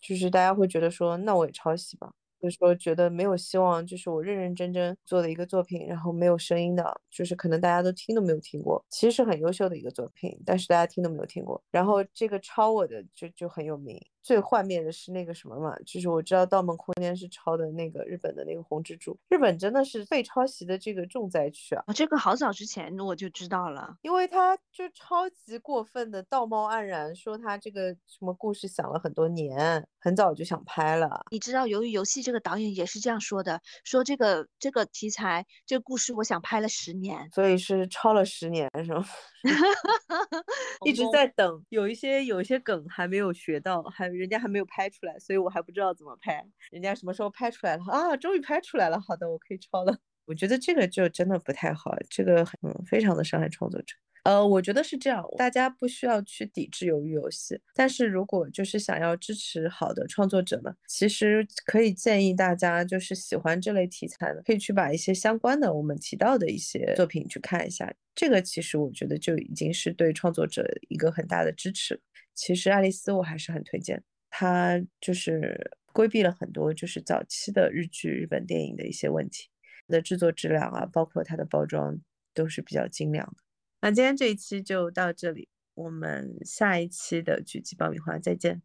[0.00, 2.12] 就是大家会觉得说，那我也抄袭吧。
[2.42, 11.62] 就是说觉得没有希望，就是我认认真真做的一个作品，然后没有声音的，就是可能大家都听都没有听过，其实是很优秀的一个作品，但是大家听都没有听过。
[11.70, 21.82] 然后这个抄我的就就很有名，最幻灭的是那个什么嘛，就是我知道《盗梦空间》是抄的那个日本的那个红蜘蛛，日本真的是被抄袭的这个重灾区啊。
[21.86, 23.96] 哦，这个好早之前我就知道了。
[24.02, 31.24] 因为他就超级过分的道貌岸然，说他这个什么故事想了很多年，很早就想拍了。
[31.30, 37.28] 你知道，由于游戏这个导演也是这样说的，说这个这个题材这个故事，我想拍了十年。
[37.32, 39.04] 所以是抄了十年，是吗？
[40.86, 46.44] 一直在等，有一些有一些梗还没有学到，还人家还没有拍出来，所以我还不知道怎么拍。
[46.70, 48.16] 人家什么时候拍出来了啊？
[48.16, 49.98] 终于拍出来了，好的，我可以抄了。
[50.24, 53.96] 我觉得这个就真的不太好，这个嗯，非常的伤害创作者。
[54.24, 67.92] 呃，我觉得是这样，大家不需要去抵制鱿鱼游戏，但是如果就是想要支持好的创作者呢，其实可以建议大家就是喜欢这类题材的，可以去把一些相关的我们提到的一些作品去看一下。
[68.14, 72.00] 这个其实我觉得就已经是对创作者一个很大的支持。
[72.34, 79.48] 其实爱丽丝我还是很推荐，它就是规避了很多就是早期的日剧、日本电影的一些问题，
[79.88, 82.00] 的制作质量啊，包括它的包装
[82.34, 83.36] 都是比较精良的。
[83.80, 88.62] 那今天这一期就到这里，我们下一期的狙击爆米花再见，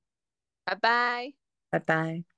[0.64, 1.34] 拜拜。
[1.70, 2.37] 拜拜。